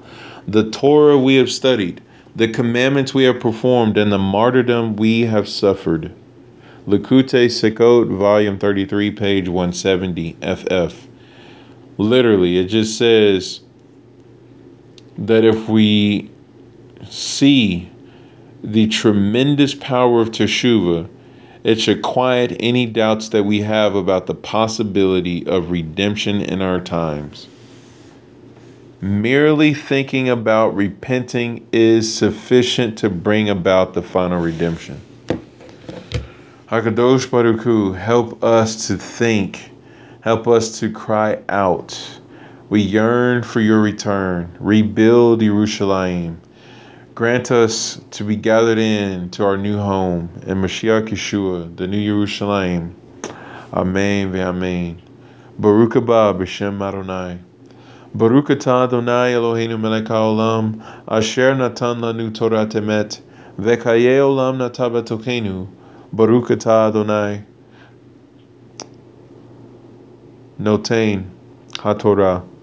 [0.48, 2.02] The Torah we have studied,
[2.36, 6.12] the commandments we have performed, and the martyrdom we have suffered.
[6.88, 11.08] Likutei Sichot, volume 33, page 170, FF.
[11.98, 13.62] Literally, it just says,
[15.18, 16.30] that if we
[17.10, 17.90] see
[18.64, 21.10] the tremendous power of Teshuvah,
[21.64, 26.80] it should quiet any doubts that we have about the possibility of redemption in our
[26.80, 27.48] times.
[29.02, 35.02] Merely thinking about repenting is sufficient to bring about the final redemption.
[36.70, 39.72] Hakadosh Baruch Hu, help us to think,
[40.22, 42.20] help us to cry out
[42.68, 44.50] we yearn for your return.
[44.60, 46.38] Rebuild Yerushalayim.
[47.14, 52.00] Grant us to be gathered in to our new home in Mashiach Yeshua, the new
[52.00, 52.92] Yerushalayim.
[53.72, 54.98] Amen ve'amen.
[55.60, 57.38] Baruch haba b'shem Adonai.
[58.16, 63.22] Baruch atah Adonai Eloheinu melech haolam, asher natan lanu Torat emet,
[63.60, 64.90] ve'kaye olam nata.
[66.16, 67.44] Baruch atah Adonai.
[70.58, 71.28] Noten
[71.84, 72.55] HaTorah.